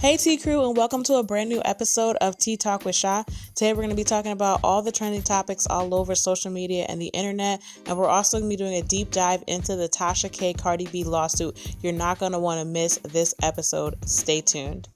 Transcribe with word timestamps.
Hey 0.00 0.16
T 0.16 0.38
Crew, 0.38 0.66
and 0.66 0.74
welcome 0.74 1.02
to 1.02 1.16
a 1.16 1.22
brand 1.22 1.50
new 1.50 1.60
episode 1.62 2.16
of 2.22 2.38
Tea 2.38 2.56
Talk 2.56 2.86
with 2.86 2.94
Sha. 2.94 3.22
Today 3.54 3.74
we're 3.74 3.82
going 3.82 3.90
to 3.90 3.94
be 3.94 4.02
talking 4.02 4.32
about 4.32 4.60
all 4.64 4.80
the 4.80 4.90
trending 4.90 5.20
topics 5.20 5.66
all 5.66 5.94
over 5.94 6.14
social 6.14 6.50
media 6.50 6.86
and 6.88 6.98
the 6.98 7.08
internet, 7.08 7.60
and 7.84 7.98
we're 7.98 8.08
also 8.08 8.38
going 8.38 8.48
to 8.50 8.56
be 8.56 8.56
doing 8.56 8.76
a 8.76 8.82
deep 8.82 9.10
dive 9.10 9.44
into 9.46 9.76
the 9.76 9.90
Tasha 9.90 10.32
K 10.32 10.54
Cardi 10.54 10.86
B 10.86 11.04
lawsuit. 11.04 11.76
You're 11.82 11.92
not 11.92 12.18
going 12.18 12.32
to 12.32 12.38
want 12.38 12.60
to 12.60 12.64
miss 12.64 12.96
this 13.02 13.34
episode. 13.42 13.94
Stay 14.08 14.40
tuned. 14.40 14.88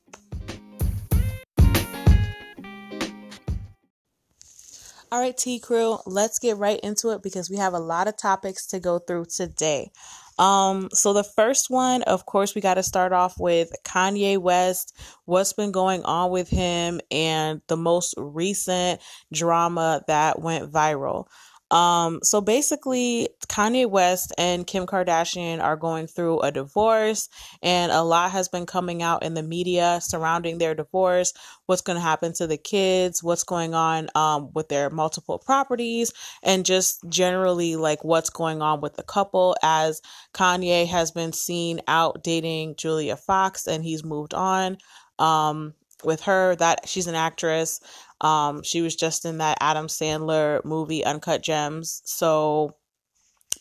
All 5.12 5.20
right, 5.20 5.36
T 5.36 5.58
Crew, 5.58 5.98
let's 6.06 6.38
get 6.38 6.56
right 6.56 6.80
into 6.80 7.10
it 7.10 7.22
because 7.22 7.50
we 7.50 7.58
have 7.58 7.74
a 7.74 7.78
lot 7.78 8.08
of 8.08 8.16
topics 8.16 8.66
to 8.68 8.80
go 8.80 8.98
through 8.98 9.26
today. 9.26 9.92
Um, 10.38 10.88
so 10.92 11.12
the 11.12 11.24
first 11.24 11.70
one, 11.70 12.02
of 12.02 12.26
course, 12.26 12.54
we 12.54 12.60
got 12.60 12.74
to 12.74 12.82
start 12.82 13.12
off 13.12 13.38
with 13.38 13.70
Kanye 13.84 14.38
West, 14.38 14.96
what's 15.24 15.52
been 15.52 15.72
going 15.72 16.02
on 16.04 16.30
with 16.30 16.48
him, 16.48 17.00
and 17.10 17.60
the 17.68 17.76
most 17.76 18.14
recent 18.16 19.00
drama 19.32 20.02
that 20.08 20.40
went 20.40 20.72
viral. 20.72 21.26
Um, 21.74 22.20
so 22.22 22.40
basically, 22.40 23.30
Kanye 23.48 23.90
West 23.90 24.32
and 24.38 24.64
Kim 24.64 24.86
Kardashian 24.86 25.60
are 25.60 25.76
going 25.76 26.06
through 26.06 26.38
a 26.40 26.52
divorce, 26.52 27.28
and 27.64 27.90
a 27.90 28.02
lot 28.02 28.30
has 28.30 28.48
been 28.48 28.64
coming 28.64 29.02
out 29.02 29.24
in 29.24 29.34
the 29.34 29.42
media 29.42 29.98
surrounding 30.00 30.58
their 30.58 30.76
divorce. 30.76 31.32
What's 31.66 31.82
going 31.82 31.96
to 31.96 32.00
happen 32.00 32.32
to 32.34 32.46
the 32.46 32.56
kids? 32.56 33.24
What's 33.24 33.42
going 33.42 33.74
on 33.74 34.08
um, 34.14 34.50
with 34.54 34.68
their 34.68 34.88
multiple 34.88 35.38
properties? 35.38 36.12
And 36.44 36.64
just 36.64 37.00
generally, 37.08 37.74
like, 37.74 38.04
what's 38.04 38.30
going 38.30 38.62
on 38.62 38.80
with 38.80 38.94
the 38.94 39.02
couple 39.02 39.56
as 39.60 40.00
Kanye 40.32 40.86
has 40.86 41.10
been 41.10 41.32
seen 41.32 41.80
out 41.88 42.22
dating 42.22 42.76
Julia 42.76 43.16
Fox 43.16 43.66
and 43.66 43.82
he's 43.82 44.04
moved 44.04 44.32
on. 44.32 44.78
Um, 45.18 45.74
with 46.04 46.22
her 46.22 46.54
that 46.56 46.86
she's 46.86 47.06
an 47.06 47.14
actress 47.14 47.80
um, 48.20 48.62
she 48.62 48.80
was 48.80 48.96
just 48.96 49.24
in 49.24 49.38
that 49.38 49.58
Adam 49.60 49.86
Sandler 49.86 50.64
movie, 50.64 51.04
Uncut 51.04 51.42
Gems. 51.42 52.02
So 52.04 52.76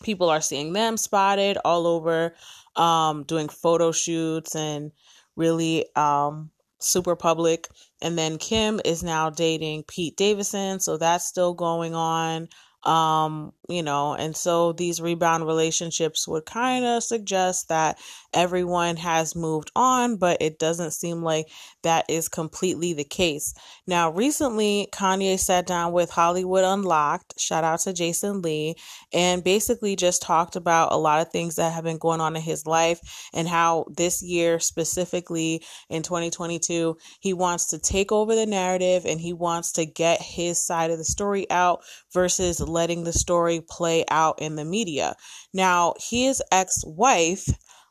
people 0.02 0.28
are 0.28 0.40
seeing 0.40 0.72
them 0.72 0.96
spotted 0.96 1.58
all 1.64 1.86
over, 1.86 2.34
um, 2.76 3.24
doing 3.24 3.48
photo 3.48 3.92
shoots 3.92 4.54
and 4.54 4.92
really 5.36 5.86
um, 5.96 6.50
super 6.78 7.16
public. 7.16 7.68
And 8.02 8.18
then 8.18 8.38
Kim 8.38 8.80
is 8.84 9.02
now 9.02 9.30
dating 9.30 9.84
Pete 9.84 10.16
Davidson. 10.16 10.80
So 10.80 10.96
that's 10.96 11.26
still 11.26 11.54
going 11.54 11.94
on 11.94 12.48
um 12.84 13.50
you 13.68 13.82
know 13.82 14.14
and 14.14 14.36
so 14.36 14.72
these 14.72 15.00
rebound 15.00 15.46
relationships 15.46 16.28
would 16.28 16.44
kind 16.44 16.84
of 16.84 17.02
suggest 17.02 17.68
that 17.68 17.98
everyone 18.32 18.96
has 18.96 19.34
moved 19.34 19.70
on 19.74 20.16
but 20.16 20.36
it 20.40 20.58
doesn't 20.58 20.92
seem 20.92 21.22
like 21.22 21.46
that 21.82 22.04
is 22.08 22.28
completely 22.28 22.94
the 22.94 23.04
case. 23.04 23.54
Now 23.86 24.10
recently 24.10 24.88
kanye 24.92 25.38
sat 25.38 25.66
down 25.66 25.92
with 25.92 26.10
hollywood 26.10 26.64
unlocked 26.64 27.38
shout 27.38 27.64
out 27.64 27.80
to 27.80 27.92
jason 27.92 28.42
lee 28.42 28.74
and 29.12 29.44
basically 29.44 29.96
just 29.96 30.22
talked 30.22 30.56
about 30.56 30.92
a 30.92 30.96
lot 30.96 31.20
of 31.20 31.30
things 31.30 31.56
that 31.56 31.72
have 31.72 31.84
been 31.84 31.98
going 31.98 32.20
on 32.20 32.36
in 32.36 32.42
his 32.42 32.66
life 32.66 33.00
and 33.32 33.48
how 33.48 33.84
this 33.96 34.22
year 34.22 34.58
specifically 34.58 35.62
in 35.88 36.02
2022 36.02 36.96
he 37.20 37.32
wants 37.32 37.66
to 37.66 37.78
take 37.78 38.12
over 38.12 38.34
the 38.34 38.46
narrative 38.46 39.04
and 39.06 39.20
he 39.20 39.32
wants 39.32 39.72
to 39.72 39.86
get 39.86 40.20
his 40.20 40.58
side 40.58 40.90
of 40.90 40.98
the 40.98 41.04
story 41.04 41.48
out 41.50 41.82
versus 42.12 42.60
letting 42.60 43.04
the 43.04 43.12
story 43.12 43.53
play 43.60 44.04
out 44.10 44.40
in 44.40 44.56
the 44.56 44.64
media. 44.64 45.16
Now, 45.52 45.94
his 45.98 46.42
ex 46.52 46.82
wife, 46.86 47.46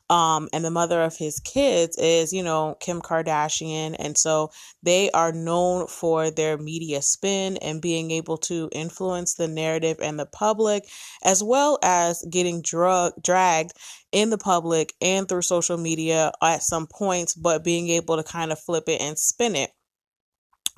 um, 0.10 0.50
and 0.54 0.64
the 0.64 0.70
mother 0.70 1.02
of 1.02 1.16
his 1.18 1.40
kids 1.40 1.98
is, 1.98 2.34
you 2.34 2.44
know, 2.44 2.76
Kim 2.80 3.02
Kardashian. 3.02 3.96
And 3.98 4.18
so 4.18 4.52
they 4.84 5.10
are 5.12 5.32
known 5.32 5.88
for 5.88 6.30
their 6.30 6.58
media 6.58 7.02
spin 7.02 7.58
and 7.58 7.82
being 7.82 8.12
able 8.12 8.38
to 8.40 8.70
influence 8.74 9.36
the 9.36 9.48
narrative 9.48 9.98
and 10.02 10.20
the 10.20 10.26
public, 10.26 10.84
as 11.24 11.42
well 11.42 11.80
as 11.82 12.24
getting 12.30 12.62
drug 12.62 13.14
dragged 13.24 13.74
in 14.12 14.30
the 14.30 14.38
public 14.38 14.94
and 15.02 15.28
through 15.28 15.42
social 15.42 15.78
media 15.78 16.32
at 16.42 16.64
some 16.64 16.86
points, 16.86 17.34
but 17.34 17.64
being 17.64 17.90
able 17.90 18.18
to 18.18 18.24
kind 18.24 18.52
of 18.52 18.60
flip 18.60 18.84
it 18.88 19.02
and 19.02 19.18
spin 19.18 19.56
it. 19.56 19.72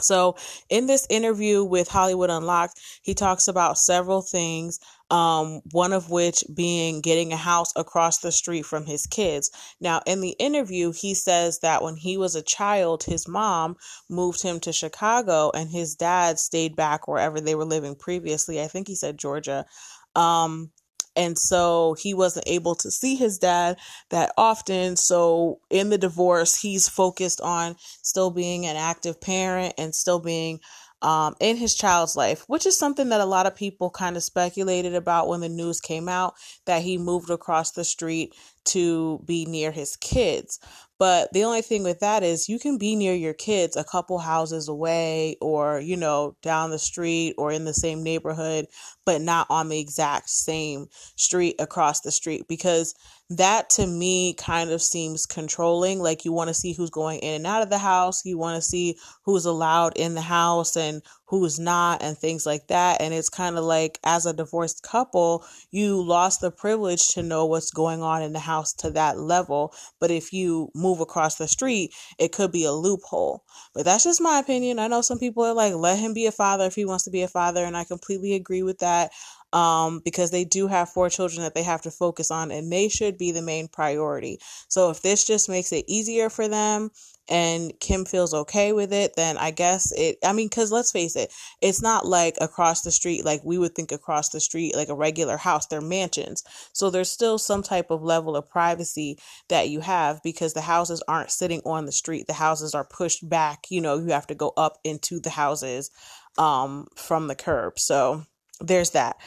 So, 0.02 0.36
in 0.70 0.88
this 0.88 1.08
interview 1.10 1.64
with 1.64 1.88
Hollywood 1.88 2.30
Unlocked, 2.30 2.82
he 3.02 3.14
talks 3.14 3.48
about 3.48 3.78
several 3.78 4.22
things, 4.22 4.80
um, 5.10 5.62
one 5.72 5.94
of 5.94 6.10
which 6.10 6.44
being 6.54 7.00
getting 7.00 7.32
a 7.32 7.38
house 7.38 7.72
across 7.78 8.18
the 8.18 8.32
street 8.32 8.66
from 8.66 8.86
his 8.86 9.06
kids. 9.06 9.50
Now, 9.80 10.02
in 10.06 10.20
the 10.20 10.36
interview, 10.38 10.92
he 10.92 11.14
says 11.14 11.60
that 11.60 11.82
when 11.82 11.96
he 11.96 12.18
was 12.18 12.36
a 12.36 12.44
child, 12.44 13.04
his 13.04 13.26
mom 13.26 13.78
moved 14.10 14.42
him 14.42 14.60
to 14.62 14.74
Chicago 14.74 15.50
and 15.54 15.70
his 15.70 15.96
dad 15.96 16.40
stayed 16.40 16.76
back 16.76 17.08
wherever 17.08 17.40
they 17.40 17.56
were 17.56 17.66
living 17.66 17.96
previously. 17.96 18.62
I 18.62 18.68
think 18.68 18.88
he 18.88 18.96
said 18.96 19.18
Georgia. 19.18 19.66
Um, 20.14 20.72
and 21.16 21.38
so 21.38 21.96
he 22.00 22.14
wasn't 22.14 22.48
able 22.48 22.76
to 22.76 22.92
see 22.92 23.16
his 23.16 23.38
dad 23.38 23.78
that 24.10 24.32
often. 24.38 24.96
So 24.96 25.60
in 25.70 25.90
the 25.90 25.98
divorce, 25.98 26.60
he's 26.62 26.90
focused 26.90 27.42
on 27.42 27.76
still 28.02 28.32
being 28.32 28.66
an 28.66 28.76
active 28.76 29.20
parent 29.22 29.74
and 29.78 29.96
still 29.96 30.20
being 30.20 30.60
um, 31.02 31.36
in 31.40 31.58
his 31.58 31.76
child's 31.76 32.16
life, 32.16 32.44
which 32.48 32.66
is 32.66 32.78
something 32.78 33.10
that 33.10 33.22
a 33.22 33.26
lot 33.26 33.46
of 33.46 33.56
people 33.56 33.90
kind 33.90 34.18
of 34.18 34.24
speculated 34.24 34.96
about 34.96 35.28
when 35.28 35.42
the 35.42 35.50
news 35.50 35.80
came 35.80 36.10
out 36.10 36.34
that 36.66 36.82
he 36.82 36.98
moved 36.98 37.30
across 37.30 37.72
the 37.72 37.84
street 37.84 38.34
to 38.66 39.22
be 39.26 39.46
near 39.46 39.72
his 39.72 39.96
kids. 39.98 40.60
But 40.98 41.32
the 41.34 41.44
only 41.44 41.62
thing 41.62 41.84
with 41.84 42.00
that 42.00 42.24
is 42.24 42.48
you 42.48 42.58
can 42.58 42.78
be 42.78 42.96
near 42.96 43.14
your 43.14 43.34
kids 43.34 43.76
a 43.76 43.84
couple 43.84 44.18
houses 44.18 44.70
away 44.70 45.36
or, 45.42 45.80
you 45.80 45.98
know, 45.98 46.38
down 46.42 46.72
the 46.72 46.80
street 46.80 47.36
or 47.38 47.52
in 47.52 47.66
the 47.66 47.74
same 47.74 48.02
neighborhood, 48.02 48.68
but 49.06 49.22
not 49.22 49.46
on 49.50 49.68
the 49.68 49.80
exact 49.80 50.30
same 50.30 50.88
street 51.18 51.56
across 51.60 52.02
the 52.02 52.12
street 52.12 52.48
because 52.48 52.96
that 53.30 53.70
to 53.72 53.88
me 53.88 54.36
kind 54.36 54.70
of 54.70 54.82
seems 54.82 55.26
controlling. 55.26 56.00
Like 56.00 56.26
you 56.26 56.32
want 56.32 56.50
to 56.50 56.54
see 56.54 56.74
who's 56.74 56.92
going 56.92 57.20
in 57.20 57.36
and 57.36 57.48
out 57.48 57.64
of 57.64 57.70
the 57.70 57.78
house, 57.78 58.24
you 58.26 58.38
want 58.38 58.56
to 58.56 58.62
see 58.62 58.98
who's 59.24 59.46
allowed 59.46 59.94
in 59.98 60.14
the 60.14 60.22
house 60.22 60.78
and 60.78 61.02
who's 61.28 61.60
not, 61.60 62.04
and 62.04 62.16
things 62.16 62.46
like 62.46 62.68
that. 62.68 63.02
And 63.02 63.12
it's 63.14 63.30
kind 63.30 63.58
of 63.58 63.64
like 63.64 64.00
as 64.04 64.28
a 64.28 64.34
divorced 64.34 64.84
couple, 64.84 65.44
you 65.72 66.00
lost 66.02 66.42
the 66.42 66.52
privilege 66.52 67.08
to 67.10 67.24
know 67.24 67.48
what's 67.48 67.72
going 67.72 68.04
on 68.04 68.22
in 68.22 68.34
the 68.34 68.40
house 68.40 68.74
to 68.74 68.92
that 68.92 69.18
level. 69.18 69.74
But 70.00 70.12
if 70.12 70.32
you 70.32 70.70
move 70.76 71.00
across 71.00 71.36
the 71.36 71.48
street, 71.48 71.94
it 72.20 72.32
could 72.32 72.52
be 72.52 72.66
a 72.66 72.72
loophole. 72.72 73.44
But 73.74 73.86
that's 73.86 74.04
just 74.04 74.22
my 74.22 74.38
opinion. 74.38 74.78
I 74.78 74.88
know 74.88 75.02
some 75.02 75.18
people 75.18 75.44
are 75.44 75.54
like, 75.54 75.74
let 75.74 75.98
him 75.98 76.14
be 76.14 76.28
a 76.28 76.32
father 76.32 76.66
if 76.66 76.76
he 76.76 76.86
wants 76.86 77.06
to 77.06 77.12
be 77.12 77.24
a 77.24 77.28
father. 77.28 77.66
And 77.66 77.76
I 77.76 77.86
completely 77.86 78.36
agree 78.36 78.62
with 78.62 78.80
that 78.80 79.12
um, 79.56 80.02
because 80.04 80.32
they 80.32 80.44
do 80.44 80.68
have 80.68 80.90
four 80.90 81.10
children 81.10 81.42
that 81.42 81.56
they 81.56 81.64
have 81.64 81.82
to 81.82 81.90
focus 81.90 82.30
on 82.30 82.52
and 82.52 82.70
they 82.70 82.90
should 82.90 83.18
be 83.18 83.32
the 83.32 83.42
main 83.42 83.70
priority. 83.70 84.38
So 84.68 84.90
if 84.90 85.02
this 85.02 85.26
just 85.26 85.48
makes 85.48 85.72
it 85.72 85.86
easier 85.88 86.30
for 86.30 86.50
them 86.50 86.90
and 87.30 87.72
Kim 87.80 88.04
feels 88.04 88.34
okay 88.34 88.74
with 88.74 88.92
it, 88.92 89.14
then 89.16 89.38
I 89.38 89.52
guess 89.52 89.94
it, 89.94 90.18
I 90.26 90.34
mean, 90.34 90.48
because 90.48 90.74
let's 90.74 90.92
face 90.92 91.16
it, 91.16 91.32
it's 91.62 91.82
not 91.82 92.06
like 92.06 92.36
across 92.42 92.82
the 92.82 92.92
street, 92.92 93.24
like 93.24 93.46
we 93.46 93.58
would 93.58 93.74
think 93.76 93.94
across 93.94 94.28
the 94.28 94.42
street, 94.42 94.76
like 94.76 94.90
a 94.90 94.94
regular 94.94 95.38
house, 95.38 95.68
they're 95.68 95.80
mansions. 95.80 96.44
So 96.74 96.90
there's 96.90 97.10
still 97.10 97.38
some 97.38 97.64
type 97.64 97.92
of 97.92 98.04
level 98.04 98.36
of 98.36 98.50
privacy 98.50 99.18
that 99.48 99.70
you 99.70 99.80
have 99.80 100.22
because 100.22 100.54
the 100.54 100.62
houses 100.62 101.02
aren't 101.08 101.32
sitting 101.32 101.62
on 101.66 101.86
the 101.86 101.94
street. 101.94 102.28
The 102.28 102.34
houses 102.34 102.76
are 102.76 102.84
pushed 102.84 103.28
back, 103.30 103.68
you 103.70 103.80
know, 103.80 104.00
you 104.00 104.08
have 104.08 104.28
to 104.28 104.36
go 104.36 104.52
up 104.58 104.80
into 104.84 105.22
the 105.22 105.30
houses 105.30 105.92
um, 106.38 106.88
from 106.98 107.28
the 107.28 107.36
curb. 107.36 107.80
So 107.80 108.26
there's 108.60 108.92
that. 108.92 109.18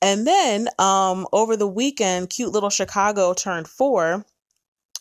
And 0.00 0.26
then 0.26 0.68
um, 0.78 1.26
over 1.32 1.56
the 1.56 1.68
weekend, 1.68 2.30
cute 2.30 2.52
little 2.52 2.70
Chicago 2.70 3.34
turned 3.34 3.68
four 3.68 4.24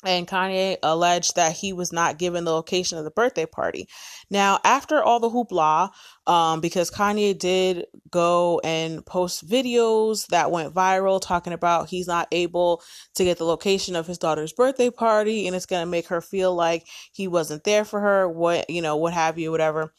and 0.04 0.28
Kanye 0.28 0.78
alleged 0.82 1.36
that 1.36 1.54
he 1.54 1.74
was 1.74 1.92
not 1.92 2.18
given 2.18 2.44
the 2.44 2.52
location 2.52 2.98
of 2.98 3.04
the 3.04 3.12
birthday 3.12 3.46
party. 3.46 3.88
Now, 4.30 4.60
after 4.64 5.04
all 5.04 5.20
the 5.20 5.30
hoopla, 5.30 5.90
um, 6.26 6.60
because 6.60 6.90
Kanye 6.90 7.38
did 7.38 7.86
go 8.10 8.60
and 8.64 9.06
post 9.06 9.48
videos 9.48 10.28
that 10.28 10.52
went 10.52 10.74
viral 10.74 11.22
talking 11.22 11.54
about 11.54 11.90
he's 11.90 12.08
not 12.08 12.28
able 12.32 12.82
to 13.16 13.24
get 13.24 13.38
the 13.38 13.46
location 13.46 13.96
of 13.96 14.08
his 14.08 14.18
daughter's 14.18 14.54
birthday 14.54 14.90
party 14.90 15.46
and 15.46 15.56
it's 15.56 15.66
to 15.68 15.86
make 15.86 16.08
her 16.08 16.22
feel 16.22 16.54
like 16.56 16.88
he 17.12 17.28
wasn't 17.28 17.64
there 17.64 17.86
for 17.86 18.00
her, 18.00 18.28
what, 18.28 18.70
you 18.70 18.82
know, 18.82 18.96
what 18.96 19.14
have 19.14 19.38
you, 19.38 19.52
whatever. 19.52 19.94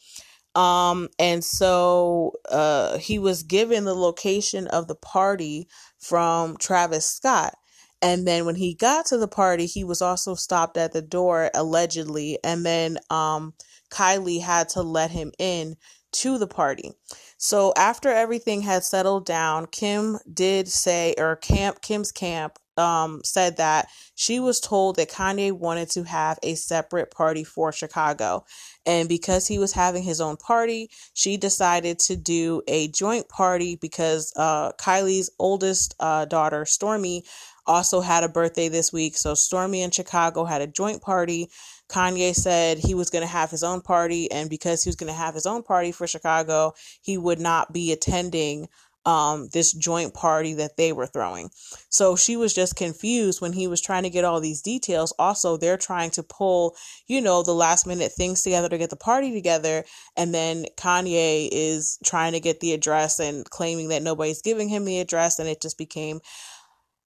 Um, 0.55 1.09
and 1.17 1.43
so 1.43 2.33
uh, 2.49 2.97
he 2.97 3.19
was 3.19 3.43
given 3.43 3.85
the 3.85 3.95
location 3.95 4.67
of 4.67 4.87
the 4.87 4.95
party 4.95 5.67
from 5.99 6.57
Travis 6.57 7.05
Scott. 7.05 7.55
And 8.01 8.27
then 8.27 8.45
when 8.45 8.55
he 8.55 8.75
got 8.75 9.05
to 9.07 9.17
the 9.17 9.27
party, 9.27 9.65
he 9.65 9.83
was 9.83 10.01
also 10.01 10.35
stopped 10.35 10.77
at 10.77 10.91
the 10.91 11.01
door 11.01 11.49
allegedly. 11.55 12.37
And 12.43 12.65
then 12.65 12.97
um, 13.09 13.53
Kylie 13.89 14.41
had 14.41 14.69
to 14.69 14.81
let 14.81 15.11
him 15.11 15.31
in 15.39 15.75
to 16.13 16.37
the 16.37 16.47
party. 16.47 16.91
So 17.37 17.73
after 17.75 18.09
everything 18.09 18.61
had 18.61 18.83
settled 18.83 19.25
down, 19.25 19.67
Kim 19.67 20.19
did 20.31 20.67
say, 20.67 21.15
or 21.17 21.37
camp, 21.37 21.81
Kim's 21.81 22.11
camp 22.11 22.59
um, 22.77 23.21
said 23.23 23.57
that 23.57 23.87
she 24.15 24.39
was 24.39 24.59
told 24.59 24.95
that 24.95 25.11
Kanye 25.11 25.51
wanted 25.51 25.89
to 25.91 26.03
have 26.03 26.39
a 26.43 26.55
separate 26.55 27.11
party 27.11 27.43
for 27.43 27.71
Chicago. 27.71 28.45
And 28.85 29.07
because 29.07 29.47
he 29.47 29.59
was 29.59 29.73
having 29.73 30.03
his 30.03 30.19
own 30.19 30.37
party, 30.37 30.89
she 31.13 31.37
decided 31.37 31.99
to 31.99 32.15
do 32.15 32.61
a 32.67 32.87
joint 32.89 33.29
party 33.29 33.75
because 33.75 34.33
uh, 34.35 34.71
Kylie's 34.73 35.29
oldest 35.39 35.95
uh, 35.99 36.25
daughter, 36.25 36.63
Stormi, 36.63 37.21
also 37.65 38.01
had 38.01 38.23
a 38.23 38.29
birthday 38.29 38.67
this 38.67 38.91
week. 38.91 39.15
So 39.15 39.33
Stormi 39.33 39.79
and 39.79 39.93
Chicago 39.93 40.43
had 40.43 40.61
a 40.61 40.67
joint 40.67 41.01
party. 41.01 41.49
Kanye 41.89 42.33
said 42.33 42.77
he 42.77 42.95
was 42.95 43.09
going 43.09 43.21
to 43.21 43.27
have 43.27 43.51
his 43.51 43.63
own 43.63 43.81
party, 43.81 44.31
and 44.31 44.49
because 44.49 44.83
he 44.83 44.89
was 44.89 44.95
going 44.95 45.11
to 45.11 45.17
have 45.17 45.33
his 45.33 45.45
own 45.45 45.63
party 45.63 45.91
for 45.91 46.07
Chicago, 46.07 46.73
he 47.01 47.17
would 47.17 47.39
not 47.39 47.71
be 47.71 47.91
attending 47.91 48.67
um, 49.05 49.49
this 49.51 49.73
joint 49.73 50.13
party 50.13 50.53
that 50.55 50.77
they 50.77 50.93
were 50.93 51.05
throwing. 51.05 51.49
So 51.89 52.15
she 52.15 52.37
was 52.37 52.53
just 52.53 52.75
confused 52.75 53.41
when 53.41 53.53
he 53.53 53.67
was 53.67 53.81
trying 53.81 54.03
to 54.03 54.09
get 54.09 54.25
all 54.25 54.39
these 54.39 54.61
details. 54.61 55.13
Also, 55.19 55.57
they're 55.57 55.77
trying 55.77 56.11
to 56.11 56.23
pull, 56.23 56.75
you 57.07 57.21
know, 57.21 57.43
the 57.43 57.53
last 57.53 57.85
minute 57.85 58.11
things 58.11 58.41
together 58.41 58.69
to 58.69 58.77
get 58.77 58.89
the 58.89 58.95
party 58.95 59.33
together. 59.33 59.83
And 60.15 60.33
then 60.33 60.65
Kanye 60.77 61.49
is 61.51 61.97
trying 62.03 62.33
to 62.33 62.39
get 62.39 62.59
the 62.59 62.73
address 62.73 63.19
and 63.19 63.49
claiming 63.49 63.89
that 63.89 64.03
nobody's 64.03 64.41
giving 64.41 64.69
him 64.69 64.85
the 64.85 64.99
address. 64.99 65.39
And 65.39 65.49
it 65.49 65.61
just 65.61 65.77
became 65.77 66.21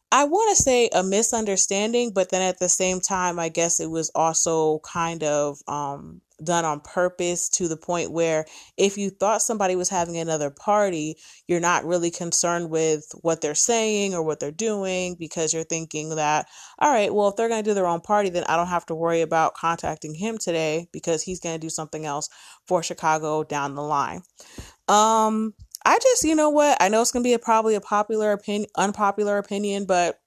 I 0.09 0.23
want 0.23 0.55
to 0.55 0.63
say 0.63 0.89
a 0.93 1.03
misunderstanding, 1.03 2.11
but 2.13 2.29
then 2.29 2.41
at 2.41 2.59
the 2.59 2.69
same 2.69 3.01
time, 3.01 3.39
I 3.39 3.49
guess 3.49 3.81
it 3.81 3.89
was 3.89 4.09
also 4.15 4.79
kind 4.79 5.21
of 5.21 5.59
um, 5.67 6.21
done 6.43 6.65
on 6.65 6.79
purpose 6.79 7.49
to 7.49 7.67
the 7.67 7.77
point 7.77 8.11
where 8.11 8.45
if 8.77 8.97
you 8.97 9.09
thought 9.09 9.41
somebody 9.41 9.75
was 9.75 9.89
having 9.89 10.17
another 10.17 10.49
party, 10.49 11.17
you're 11.47 11.59
not 11.59 11.85
really 11.85 12.11
concerned 12.11 12.69
with 12.69 13.05
what 13.21 13.41
they're 13.41 13.55
saying 13.55 14.13
or 14.13 14.23
what 14.23 14.39
they're 14.39 14.51
doing 14.51 15.15
because 15.19 15.53
you're 15.53 15.63
thinking 15.63 16.09
that, 16.15 16.47
all 16.79 16.91
right, 16.91 17.13
well, 17.13 17.29
if 17.29 17.35
they're 17.35 17.49
going 17.49 17.63
to 17.63 17.69
do 17.69 17.73
their 17.73 17.87
own 17.87 18.01
party, 18.01 18.29
then 18.29 18.43
I 18.47 18.55
don't 18.55 18.67
have 18.67 18.85
to 18.87 18.95
worry 18.95 19.21
about 19.21 19.55
contacting 19.55 20.13
him 20.13 20.37
today 20.37 20.87
because 20.91 21.23
he's 21.23 21.39
going 21.39 21.55
to 21.55 21.65
do 21.65 21.69
something 21.69 22.05
else 22.05 22.29
for 22.67 22.83
Chicago 22.83 23.43
down 23.43 23.75
the 23.75 23.81
line. 23.81 24.21
Um, 24.87 25.53
I 25.85 25.99
just, 25.99 26.23
you 26.23 26.35
know 26.35 26.49
what? 26.49 26.77
I 26.81 26.89
know 26.89 27.01
it's 27.01 27.11
going 27.11 27.23
to 27.23 27.27
be 27.27 27.33
a, 27.33 27.39
probably 27.39 27.75
a 27.75 27.81
popular 27.81 28.31
opinion, 28.31 28.69
unpopular 28.75 29.37
opinion, 29.37 29.85
but 29.85 30.19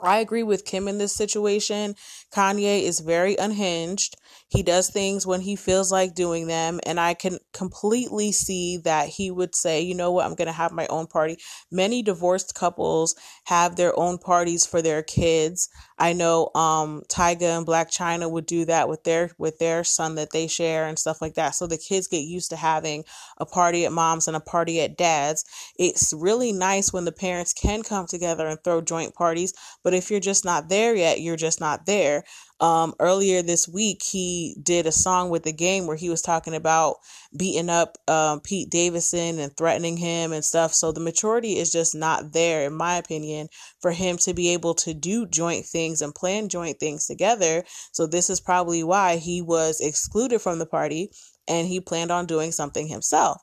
I 0.00 0.18
agree 0.18 0.42
with 0.42 0.64
Kim 0.64 0.88
in 0.88 0.98
this 0.98 1.14
situation. 1.14 1.94
Kanye 2.32 2.82
is 2.82 3.00
very 3.00 3.36
unhinged. 3.36 4.16
He 4.48 4.62
does 4.62 4.88
things 4.90 5.26
when 5.26 5.40
he 5.40 5.56
feels 5.56 5.90
like 5.90 6.14
doing 6.14 6.46
them. 6.46 6.80
And 6.86 7.00
I 7.00 7.14
can 7.14 7.38
completely 7.52 8.30
see 8.32 8.76
that 8.84 9.08
he 9.08 9.30
would 9.30 9.54
say, 9.54 9.80
you 9.80 9.94
know 9.94 10.12
what, 10.12 10.26
I'm 10.26 10.34
going 10.34 10.46
to 10.46 10.52
have 10.52 10.72
my 10.72 10.86
own 10.88 11.06
party. 11.06 11.38
Many 11.70 12.02
divorced 12.02 12.54
couples 12.54 13.14
have 13.44 13.76
their 13.76 13.98
own 13.98 14.18
parties 14.18 14.64
for 14.64 14.80
their 14.80 15.02
kids. 15.02 15.68
I 15.98 16.12
know 16.12 16.50
um 16.54 17.02
Tyga 17.08 17.56
and 17.56 17.66
Blac 17.66 17.90
Chyna 17.90 18.30
would 18.30 18.46
do 18.46 18.64
that 18.66 18.88
with 18.88 19.04
their 19.04 19.30
with 19.38 19.58
their 19.58 19.84
son 19.84 20.16
that 20.16 20.30
they 20.32 20.46
share 20.46 20.86
and 20.86 20.98
stuff 20.98 21.20
like 21.22 21.34
that. 21.34 21.54
So 21.54 21.66
the 21.66 21.78
kids 21.78 22.06
get 22.06 22.22
used 22.22 22.50
to 22.50 22.56
having 22.56 23.04
a 23.38 23.46
party 23.46 23.84
at 23.84 23.92
mom's 23.92 24.28
and 24.28 24.36
a 24.36 24.40
party 24.40 24.80
at 24.80 24.96
dad's. 24.96 25.44
It's 25.78 26.12
really 26.12 26.52
nice 26.52 26.92
when 26.92 27.04
the 27.04 27.12
parents 27.12 27.52
can 27.52 27.82
come 27.82 28.06
together 28.06 28.46
and 28.46 28.58
throw 28.62 28.80
joint 28.80 29.14
parties, 29.14 29.52
but 29.82 29.94
if 29.94 30.10
you're 30.10 30.20
just 30.20 30.44
not 30.44 30.68
there 30.68 30.94
yet, 30.94 31.20
you're 31.20 31.36
just 31.36 31.60
not 31.60 31.86
there. 31.86 32.24
Um, 32.60 32.94
earlier 33.00 33.42
this 33.42 33.68
week, 33.68 34.02
he 34.02 34.56
did 34.62 34.86
a 34.86 34.92
song 34.92 35.28
with 35.28 35.42
the 35.42 35.52
game 35.52 35.86
where 35.86 35.96
he 35.96 36.08
was 36.08 36.22
talking 36.22 36.54
about 36.54 36.96
beating 37.36 37.68
up 37.68 37.98
um, 38.08 38.40
Pete 38.40 38.70
Davidson 38.70 39.38
and 39.38 39.54
threatening 39.56 39.96
him 39.96 40.32
and 40.32 40.44
stuff. 40.44 40.72
So 40.72 40.92
the 40.92 41.00
maturity 41.00 41.58
is 41.58 41.72
just 41.72 41.94
not 41.94 42.32
there, 42.32 42.64
in 42.64 42.72
my 42.72 42.96
opinion, 42.96 43.48
for 43.80 43.90
him 43.90 44.16
to 44.18 44.32
be 44.34 44.50
able 44.50 44.74
to 44.76 44.94
do 44.94 45.26
joint 45.26 45.66
things 45.66 46.00
and 46.00 46.14
plan 46.14 46.48
joint 46.48 46.78
things 46.78 47.06
together. 47.06 47.64
So 47.92 48.06
this 48.06 48.30
is 48.30 48.40
probably 48.40 48.84
why 48.84 49.16
he 49.16 49.42
was 49.42 49.80
excluded 49.80 50.40
from 50.40 50.58
the 50.58 50.66
party 50.66 51.10
and 51.46 51.66
he 51.66 51.80
planned 51.80 52.10
on 52.10 52.26
doing 52.26 52.52
something 52.52 52.86
himself. 52.86 53.42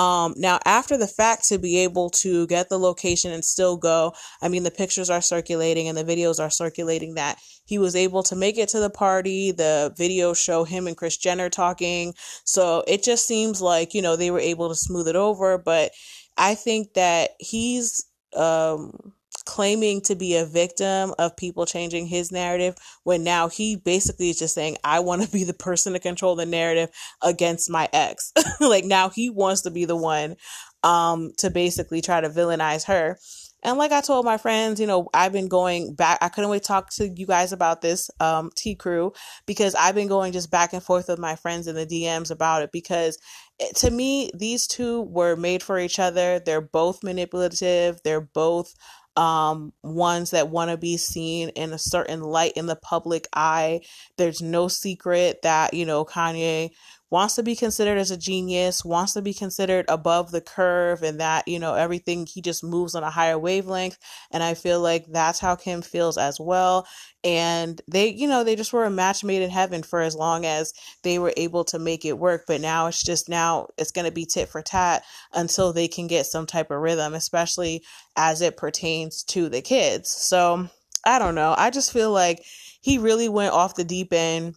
Um, 0.00 0.32
now, 0.38 0.58
after 0.64 0.96
the 0.96 1.06
fact, 1.06 1.46
to 1.48 1.58
be 1.58 1.76
able 1.80 2.08
to 2.10 2.46
get 2.46 2.70
the 2.70 2.78
location 2.78 3.32
and 3.32 3.44
still 3.44 3.76
go, 3.76 4.14
I 4.40 4.48
mean, 4.48 4.62
the 4.62 4.70
pictures 4.70 5.10
are 5.10 5.20
circulating 5.20 5.88
and 5.88 5.98
the 5.98 6.04
videos 6.04 6.40
are 6.40 6.48
circulating 6.48 7.16
that 7.16 7.38
he 7.66 7.78
was 7.78 7.94
able 7.94 8.22
to 8.22 8.34
make 8.34 8.56
it 8.56 8.70
to 8.70 8.80
the 8.80 8.88
party. 8.88 9.52
The 9.52 9.94
videos 9.98 10.42
show 10.42 10.64
him 10.64 10.86
and 10.86 10.96
Kris 10.96 11.18
Jenner 11.18 11.50
talking. 11.50 12.14
So 12.44 12.82
it 12.88 13.02
just 13.02 13.26
seems 13.26 13.60
like, 13.60 13.92
you 13.92 14.00
know, 14.00 14.16
they 14.16 14.30
were 14.30 14.40
able 14.40 14.70
to 14.70 14.74
smooth 14.74 15.06
it 15.06 15.16
over. 15.16 15.58
But 15.58 15.92
I 16.38 16.54
think 16.54 16.94
that 16.94 17.32
he's, 17.38 18.02
um, 18.34 19.12
claiming 19.42 20.00
to 20.02 20.14
be 20.14 20.36
a 20.36 20.46
victim 20.46 21.14
of 21.18 21.36
people 21.36 21.66
changing 21.66 22.06
his 22.06 22.30
narrative 22.32 22.76
when 23.04 23.24
now 23.24 23.48
he 23.48 23.76
basically 23.76 24.30
is 24.30 24.38
just 24.38 24.54
saying 24.54 24.76
I 24.84 25.00
want 25.00 25.22
to 25.22 25.30
be 25.30 25.44
the 25.44 25.54
person 25.54 25.92
to 25.92 25.98
control 25.98 26.36
the 26.36 26.46
narrative 26.46 26.90
against 27.22 27.70
my 27.70 27.88
ex. 27.92 28.32
like 28.60 28.84
now 28.84 29.08
he 29.08 29.30
wants 29.30 29.62
to 29.62 29.70
be 29.70 29.84
the 29.84 29.96
one 29.96 30.36
um 30.82 31.32
to 31.38 31.50
basically 31.50 32.00
try 32.00 32.20
to 32.20 32.28
villainize 32.28 32.86
her. 32.86 33.18
And 33.62 33.76
like 33.76 33.92
I 33.92 34.00
told 34.00 34.24
my 34.24 34.38
friends, 34.38 34.80
you 34.80 34.86
know, 34.86 35.08
I've 35.12 35.32
been 35.32 35.48
going 35.48 35.94
back. 35.94 36.18
I 36.22 36.28
couldn't 36.28 36.50
wait 36.50 36.62
to 36.62 36.68
talk 36.68 36.90
to 36.94 37.08
you 37.08 37.26
guys 37.26 37.52
about 37.52 37.82
this, 37.82 38.10
um, 38.18 38.50
T 38.56 38.74
crew, 38.74 39.12
because 39.46 39.74
I've 39.74 39.94
been 39.94 40.08
going 40.08 40.32
just 40.32 40.50
back 40.50 40.72
and 40.72 40.82
forth 40.82 41.08
with 41.08 41.18
my 41.18 41.36
friends 41.36 41.66
in 41.66 41.74
the 41.74 41.86
DMs 41.86 42.30
about 42.30 42.62
it. 42.62 42.72
Because 42.72 43.18
it, 43.58 43.76
to 43.76 43.90
me, 43.90 44.30
these 44.34 44.66
two 44.66 45.02
were 45.02 45.36
made 45.36 45.62
for 45.62 45.78
each 45.78 45.98
other. 45.98 46.40
They're 46.40 46.62
both 46.62 47.02
manipulative. 47.02 48.00
They're 48.02 48.22
both 48.22 48.74
um, 49.16 49.72
ones 49.82 50.30
that 50.30 50.48
want 50.48 50.70
to 50.70 50.76
be 50.76 50.96
seen 50.96 51.50
in 51.50 51.72
a 51.72 51.78
certain 51.78 52.20
light 52.20 52.52
in 52.56 52.66
the 52.66 52.76
public 52.76 53.26
eye. 53.34 53.80
There's 54.16 54.40
no 54.40 54.68
secret 54.68 55.42
that, 55.42 55.74
you 55.74 55.84
know, 55.84 56.04
Kanye 56.04 56.70
wants 57.10 57.34
to 57.34 57.42
be 57.42 57.56
considered 57.56 57.98
as 57.98 58.10
a 58.10 58.16
genius, 58.16 58.84
wants 58.84 59.14
to 59.14 59.22
be 59.22 59.34
considered 59.34 59.84
above 59.88 60.30
the 60.30 60.40
curve, 60.40 61.02
and 61.02 61.20
that, 61.20 61.46
you 61.48 61.58
know, 61.58 61.74
everything 61.74 62.26
he 62.26 62.40
just 62.40 62.62
moves 62.62 62.94
on 62.94 63.02
a 63.02 63.10
higher 63.10 63.38
wavelength. 63.38 63.98
And 64.30 64.42
I 64.42 64.54
feel 64.54 64.80
like 64.80 65.06
that's 65.08 65.40
how 65.40 65.56
Kim 65.56 65.82
feels 65.82 66.16
as 66.16 66.38
well. 66.38 66.86
And 67.24 67.80
they, 67.88 68.08
you 68.08 68.28
know, 68.28 68.44
they 68.44 68.56
just 68.56 68.72
were 68.72 68.84
a 68.84 68.90
match 68.90 69.24
made 69.24 69.42
in 69.42 69.50
heaven 69.50 69.82
for 69.82 70.00
as 70.00 70.14
long 70.14 70.46
as 70.46 70.72
they 71.02 71.18
were 71.18 71.34
able 71.36 71.64
to 71.64 71.78
make 71.78 72.04
it 72.04 72.18
work. 72.18 72.44
But 72.46 72.60
now 72.60 72.86
it's 72.86 73.02
just 73.02 73.28
now 73.28 73.68
it's 73.76 73.90
going 73.90 74.06
to 74.06 74.12
be 74.12 74.24
tit 74.24 74.48
for 74.48 74.62
tat 74.62 75.02
until 75.34 75.72
they 75.72 75.88
can 75.88 76.06
get 76.06 76.26
some 76.26 76.46
type 76.46 76.70
of 76.70 76.80
rhythm, 76.80 77.14
especially 77.14 77.82
as 78.16 78.40
it 78.40 78.56
pertains 78.56 79.24
to 79.24 79.48
the 79.48 79.60
kids. 79.60 80.10
So 80.10 80.68
I 81.04 81.18
don't 81.18 81.34
know. 81.34 81.54
I 81.56 81.70
just 81.70 81.92
feel 81.92 82.12
like 82.12 82.42
he 82.80 82.98
really 82.98 83.28
went 83.28 83.52
off 83.52 83.74
the 83.74 83.84
deep 83.84 84.12
end 84.12 84.54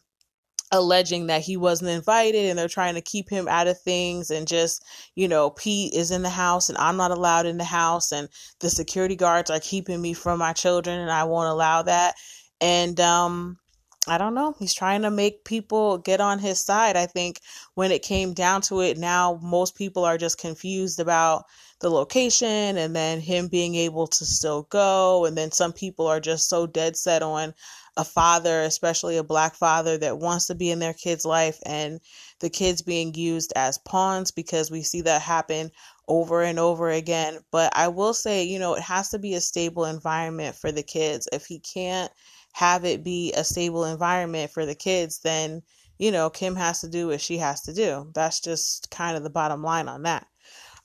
alleging 0.73 1.27
that 1.27 1.41
he 1.41 1.55
wasn't 1.55 1.89
invited 1.89 2.49
and 2.49 2.57
they're 2.57 2.67
trying 2.67 2.95
to 2.95 3.01
keep 3.01 3.29
him 3.29 3.47
out 3.47 3.67
of 3.67 3.79
things 3.81 4.31
and 4.31 4.47
just 4.47 4.83
you 5.15 5.27
know 5.27 5.51
pete 5.51 5.93
is 5.93 6.09
in 6.09 6.23
the 6.23 6.29
house 6.29 6.67
and 6.67 6.77
i'm 6.79 6.97
not 6.97 7.11
allowed 7.11 7.45
in 7.45 7.57
the 7.57 7.63
house 7.63 8.11
and 8.11 8.27
the 8.59 8.69
security 8.69 9.15
guards 9.15 9.51
are 9.51 9.59
keeping 9.59 10.01
me 10.01 10.13
from 10.13 10.39
my 10.39 10.51
children 10.51 10.99
and 10.99 11.11
i 11.11 11.23
won't 11.23 11.47
allow 11.47 11.83
that 11.83 12.15
and 12.59 12.99
um 12.99 13.57
I 14.05 14.17
don't 14.17 14.33
know. 14.33 14.53
He's 14.59 14.73
trying 14.73 15.03
to 15.03 15.09
make 15.09 15.45
people 15.45 15.97
get 15.97 16.19
on 16.19 16.37
his 16.37 16.59
side. 16.59 16.97
I 16.97 17.05
think 17.05 17.39
when 17.75 17.89
it 17.89 18.03
came 18.03 18.33
down 18.33 18.61
to 18.63 18.81
it, 18.81 18.97
now 18.97 19.39
most 19.41 19.75
people 19.77 20.03
are 20.03 20.17
just 20.17 20.37
confused 20.37 20.99
about 20.99 21.45
the 21.79 21.89
location 21.89 22.77
and 22.77 22.93
then 22.93 23.21
him 23.21 23.47
being 23.47 23.75
able 23.75 24.07
to 24.07 24.25
still 24.25 24.63
go. 24.63 25.23
And 25.25 25.37
then 25.37 25.51
some 25.51 25.71
people 25.71 26.05
are 26.05 26.19
just 26.19 26.49
so 26.49 26.67
dead 26.67 26.97
set 26.97 27.23
on 27.23 27.53
a 27.95 28.03
father, 28.03 28.61
especially 28.61 29.17
a 29.17 29.23
black 29.23 29.55
father 29.55 29.97
that 29.97 30.17
wants 30.17 30.47
to 30.47 30.55
be 30.55 30.71
in 30.71 30.79
their 30.79 30.93
kid's 30.93 31.25
life 31.25 31.59
and 31.65 31.99
the 32.39 32.49
kids 32.49 32.81
being 32.81 33.13
used 33.13 33.53
as 33.55 33.77
pawns 33.77 34.31
because 34.31 34.71
we 34.71 34.81
see 34.81 35.01
that 35.01 35.21
happen 35.21 35.71
over 36.07 36.41
and 36.41 36.59
over 36.59 36.89
again. 36.89 37.39
But 37.51 37.75
I 37.75 37.89
will 37.89 38.13
say, 38.13 38.43
you 38.43 38.59
know, 38.59 38.73
it 38.73 38.81
has 38.81 39.09
to 39.09 39.19
be 39.19 39.35
a 39.35 39.41
stable 39.41 39.85
environment 39.85 40.55
for 40.55 40.71
the 40.71 40.83
kids. 40.83 41.27
If 41.31 41.45
he 41.45 41.59
can't 41.59 42.11
have 42.53 42.85
it 42.85 43.03
be 43.03 43.33
a 43.33 43.43
stable 43.43 43.85
environment 43.85 44.51
for 44.51 44.65
the 44.65 44.75
kids, 44.75 45.19
then, 45.19 45.61
you 45.97 46.11
know, 46.11 46.29
Kim 46.29 46.55
has 46.55 46.81
to 46.81 46.89
do 46.89 47.07
what 47.07 47.21
she 47.21 47.37
has 47.37 47.61
to 47.61 47.73
do. 47.73 48.09
That's 48.13 48.39
just 48.39 48.89
kind 48.89 49.15
of 49.15 49.23
the 49.23 49.29
bottom 49.29 49.61
line 49.63 49.87
on 49.87 50.03
that. 50.03 50.25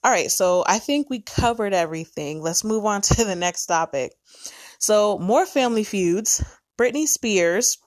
All 0.04 0.12
right, 0.12 0.30
so 0.30 0.62
I 0.66 0.78
think 0.78 1.10
we 1.10 1.20
covered 1.20 1.74
everything. 1.74 2.40
Let's 2.40 2.62
move 2.62 2.84
on 2.84 3.00
to 3.02 3.24
the 3.24 3.34
next 3.34 3.66
topic. 3.66 4.12
So, 4.78 5.18
more 5.18 5.44
family 5.44 5.82
feuds. 5.82 6.44
Britney 6.78 7.06
Spears 7.06 7.78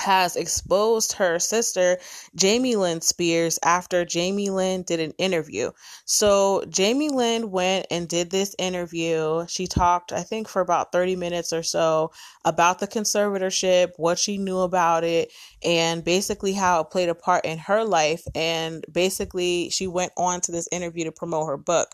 has 0.00 0.34
exposed 0.36 1.12
her 1.12 1.38
sister 1.38 1.98
Jamie 2.34 2.76
Lynn 2.76 3.00
Spears 3.00 3.58
after 3.62 4.04
Jamie 4.04 4.50
Lynn 4.50 4.82
did 4.82 4.98
an 4.98 5.12
interview. 5.18 5.70
So 6.06 6.64
Jamie 6.68 7.10
Lynn 7.10 7.50
went 7.50 7.86
and 7.90 8.08
did 8.08 8.30
this 8.30 8.54
interview. 8.58 9.44
She 9.48 9.66
talked, 9.66 10.12
I 10.12 10.22
think, 10.22 10.48
for 10.48 10.62
about 10.62 10.92
30 10.92 11.16
minutes 11.16 11.52
or 11.52 11.62
so 11.62 12.12
about 12.44 12.78
the 12.78 12.88
conservatorship, 12.88 13.90
what 13.96 14.18
she 14.18 14.38
knew 14.38 14.60
about 14.60 15.04
it, 15.04 15.32
and 15.62 16.02
basically 16.02 16.52
how 16.52 16.80
it 16.80 16.90
played 16.90 17.10
a 17.10 17.14
part 17.14 17.44
in 17.44 17.58
her 17.58 17.84
life. 17.84 18.22
And 18.34 18.84
basically, 18.90 19.68
she 19.70 19.86
went 19.86 20.12
on 20.16 20.40
to 20.42 20.52
this 20.52 20.68
interview 20.72 21.04
to 21.04 21.12
promote 21.12 21.46
her 21.46 21.58
book. 21.58 21.88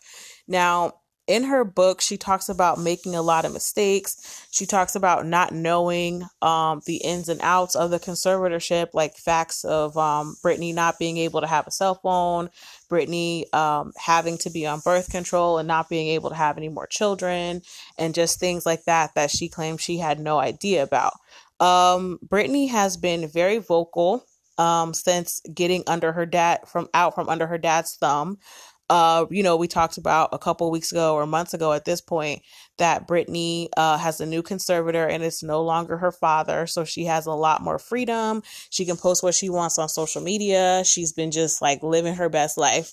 Now, 0.46 0.92
in 1.26 1.44
her 1.44 1.64
book, 1.64 2.00
she 2.00 2.16
talks 2.16 2.48
about 2.48 2.78
making 2.78 3.14
a 3.14 3.22
lot 3.22 3.44
of 3.44 3.52
mistakes. 3.52 4.46
She 4.50 4.64
talks 4.64 4.94
about 4.94 5.26
not 5.26 5.52
knowing 5.52 6.24
um, 6.40 6.82
the 6.86 6.96
ins 6.98 7.28
and 7.28 7.40
outs 7.42 7.74
of 7.74 7.90
the 7.90 7.98
conservatorship, 7.98 8.88
like 8.92 9.16
facts 9.16 9.64
of 9.64 9.96
um, 9.96 10.36
Britney 10.44 10.72
not 10.72 10.98
being 10.98 11.16
able 11.16 11.40
to 11.40 11.46
have 11.46 11.66
a 11.66 11.72
cell 11.72 11.96
phone, 11.96 12.50
Britney 12.90 13.52
um, 13.54 13.92
having 13.96 14.38
to 14.38 14.50
be 14.50 14.66
on 14.66 14.80
birth 14.80 15.10
control 15.10 15.58
and 15.58 15.66
not 15.66 15.88
being 15.88 16.08
able 16.08 16.30
to 16.30 16.36
have 16.36 16.56
any 16.56 16.68
more 16.68 16.86
children, 16.86 17.62
and 17.98 18.14
just 18.14 18.38
things 18.38 18.64
like 18.64 18.84
that 18.84 19.14
that 19.14 19.30
she 19.30 19.48
claimed 19.48 19.80
she 19.80 19.98
had 19.98 20.20
no 20.20 20.38
idea 20.38 20.82
about. 20.82 21.12
Um, 21.58 22.18
Britney 22.26 22.68
has 22.68 22.96
been 22.96 23.28
very 23.28 23.58
vocal 23.58 24.24
um, 24.58 24.94
since 24.94 25.40
getting 25.52 25.82
under 25.86 26.12
her 26.12 26.26
dad 26.26 26.60
from 26.66 26.88
out 26.94 27.14
from 27.14 27.28
under 27.28 27.46
her 27.46 27.58
dad's 27.58 27.96
thumb. 27.96 28.38
Uh, 28.88 29.26
you 29.30 29.42
know, 29.42 29.56
we 29.56 29.66
talked 29.66 29.98
about 29.98 30.28
a 30.32 30.38
couple 30.38 30.70
weeks 30.70 30.92
ago 30.92 31.14
or 31.14 31.26
months 31.26 31.54
ago 31.54 31.72
at 31.72 31.84
this 31.84 32.00
point 32.00 32.42
that 32.78 33.08
Britney 33.08 33.68
uh, 33.76 33.98
has 33.98 34.20
a 34.20 34.26
new 34.26 34.42
conservator 34.42 35.06
and 35.06 35.24
it's 35.24 35.42
no 35.42 35.62
longer 35.62 35.96
her 35.96 36.12
father. 36.12 36.66
So 36.66 36.84
she 36.84 37.04
has 37.06 37.26
a 37.26 37.32
lot 37.32 37.62
more 37.62 37.78
freedom. 37.78 38.42
She 38.70 38.84
can 38.84 38.96
post 38.96 39.22
what 39.22 39.34
she 39.34 39.48
wants 39.48 39.78
on 39.78 39.88
social 39.88 40.22
media. 40.22 40.84
She's 40.84 41.12
been 41.12 41.30
just 41.30 41.60
like 41.60 41.82
living 41.82 42.14
her 42.14 42.28
best 42.28 42.56
life. 42.58 42.92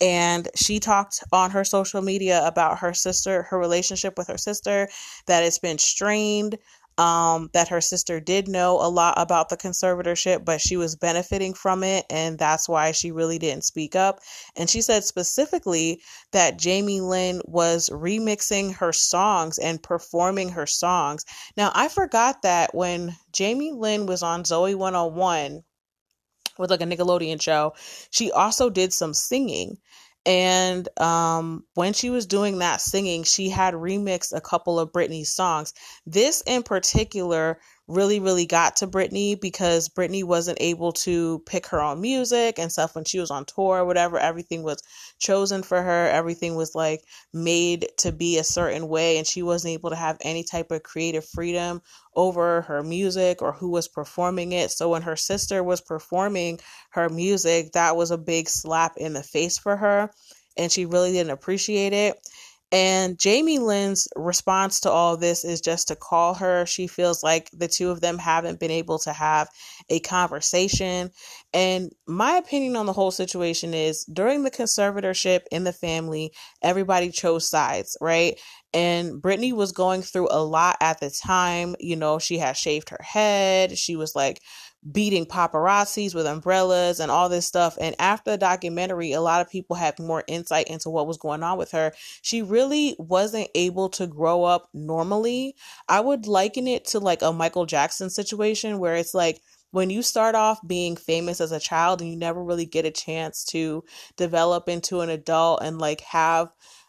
And 0.00 0.48
she 0.56 0.80
talked 0.80 1.22
on 1.32 1.50
her 1.50 1.64
social 1.64 2.02
media 2.02 2.46
about 2.46 2.78
her 2.78 2.92
sister, 2.92 3.42
her 3.44 3.58
relationship 3.58 4.18
with 4.18 4.28
her 4.28 4.38
sister, 4.38 4.88
that 5.26 5.44
it's 5.44 5.58
been 5.58 5.78
strained 5.78 6.58
um, 7.00 7.48
that 7.54 7.68
her 7.68 7.80
sister 7.80 8.20
did 8.20 8.46
know 8.46 8.74
a 8.74 8.90
lot 8.90 9.14
about 9.16 9.48
the 9.48 9.56
conservatorship, 9.56 10.44
but 10.44 10.60
she 10.60 10.76
was 10.76 10.96
benefiting 10.96 11.54
from 11.54 11.82
it, 11.82 12.04
and 12.10 12.38
that's 12.38 12.68
why 12.68 12.92
she 12.92 13.10
really 13.10 13.38
didn't 13.38 13.64
speak 13.64 13.96
up. 13.96 14.20
And 14.54 14.68
she 14.68 14.82
said 14.82 15.04
specifically 15.04 16.02
that 16.32 16.58
Jamie 16.58 17.00
Lynn 17.00 17.40
was 17.46 17.88
remixing 17.88 18.74
her 18.74 18.92
songs 18.92 19.58
and 19.58 19.82
performing 19.82 20.50
her 20.50 20.66
songs. 20.66 21.24
Now, 21.56 21.72
I 21.74 21.88
forgot 21.88 22.42
that 22.42 22.74
when 22.74 23.16
Jamie 23.32 23.72
Lynn 23.72 24.04
was 24.04 24.22
on 24.22 24.42
Zoey 24.42 24.74
101 24.74 25.62
with 26.58 26.70
like 26.70 26.82
a 26.82 26.84
Nickelodeon 26.84 27.40
show, 27.40 27.72
she 28.10 28.30
also 28.30 28.68
did 28.68 28.92
some 28.92 29.14
singing. 29.14 29.78
And 30.26 30.88
um, 31.00 31.64
when 31.74 31.92
she 31.92 32.10
was 32.10 32.26
doing 32.26 32.58
that 32.58 32.80
singing, 32.80 33.24
she 33.24 33.48
had 33.48 33.74
remixed 33.74 34.36
a 34.36 34.40
couple 34.40 34.78
of 34.78 34.92
Britney's 34.92 35.32
songs. 35.32 35.72
This 36.06 36.42
in 36.46 36.62
particular 36.62 37.58
really, 37.90 38.20
really 38.20 38.46
got 38.46 38.76
to 38.76 38.86
Britney 38.86 39.38
because 39.40 39.88
Britney 39.88 40.24
wasn't 40.24 40.58
able 40.60 40.92
to 40.92 41.40
pick 41.46 41.66
her 41.66 41.80
own 41.80 42.00
music 42.00 42.58
and 42.58 42.70
stuff 42.70 42.94
when 42.94 43.04
she 43.04 43.18
was 43.18 43.30
on 43.30 43.44
tour 43.44 43.78
or 43.78 43.84
whatever. 43.84 44.18
Everything 44.18 44.62
was 44.62 44.82
chosen 45.18 45.62
for 45.62 45.82
her, 45.82 46.08
everything 46.08 46.54
was 46.54 46.74
like 46.74 47.02
made 47.32 47.88
to 47.98 48.12
be 48.12 48.38
a 48.38 48.44
certain 48.44 48.88
way, 48.88 49.18
and 49.18 49.26
she 49.26 49.42
wasn't 49.42 49.72
able 49.72 49.90
to 49.90 49.96
have 49.96 50.16
any 50.20 50.44
type 50.44 50.70
of 50.70 50.82
creative 50.82 51.24
freedom 51.24 51.82
over 52.14 52.62
her 52.62 52.82
music 52.82 53.42
or 53.42 53.52
who 53.52 53.70
was 53.70 53.88
performing 53.88 54.52
it. 54.52 54.70
So 54.70 54.90
when 54.90 55.02
her 55.02 55.16
sister 55.16 55.62
was 55.62 55.80
performing 55.80 56.60
her 56.90 57.08
music, 57.08 57.72
that 57.72 57.96
was 57.96 58.10
a 58.10 58.18
big 58.18 58.48
slap 58.48 58.96
in 58.96 59.12
the 59.12 59.22
face 59.22 59.58
for 59.58 59.76
her, 59.76 60.10
and 60.56 60.70
she 60.70 60.86
really 60.86 61.12
didn't 61.12 61.32
appreciate 61.32 61.92
it. 61.92 62.16
And 62.72 63.18
Jamie 63.18 63.58
Lynn's 63.58 64.06
response 64.14 64.80
to 64.80 64.90
all 64.90 65.16
this 65.16 65.44
is 65.44 65.60
just 65.60 65.88
to 65.88 65.96
call 65.96 66.34
her. 66.34 66.66
She 66.66 66.86
feels 66.86 67.22
like 67.22 67.50
the 67.52 67.66
two 67.66 67.90
of 67.90 68.00
them 68.00 68.18
haven't 68.18 68.60
been 68.60 68.70
able 68.70 68.98
to 69.00 69.12
have 69.12 69.48
a 69.88 69.98
conversation. 70.00 71.10
And 71.52 71.90
my 72.06 72.36
opinion 72.36 72.76
on 72.76 72.86
the 72.86 72.92
whole 72.92 73.10
situation 73.10 73.74
is 73.74 74.04
during 74.04 74.44
the 74.44 74.52
conservatorship 74.52 75.40
in 75.50 75.64
the 75.64 75.72
family, 75.72 76.32
everybody 76.62 77.10
chose 77.10 77.48
sides, 77.48 77.96
right? 78.00 78.38
And 78.72 79.20
Britney 79.20 79.52
was 79.52 79.72
going 79.72 80.02
through 80.02 80.28
a 80.30 80.42
lot 80.42 80.76
at 80.80 81.00
the 81.00 81.10
time. 81.10 81.74
You 81.80 81.96
know, 81.96 82.20
she 82.20 82.38
had 82.38 82.56
shaved 82.56 82.90
her 82.90 83.02
head. 83.02 83.76
She 83.76 83.96
was 83.96 84.14
like 84.14 84.40
beating 84.90 85.26
paparazzis 85.26 86.14
with 86.14 86.26
umbrellas 86.26 87.00
and 87.00 87.10
all 87.10 87.28
this 87.28 87.46
stuff. 87.46 87.76
And 87.80 87.94
after 87.98 88.30
the 88.30 88.38
documentary, 88.38 89.12
a 89.12 89.20
lot 89.20 89.40
of 89.40 89.50
people 89.50 89.76
had 89.76 89.98
more 89.98 90.24
insight 90.26 90.68
into 90.68 90.88
what 90.88 91.06
was 91.06 91.18
going 91.18 91.42
on 91.42 91.58
with 91.58 91.72
her. 91.72 91.92
She 92.22 92.42
really 92.42 92.96
wasn't 92.98 93.48
able 93.54 93.90
to 93.90 94.06
grow 94.06 94.44
up 94.44 94.68
normally. 94.72 95.54
I 95.88 96.00
would 96.00 96.26
liken 96.26 96.66
it 96.66 96.86
to 96.86 96.98
like 96.98 97.22
a 97.22 97.32
Michael 97.32 97.66
Jackson 97.66 98.10
situation 98.10 98.78
where 98.78 98.96
it's 98.96 99.14
like, 99.14 99.40
when 99.72 99.88
you 99.88 100.02
start 100.02 100.34
off 100.34 100.58
being 100.66 100.96
famous 100.96 101.40
as 101.40 101.52
a 101.52 101.60
child 101.60 102.00
and 102.00 102.10
you 102.10 102.16
never 102.16 102.42
really 102.42 102.66
get 102.66 102.84
a 102.84 102.90
chance 102.90 103.44
to 103.44 103.84
develop 104.16 104.68
into 104.68 105.00
an 105.00 105.10
adult 105.10 105.62
and 105.62 105.78
like 105.78 106.00
have 106.00 106.48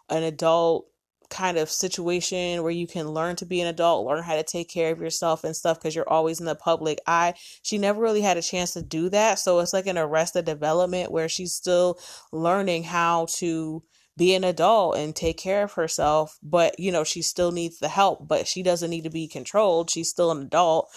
an 0.09 0.23
adult 0.23 0.87
kind 1.31 1.57
of 1.57 1.71
situation 1.71 2.61
where 2.61 2.71
you 2.71 2.85
can 2.85 3.09
learn 3.09 3.35
to 3.37 3.45
be 3.45 3.61
an 3.61 3.67
adult, 3.67 4.05
learn 4.05 4.23
how 4.23 4.35
to 4.35 4.43
take 4.43 4.69
care 4.69 4.91
of 4.91 4.99
yourself 4.99 5.43
and 5.43 5.55
stuff 5.55 5.79
because 5.79 5.95
you're 5.95 6.09
always 6.09 6.39
in 6.39 6.45
the 6.45 6.55
public 6.55 6.99
eye. 7.07 7.33
She 7.63 7.77
never 7.77 7.99
really 7.99 8.21
had 8.21 8.37
a 8.37 8.41
chance 8.41 8.73
to 8.73 8.83
do 8.83 9.09
that. 9.09 9.39
So 9.39 9.59
it's 9.59 9.73
like 9.73 9.87
an 9.87 9.97
arrested 9.97 10.45
development 10.45 11.11
where 11.11 11.29
she's 11.29 11.53
still 11.53 11.99
learning 12.31 12.83
how 12.83 13.25
to 13.37 13.81
be 14.17 14.35
an 14.35 14.43
adult 14.43 14.97
and 14.97 15.15
take 15.15 15.37
care 15.37 15.63
of 15.63 15.73
herself, 15.73 16.37
but 16.43 16.79
you 16.79 16.91
know, 16.91 17.03
she 17.03 17.21
still 17.21 17.51
needs 17.51 17.79
the 17.79 17.87
help, 17.87 18.27
but 18.27 18.47
she 18.47 18.61
doesn't 18.61 18.89
need 18.89 19.05
to 19.05 19.09
be 19.09 19.27
controlled. 19.27 19.89
She's 19.89 20.09
still 20.09 20.31
an 20.31 20.43
adult. 20.43 20.89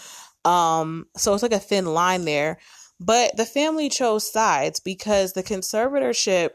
Um, 0.44 1.06
so 1.16 1.32
it's 1.32 1.42
like 1.42 1.52
a 1.52 1.58
thin 1.58 1.86
line 1.86 2.24
there. 2.24 2.58
But 3.00 3.36
the 3.36 3.46
family 3.46 3.88
chose 3.88 4.30
sides 4.30 4.80
because 4.80 5.32
the 5.32 5.42
conservatorship 5.42 6.50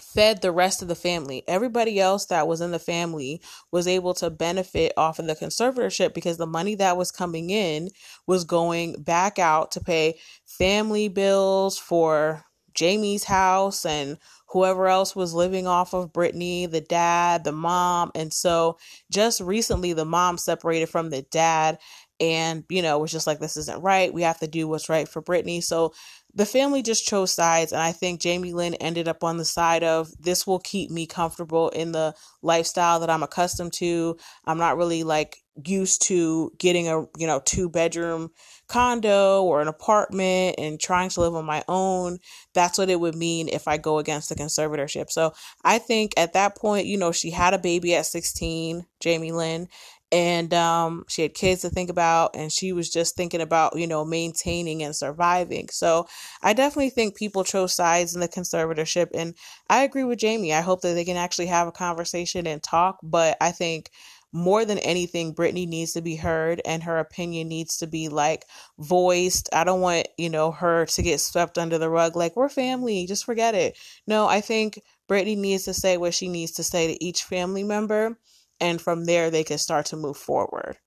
fed 0.00 0.40
the 0.40 0.52
rest 0.52 0.82
of 0.82 0.88
the 0.88 0.94
family. 0.94 1.44
Everybody 1.46 2.00
else 2.00 2.26
that 2.26 2.48
was 2.48 2.60
in 2.60 2.70
the 2.70 2.78
family 2.78 3.42
was 3.70 3.86
able 3.86 4.14
to 4.14 4.30
benefit 4.30 4.92
off 4.96 5.18
of 5.18 5.26
the 5.26 5.34
conservatorship 5.34 6.14
because 6.14 6.36
the 6.36 6.46
money 6.46 6.74
that 6.76 6.96
was 6.96 7.10
coming 7.10 7.50
in 7.50 7.90
was 8.26 8.44
going 8.44 9.02
back 9.02 9.38
out 9.38 9.70
to 9.72 9.80
pay 9.80 10.18
family 10.44 11.08
bills 11.08 11.78
for 11.78 12.44
Jamie's 12.74 13.24
house 13.24 13.84
and 13.84 14.18
whoever 14.48 14.86
else 14.86 15.16
was 15.16 15.34
living 15.34 15.66
off 15.66 15.94
of 15.94 16.12
Britney, 16.12 16.70
the 16.70 16.80
dad, 16.80 17.44
the 17.44 17.52
mom. 17.52 18.10
And 18.14 18.32
so 18.32 18.78
just 19.10 19.40
recently, 19.40 19.92
the 19.92 20.04
mom 20.04 20.38
separated 20.38 20.88
from 20.88 21.10
the 21.10 21.22
dad 21.22 21.78
and, 22.20 22.64
you 22.68 22.82
know, 22.82 22.98
was 22.98 23.10
just 23.10 23.26
like, 23.26 23.40
this 23.40 23.56
isn't 23.56 23.82
right. 23.82 24.12
We 24.12 24.22
have 24.22 24.38
to 24.40 24.46
do 24.46 24.68
what's 24.68 24.88
right 24.88 25.08
for 25.08 25.22
Britney. 25.22 25.62
So 25.62 25.92
the 26.34 26.46
family 26.46 26.82
just 26.82 27.06
chose 27.06 27.32
sides 27.32 27.72
and 27.72 27.82
i 27.82 27.92
think 27.92 28.20
jamie 28.20 28.52
lynn 28.52 28.74
ended 28.74 29.08
up 29.08 29.22
on 29.24 29.36
the 29.36 29.44
side 29.44 29.82
of 29.84 30.10
this 30.20 30.46
will 30.46 30.58
keep 30.58 30.90
me 30.90 31.06
comfortable 31.06 31.68
in 31.70 31.92
the 31.92 32.14
lifestyle 32.42 33.00
that 33.00 33.10
i'm 33.10 33.22
accustomed 33.22 33.72
to. 33.72 34.16
I'm 34.44 34.58
not 34.58 34.76
really 34.76 35.04
like 35.04 35.38
used 35.66 36.02
to 36.02 36.50
getting 36.58 36.88
a 36.88 37.00
you 37.18 37.26
know 37.26 37.40
two 37.44 37.68
bedroom 37.68 38.30
condo 38.68 39.42
or 39.42 39.60
an 39.60 39.68
apartment 39.68 40.56
and 40.58 40.80
trying 40.80 41.10
to 41.10 41.20
live 41.20 41.34
on 41.34 41.44
my 41.44 41.62
own. 41.68 42.18
That's 42.54 42.78
what 42.78 42.88
it 42.88 42.98
would 42.98 43.14
mean 43.14 43.48
if 43.48 43.68
i 43.68 43.76
go 43.76 43.98
against 43.98 44.28
the 44.28 44.34
conservatorship. 44.34 45.10
So 45.10 45.32
i 45.64 45.78
think 45.78 46.12
at 46.16 46.32
that 46.34 46.56
point 46.56 46.86
you 46.86 46.96
know 46.96 47.12
she 47.12 47.30
had 47.30 47.54
a 47.54 47.58
baby 47.58 47.94
at 47.94 48.06
16 48.06 48.86
jamie 49.00 49.32
lynn 49.32 49.68
and 50.12 50.52
um, 50.52 51.04
she 51.08 51.22
had 51.22 51.34
kids 51.34 51.62
to 51.62 51.70
think 51.70 51.88
about 51.90 52.36
and 52.36 52.52
she 52.52 52.72
was 52.72 52.90
just 52.90 53.16
thinking 53.16 53.40
about 53.40 53.76
you 53.78 53.86
know 53.86 54.04
maintaining 54.04 54.82
and 54.82 54.94
surviving. 54.94 55.68
So 55.70 56.06
i 56.42 56.52
definitely 56.52 56.90
think 56.90 57.16
people 57.16 57.44
chose 57.44 57.74
sides 57.74 58.14
in 58.14 58.20
the 58.20 58.28
conservatorship 58.28 59.08
and 59.14 59.34
i 59.70 59.82
agree 59.82 60.04
with 60.04 60.18
jamie. 60.18 60.52
I 60.52 60.60
hope 60.60 60.82
that 60.82 60.94
they 60.94 61.04
can 61.04 61.16
actually 61.16 61.46
have 61.46 61.66
a 61.68 61.72
conversation 61.72 62.46
and 62.46 62.62
talk 62.62 62.98
but 63.02 63.36
i 63.40 63.50
think 63.50 63.90
more 64.32 64.64
than 64.64 64.78
anything 64.78 65.34
Britney 65.34 65.68
needs 65.68 65.92
to 65.92 66.00
be 66.00 66.16
heard 66.16 66.62
and 66.64 66.82
her 66.82 66.98
opinion 66.98 67.48
needs 67.48 67.76
to 67.78 67.86
be 67.86 68.08
like 68.08 68.46
voiced. 68.78 69.50
I 69.52 69.62
don't 69.64 69.82
want 69.82 70.08
you 70.16 70.30
know 70.30 70.50
her 70.52 70.86
to 70.86 71.02
get 71.02 71.20
swept 71.20 71.58
under 71.58 71.78
the 71.78 71.90
rug 71.90 72.16
like 72.16 72.34
we're 72.36 72.48
family 72.48 73.06
just 73.06 73.24
forget 73.24 73.54
it. 73.54 73.76
No 74.06 74.26
i 74.26 74.40
think 74.40 74.80
Britney 75.08 75.36
needs 75.36 75.64
to 75.64 75.74
say 75.74 75.96
what 75.96 76.14
she 76.14 76.28
needs 76.28 76.52
to 76.52 76.62
say 76.62 76.86
to 76.86 77.04
each 77.04 77.24
family 77.24 77.62
member 77.62 78.18
and 78.62 78.80
from 78.80 79.04
there 79.04 79.30
they 79.30 79.44
can 79.44 79.58
start 79.58 79.86
to 79.86 79.96
move 79.96 80.16
forward. 80.16 80.78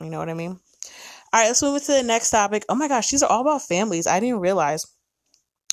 You 0.00 0.10
know 0.10 0.18
what 0.18 0.28
I 0.28 0.34
mean? 0.34 0.60
All 1.32 1.40
right, 1.40 1.46
let's 1.48 1.62
move 1.62 1.76
into 1.76 1.92
the 1.92 2.02
next 2.02 2.30
topic. 2.30 2.64
Oh 2.68 2.74
my 2.74 2.86
gosh, 2.86 3.10
these 3.10 3.22
are 3.22 3.30
all 3.30 3.40
about 3.40 3.62
families. 3.62 4.06
I 4.06 4.20
didn't 4.20 4.40
realize. 4.40 4.86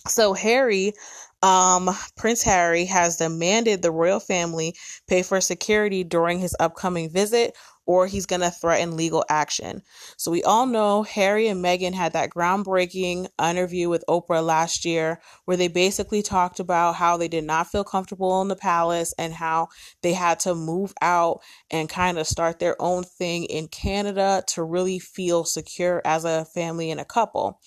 So 0.08 0.34
Harry, 0.34 0.94
um, 1.42 1.90
Prince 2.18 2.42
Harry 2.44 2.86
has 2.86 3.18
demanded 3.18 3.82
the 3.82 3.92
royal 3.92 4.20
family 4.20 4.74
pay 5.08 5.22
for 5.22 5.40
security 5.42 6.04
during 6.04 6.40
his 6.40 6.56
upcoming 6.60 7.10
visit, 7.10 7.56
or 7.86 8.08
he's 8.08 8.26
going 8.26 8.42
to 8.42 8.50
threaten 8.50 8.96
legal 8.96 9.26
action. 9.30 9.82
So 10.18 10.32
we 10.32 10.44
all 10.44 10.66
know 10.66 11.04
Harry 11.04 11.48
and 11.48 11.64
Meghan 11.64 11.94
had 11.94 12.14
that 12.14 12.30
groundbreaking 12.30 13.28
interview 13.42 13.90
with 13.90 14.04
Oprah 14.08 14.44
last 14.44 14.86
year 14.86 15.20
where 15.46 15.58
they 15.58 15.68
basically 15.68 16.22
talked 16.22 16.60
about 16.60 16.96
how 16.96 17.18
they 17.18 17.28
did 17.28 17.44
not 17.44 17.68
feel 17.68 17.84
comfortable 17.84 18.42
in 18.42 18.48
the 18.48 18.56
palace 18.56 19.14
and 19.18 19.34
how 19.34 19.68
they 20.02 20.14
had 20.14 20.40
to 20.42 20.56
move 20.56 20.94
out 21.02 21.42
and 21.70 21.90
kind 21.90 22.18
of 22.18 22.28
start 22.28 22.60
their 22.60 22.82
own 22.82 23.04
thing 23.04 23.46
in 23.46 23.68
Canada 23.68 24.44
to 24.48 24.64
really 24.64 25.00
feel 25.00 25.44
secure 25.44 26.02
as 26.06 26.26
a 26.26 26.46
family 26.46 26.92
and 26.92 27.00
a 27.00 27.06
couple. 27.06 27.60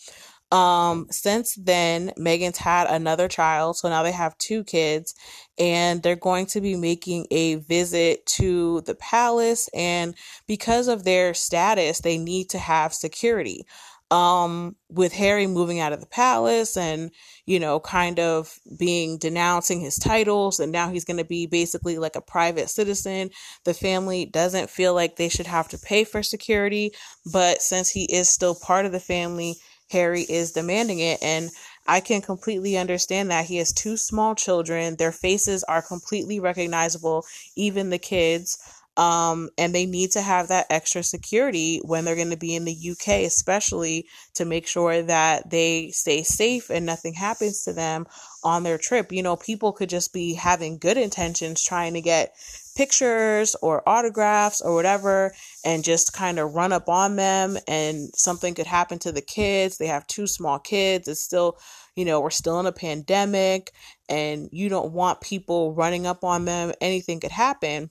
Um, 0.52 1.08
since 1.10 1.56
then, 1.56 2.12
Meghan's 2.18 2.58
had 2.58 2.86
another 2.86 3.26
child, 3.26 3.76
so 3.76 3.88
now 3.88 4.02
they 4.02 4.12
have 4.12 4.38
two 4.38 4.62
kids, 4.62 5.14
and 5.58 6.02
they're 6.02 6.14
going 6.14 6.46
to 6.46 6.60
be 6.60 6.76
making 6.76 7.26
a 7.30 7.56
visit 7.56 8.24
to 8.26 8.82
the 8.82 8.94
palace. 8.94 9.68
And 9.74 10.14
because 10.46 10.86
of 10.86 11.02
their 11.04 11.34
status, 11.34 12.00
they 12.00 12.16
need 12.16 12.50
to 12.50 12.58
have 12.58 12.94
security 12.94 13.66
um, 14.10 14.76
with 14.88 15.12
Harry 15.12 15.48
moving 15.48 15.80
out 15.80 15.92
of 15.92 16.00
the 16.00 16.06
palace 16.06 16.76
and, 16.76 17.10
you 17.44 17.58
know, 17.58 17.80
kind 17.80 18.20
of 18.20 18.56
being 18.78 19.18
denouncing 19.18 19.80
his 19.80 19.96
titles, 19.98 20.60
and 20.60 20.70
now 20.70 20.90
he's 20.90 21.04
going 21.04 21.16
to 21.16 21.24
be 21.24 21.46
basically 21.46 21.98
like 21.98 22.14
a 22.14 22.20
private 22.20 22.70
citizen. 22.70 23.30
The 23.64 23.74
family 23.74 24.26
doesn't 24.26 24.70
feel 24.70 24.94
like 24.94 25.16
they 25.16 25.28
should 25.28 25.48
have 25.48 25.68
to 25.70 25.78
pay 25.78 26.04
for 26.04 26.22
security, 26.22 26.92
but 27.32 27.62
since 27.62 27.90
he 27.90 28.04
is 28.04 28.28
still 28.28 28.54
part 28.54 28.86
of 28.86 28.92
the 28.92 29.00
family, 29.00 29.56
Harry 29.90 30.22
is 30.22 30.52
demanding 30.52 30.98
it. 31.00 31.22
And 31.22 31.50
I 31.86 32.00
can 32.00 32.20
completely 32.20 32.76
understand 32.76 33.30
that. 33.30 33.46
He 33.46 33.56
has 33.58 33.72
two 33.72 33.96
small 33.96 34.34
children, 34.34 34.96
their 34.96 35.12
faces 35.12 35.62
are 35.64 35.82
completely 35.82 36.40
recognizable, 36.40 37.24
even 37.54 37.90
the 37.90 37.98
kids. 37.98 38.58
Um, 38.96 39.50
and 39.58 39.74
they 39.74 39.84
need 39.84 40.12
to 40.12 40.22
have 40.22 40.48
that 40.48 40.68
extra 40.70 41.02
security 41.02 41.82
when 41.84 42.06
they're 42.06 42.16
going 42.16 42.30
to 42.30 42.36
be 42.38 42.54
in 42.54 42.64
the 42.64 42.90
UK, 42.92 43.26
especially 43.26 44.06
to 44.34 44.46
make 44.46 44.66
sure 44.66 45.02
that 45.02 45.50
they 45.50 45.90
stay 45.90 46.22
safe 46.22 46.70
and 46.70 46.86
nothing 46.86 47.12
happens 47.12 47.62
to 47.64 47.74
them 47.74 48.06
on 48.42 48.62
their 48.62 48.78
trip. 48.78 49.12
You 49.12 49.22
know, 49.22 49.36
people 49.36 49.72
could 49.72 49.90
just 49.90 50.14
be 50.14 50.32
having 50.32 50.78
good 50.78 50.96
intentions 50.96 51.62
trying 51.62 51.92
to 51.92 52.00
get 52.00 52.32
pictures 52.76 53.56
or 53.62 53.88
autographs 53.88 54.60
or 54.60 54.74
whatever 54.74 55.34
and 55.64 55.82
just 55.82 56.12
kind 56.12 56.38
of 56.38 56.54
run 56.54 56.72
up 56.72 56.88
on 56.88 57.16
them 57.16 57.56
and 57.66 58.10
something 58.14 58.54
could 58.54 58.66
happen 58.66 58.98
to 59.00 59.12
the 59.12 59.22
kids. 59.22 59.78
They 59.78 59.86
have 59.86 60.06
two 60.06 60.26
small 60.26 60.58
kids. 60.58 61.08
It's 61.08 61.20
still, 61.20 61.58
you 61.96 62.04
know, 62.04 62.20
we're 62.20 62.30
still 62.30 62.60
in 62.60 62.66
a 62.66 62.72
pandemic 62.72 63.72
and 64.08 64.48
you 64.52 64.68
don't 64.68 64.92
want 64.92 65.20
people 65.20 65.74
running 65.74 66.06
up 66.06 66.22
on 66.22 66.44
them. 66.44 66.72
Anything 66.80 67.20
could 67.20 67.32
happen 67.32 67.90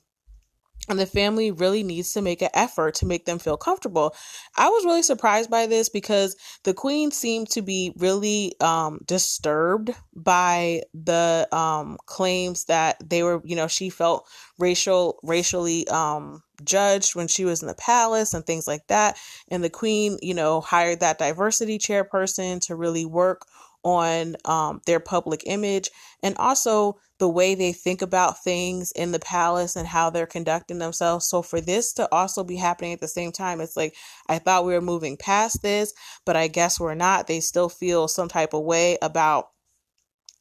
and 0.89 0.99
the 0.99 1.05
family 1.05 1.51
really 1.51 1.83
needs 1.83 2.13
to 2.13 2.21
make 2.21 2.41
an 2.41 2.49
effort 2.53 2.95
to 2.95 3.05
make 3.05 3.25
them 3.25 3.39
feel 3.39 3.57
comfortable. 3.57 4.15
I 4.55 4.69
was 4.69 4.85
really 4.85 5.03
surprised 5.03 5.49
by 5.49 5.67
this 5.67 5.89
because 5.89 6.35
the 6.63 6.73
queen 6.73 7.11
seemed 7.11 7.49
to 7.51 7.61
be 7.61 7.93
really 7.97 8.53
um, 8.61 8.99
disturbed 9.05 9.91
by 10.15 10.83
the 10.93 11.47
um, 11.51 11.97
claims 12.05 12.65
that 12.65 12.97
they 13.07 13.23
were, 13.23 13.41
you 13.43 13.55
know, 13.55 13.67
she 13.67 13.89
felt 13.89 14.27
racial, 14.59 15.19
racially 15.23 15.87
um, 15.87 16.43
judged 16.63 17.15
when 17.15 17.27
she 17.27 17.45
was 17.45 17.61
in 17.61 17.67
the 17.67 17.75
palace 17.75 18.33
and 18.33 18.45
things 18.45 18.67
like 18.67 18.87
that. 18.87 19.17
And 19.49 19.63
the 19.63 19.69
queen, 19.69 20.17
you 20.21 20.33
know, 20.33 20.61
hired 20.61 20.99
that 21.01 21.17
diversity 21.17 21.77
chairperson 21.77 22.61
to 22.61 22.75
really 22.75 23.05
work 23.05 23.45
on 23.85 24.35
um, 24.45 24.81
their 24.87 24.99
public 24.99 25.43
image 25.45 25.91
and 26.23 26.35
also 26.37 26.97
the 27.19 27.29
way 27.29 27.55
they 27.55 27.71
think 27.71 28.01
about 28.01 28.43
things 28.43 28.91
in 28.93 29.11
the 29.11 29.19
palace 29.19 29.75
and 29.75 29.87
how 29.87 30.09
they're 30.09 30.25
conducting 30.25 30.79
themselves. 30.79 31.29
So, 31.29 31.41
for 31.41 31.61
this 31.61 31.93
to 31.93 32.11
also 32.11 32.43
be 32.43 32.57
happening 32.57 32.91
at 32.91 32.99
the 32.99 33.07
same 33.07 33.31
time, 33.31 33.61
it's 33.61 33.77
like 33.77 33.95
I 34.27 34.39
thought 34.39 34.65
we 34.65 34.73
were 34.73 34.81
moving 34.81 35.15
past 35.15 35.61
this, 35.61 35.93
but 36.25 36.35
I 36.35 36.47
guess 36.47 36.79
we're 36.79 36.95
not. 36.95 37.27
They 37.27 37.39
still 37.39 37.69
feel 37.69 38.07
some 38.07 38.27
type 38.27 38.53
of 38.53 38.63
way 38.63 38.97
about 39.01 39.49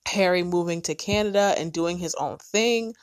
Harry 0.09 0.43
moving 0.43 0.83
to 0.83 0.95
Canada 0.95 1.55
and 1.57 1.73
doing 1.73 1.99
his 1.99 2.15
own 2.15 2.39
thing. 2.39 2.95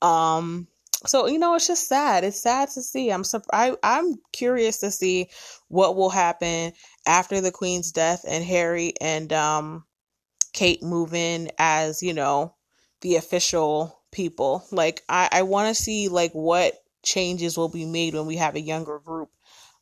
Um, 0.00 0.68
so 1.06 1.26
you 1.26 1.38
know, 1.38 1.54
it's 1.54 1.66
just 1.66 1.88
sad. 1.88 2.24
It's 2.24 2.42
sad 2.42 2.70
to 2.70 2.82
see. 2.82 3.10
I'm 3.10 3.24
I, 3.52 3.76
I'm 3.82 4.16
curious 4.32 4.78
to 4.80 4.90
see 4.90 5.28
what 5.68 5.96
will 5.96 6.10
happen 6.10 6.72
after 7.06 7.40
the 7.40 7.52
Queen's 7.52 7.92
death 7.92 8.24
and 8.26 8.44
Harry 8.44 8.94
and 9.00 9.32
um 9.32 9.84
Kate 10.52 10.82
move 10.82 11.14
in 11.14 11.50
as, 11.58 12.02
you 12.02 12.14
know, 12.14 12.54
the 13.00 13.16
official 13.16 14.00
people. 14.10 14.64
Like 14.72 15.02
I, 15.08 15.28
I 15.30 15.42
want 15.42 15.74
to 15.74 15.82
see 15.82 16.08
like 16.08 16.32
what 16.32 16.74
changes 17.04 17.56
will 17.56 17.68
be 17.68 17.86
made 17.86 18.14
when 18.14 18.26
we 18.26 18.36
have 18.36 18.56
a 18.56 18.60
younger 18.60 18.98
group 18.98 19.30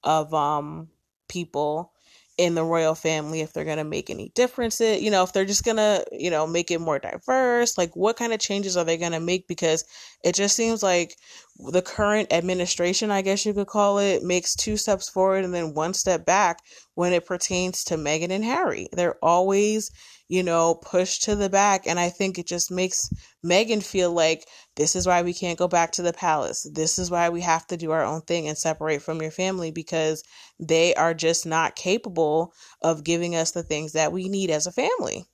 of 0.04 0.32
um 0.34 0.88
people 1.28 1.92
in 2.38 2.54
the 2.54 2.64
royal 2.64 2.94
family 2.94 3.40
if 3.40 3.52
they're 3.52 3.64
going 3.64 3.78
to 3.78 3.84
make 3.84 4.10
any 4.10 4.30
differences 4.34 5.00
you 5.00 5.10
know 5.10 5.22
if 5.22 5.32
they're 5.32 5.44
just 5.44 5.64
going 5.64 5.76
to 5.76 6.04
you 6.12 6.30
know 6.30 6.46
make 6.46 6.70
it 6.70 6.80
more 6.80 6.98
diverse 6.98 7.78
like 7.78 7.94
what 7.96 8.16
kind 8.16 8.32
of 8.32 8.38
changes 8.38 8.76
are 8.76 8.84
they 8.84 8.96
going 8.96 9.12
to 9.12 9.20
make? 9.20 9.48
Because 9.48 9.84
it 10.22 10.34
just 10.34 10.56
seems 10.56 10.82
like 10.82 11.16
the 11.58 11.82
current 11.82 12.32
administration 12.32 13.10
i 13.10 13.22
guess 13.22 13.46
you 13.46 13.54
could 13.54 13.66
call 13.66 13.98
it 13.98 14.22
makes 14.22 14.54
two 14.54 14.76
steps 14.76 15.08
forward 15.08 15.44
and 15.44 15.54
then 15.54 15.72
one 15.74 15.94
step 15.94 16.26
back 16.26 16.60
when 16.96 17.12
it 17.12 17.24
pertains 17.24 17.84
to 17.84 17.96
meghan 17.96 18.30
and 18.30 18.44
harry 18.44 18.88
they're 18.92 19.18
always 19.22 19.90
you 20.28 20.42
know, 20.42 20.74
pushed 20.74 21.22
to 21.24 21.36
the 21.36 21.48
back. 21.48 21.86
And 21.86 22.00
I 22.00 22.10
think 22.10 22.38
it 22.38 22.46
just 22.46 22.70
makes 22.70 23.08
Meghan 23.44 23.82
feel 23.82 24.12
like 24.12 24.48
this 24.74 24.96
is 24.96 25.06
why 25.06 25.22
we 25.22 25.32
can't 25.32 25.58
go 25.58 25.68
back 25.68 25.92
to 25.92 26.02
the 26.02 26.12
palace. 26.12 26.66
This 26.72 26.98
is 26.98 27.10
why 27.10 27.28
we 27.28 27.40
have 27.42 27.66
to 27.68 27.76
do 27.76 27.92
our 27.92 28.02
own 28.02 28.22
thing 28.22 28.48
and 28.48 28.58
separate 28.58 29.02
from 29.02 29.22
your 29.22 29.30
family 29.30 29.70
because 29.70 30.24
they 30.58 30.94
are 30.94 31.14
just 31.14 31.46
not 31.46 31.76
capable 31.76 32.52
of 32.82 33.04
giving 33.04 33.36
us 33.36 33.52
the 33.52 33.62
things 33.62 33.92
that 33.92 34.12
we 34.12 34.28
need 34.28 34.50
as 34.50 34.66
a 34.66 34.72
family 34.72 35.26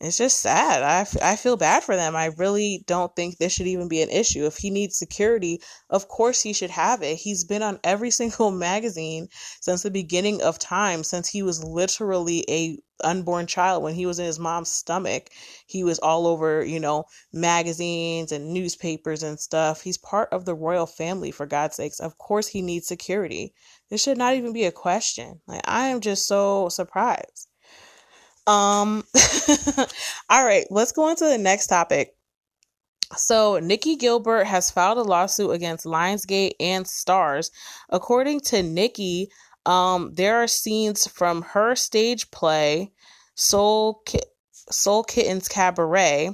it's 0.00 0.16
just 0.16 0.40
sad. 0.40 0.82
I, 0.82 1.32
I 1.32 1.36
feel 1.36 1.58
bad 1.58 1.84
for 1.84 1.94
them. 1.94 2.16
I 2.16 2.30
really 2.38 2.82
don't 2.86 3.14
think 3.14 3.36
this 3.36 3.52
should 3.52 3.66
even 3.66 3.86
be 3.86 4.00
an 4.00 4.08
issue. 4.08 4.46
If 4.46 4.56
he 4.56 4.70
needs 4.70 4.96
security, 4.96 5.60
of 5.90 6.08
course 6.08 6.40
he 6.40 6.54
should 6.54 6.70
have 6.70 7.02
it. 7.02 7.16
He's 7.16 7.44
been 7.44 7.62
on 7.62 7.78
every 7.84 8.10
single 8.20 8.50
magazine 8.50 9.28
since 9.60 9.82
the 9.82 9.90
beginning 9.90 10.40
of 10.40 10.58
time, 10.58 11.04
since 11.04 11.28
he 11.28 11.42
was 11.42 11.62
literally 11.62 12.46
a 12.48 12.78
unborn 13.04 13.46
child 13.46 13.82
when 13.82 13.94
he 13.94 14.06
was 14.06 14.18
in 14.18 14.24
his 14.24 14.38
mom's 14.38 14.70
stomach. 14.70 15.28
He 15.66 15.84
was 15.84 15.98
all 15.98 16.26
over, 16.26 16.64
you 16.64 16.80
know, 16.80 17.04
magazines 17.30 18.32
and 18.32 18.54
newspapers 18.54 19.22
and 19.22 19.38
stuff. 19.38 19.82
He's 19.82 19.98
part 19.98 20.30
of 20.32 20.46
the 20.46 20.54
royal 20.54 20.86
family 20.86 21.30
for 21.30 21.44
God's 21.44 21.76
sakes. 21.76 22.00
Of 22.00 22.16
course 22.16 22.46
he 22.48 22.62
needs 22.62 22.88
security. 22.88 23.52
This 23.90 24.02
should 24.02 24.16
not 24.16 24.34
even 24.34 24.54
be 24.54 24.64
a 24.64 24.72
question. 24.72 25.42
Like 25.46 25.60
I 25.66 25.88
am 25.88 26.00
just 26.00 26.26
so 26.26 26.70
surprised. 26.70 27.49
Um, 28.50 29.04
all 30.28 30.44
right, 30.44 30.66
let's 30.70 30.90
go 30.90 31.04
on 31.04 31.14
to 31.16 31.24
the 31.24 31.38
next 31.38 31.68
topic. 31.68 32.16
So, 33.16 33.60
Nikki 33.60 33.94
Gilbert 33.94 34.44
has 34.44 34.72
filed 34.72 34.98
a 34.98 35.02
lawsuit 35.02 35.52
against 35.52 35.86
Lionsgate 35.86 36.54
and 36.58 36.84
Starz. 36.84 37.50
According 37.90 38.40
to 38.40 38.62
Nikki, 38.64 39.30
um, 39.66 40.14
there 40.14 40.42
are 40.42 40.48
scenes 40.48 41.06
from 41.06 41.42
her 41.42 41.76
stage 41.76 42.32
play, 42.32 42.92
Soul, 43.36 44.02
Ki- 44.04 44.18
Soul 44.68 45.04
Kittens 45.04 45.46
Cabaret, 45.48 46.30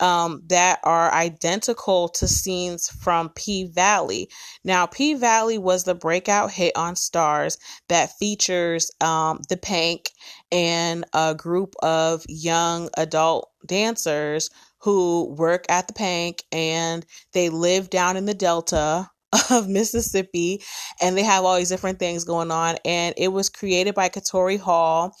um, 0.00 0.42
that 0.48 0.80
are 0.84 1.12
identical 1.12 2.08
to 2.10 2.28
scenes 2.28 2.88
from 2.88 3.30
P 3.30 3.64
Valley. 3.66 4.28
Now, 4.64 4.86
P 4.86 5.14
Valley 5.14 5.58
was 5.58 5.84
the 5.84 5.94
breakout 5.94 6.50
hit 6.50 6.76
on 6.76 6.94
Starz 6.94 7.58
that 7.88 8.16
features 8.18 8.90
um, 9.00 9.40
the 9.48 9.56
Pynk 9.56 10.08
and 10.52 11.04
a 11.14 11.34
group 11.34 11.74
of 11.82 12.24
young 12.28 12.88
adult 12.96 13.50
dancers 13.66 14.50
who 14.80 15.34
work 15.36 15.64
at 15.68 15.88
the 15.88 15.94
Pynk 15.94 16.40
and 16.52 17.04
they 17.32 17.48
live 17.48 17.90
down 17.90 18.16
in 18.16 18.26
the 18.26 18.34
Delta 18.34 19.10
of 19.50 19.68
Mississippi 19.68 20.62
and 21.00 21.16
they 21.16 21.22
have 21.22 21.44
all 21.44 21.56
these 21.56 21.68
different 21.68 21.98
things 21.98 22.24
going 22.24 22.50
on 22.50 22.76
and 22.84 23.14
it 23.18 23.28
was 23.28 23.50
created 23.50 23.94
by 23.94 24.08
Katori 24.08 24.58
Hall 24.58 25.14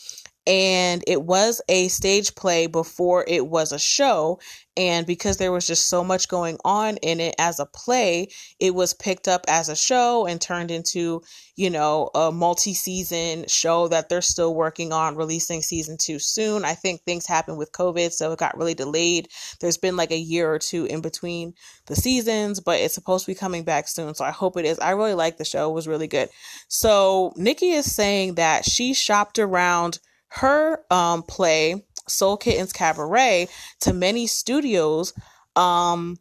and 0.48 1.04
it 1.06 1.22
was 1.22 1.60
a 1.68 1.88
stage 1.88 2.34
play 2.34 2.66
before 2.66 3.22
it 3.28 3.46
was 3.46 3.70
a 3.70 3.78
show. 3.78 4.40
And 4.78 5.06
because 5.06 5.36
there 5.36 5.52
was 5.52 5.66
just 5.66 5.88
so 5.88 6.02
much 6.02 6.28
going 6.28 6.56
on 6.64 6.98
in 6.98 7.18
it 7.20 7.34
as 7.36 7.58
a 7.58 7.66
play 7.66 8.28
it 8.60 8.74
was 8.74 8.94
picked 8.94 9.26
up 9.26 9.44
as 9.48 9.68
a 9.68 9.74
show 9.74 10.24
and 10.24 10.40
turned 10.40 10.70
into 10.70 11.20
you 11.56 11.68
know 11.68 12.10
a 12.14 12.30
multi-season 12.30 13.46
show 13.48 13.88
that 13.88 14.08
they're 14.08 14.22
still 14.22 14.54
working 14.54 14.92
on 14.92 15.16
releasing 15.16 15.62
season 15.62 15.96
2 16.00 16.20
soon. 16.20 16.64
I 16.64 16.74
think 16.74 17.02
things 17.02 17.26
happened 17.26 17.58
with 17.58 17.72
covid 17.72 18.12
so 18.12 18.30
it 18.30 18.38
got 18.38 18.56
really 18.56 18.74
delayed. 18.74 19.28
There's 19.60 19.78
been 19.78 19.96
like 19.96 20.12
a 20.12 20.16
year 20.16 20.50
or 20.50 20.60
two 20.60 20.86
in 20.86 21.00
between 21.00 21.54
the 21.86 21.96
seasons 21.96 22.60
but 22.60 22.78
it's 22.78 22.94
supposed 22.94 23.26
to 23.26 23.32
be 23.32 23.34
coming 23.34 23.64
back 23.64 23.88
soon 23.88 24.14
so 24.14 24.24
i 24.24 24.30
hope 24.30 24.56
it 24.56 24.64
is. 24.64 24.78
I 24.78 24.92
really 24.92 25.14
like 25.14 25.38
the 25.38 25.44
show. 25.44 25.68
It 25.68 25.74
was 25.74 25.88
really 25.88 26.06
good. 26.06 26.28
So 26.68 27.32
nikki 27.36 27.70
is 27.70 27.92
saying 27.92 28.36
that 28.36 28.64
she 28.64 28.94
shopped 28.94 29.40
around 29.40 29.98
her 30.28 30.84
um, 30.90 31.22
play, 31.22 31.84
Soul 32.06 32.36
Kittens 32.36 32.72
Cabaret, 32.72 33.48
to 33.80 33.92
many 33.92 34.26
studios. 34.26 35.12
Um, 35.56 36.18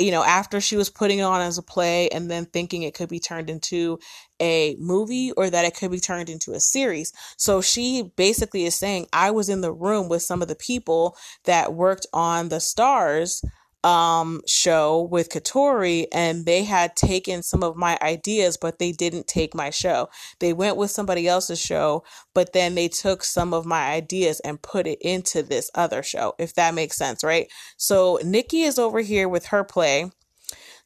you 0.00 0.12
know, 0.12 0.22
after 0.22 0.60
she 0.60 0.76
was 0.76 0.90
putting 0.90 1.18
it 1.18 1.22
on 1.22 1.40
as 1.40 1.58
a 1.58 1.62
play 1.62 2.08
and 2.10 2.30
then 2.30 2.46
thinking 2.46 2.84
it 2.84 2.94
could 2.94 3.08
be 3.08 3.18
turned 3.18 3.50
into 3.50 3.98
a 4.40 4.76
movie 4.78 5.32
or 5.32 5.50
that 5.50 5.64
it 5.64 5.74
could 5.74 5.90
be 5.90 5.98
turned 5.98 6.28
into 6.28 6.52
a 6.52 6.60
series. 6.60 7.12
So 7.36 7.60
she 7.60 8.12
basically 8.16 8.64
is 8.64 8.76
saying, 8.76 9.08
I 9.12 9.32
was 9.32 9.48
in 9.48 9.60
the 9.60 9.72
room 9.72 10.08
with 10.08 10.22
some 10.22 10.40
of 10.40 10.46
the 10.46 10.54
people 10.54 11.16
that 11.44 11.74
worked 11.74 12.06
on 12.12 12.48
the 12.48 12.56
Starz 12.56 13.44
um 13.84 14.40
show 14.46 15.08
with 15.10 15.30
Katori 15.30 16.06
and 16.12 16.44
they 16.46 16.64
had 16.64 16.96
taken 16.96 17.42
some 17.42 17.62
of 17.62 17.76
my 17.76 17.96
ideas 18.02 18.56
but 18.56 18.78
they 18.78 18.92
didn't 18.92 19.26
take 19.26 19.54
my 19.54 19.70
show. 19.70 20.08
They 20.40 20.52
went 20.52 20.76
with 20.76 20.90
somebody 20.90 21.28
else's 21.28 21.60
show 21.60 22.04
but 22.34 22.52
then 22.52 22.74
they 22.74 22.88
took 22.88 23.22
some 23.22 23.54
of 23.54 23.66
my 23.66 23.90
ideas 23.90 24.40
and 24.40 24.60
put 24.60 24.86
it 24.86 24.98
into 25.00 25.42
this 25.42 25.70
other 25.74 26.02
show 26.02 26.34
if 26.38 26.54
that 26.54 26.74
makes 26.74 26.96
sense, 26.96 27.22
right? 27.22 27.48
So 27.76 28.18
Nikki 28.24 28.62
is 28.62 28.78
over 28.78 29.00
here 29.00 29.28
with 29.28 29.46
her 29.46 29.64
play 29.64 30.10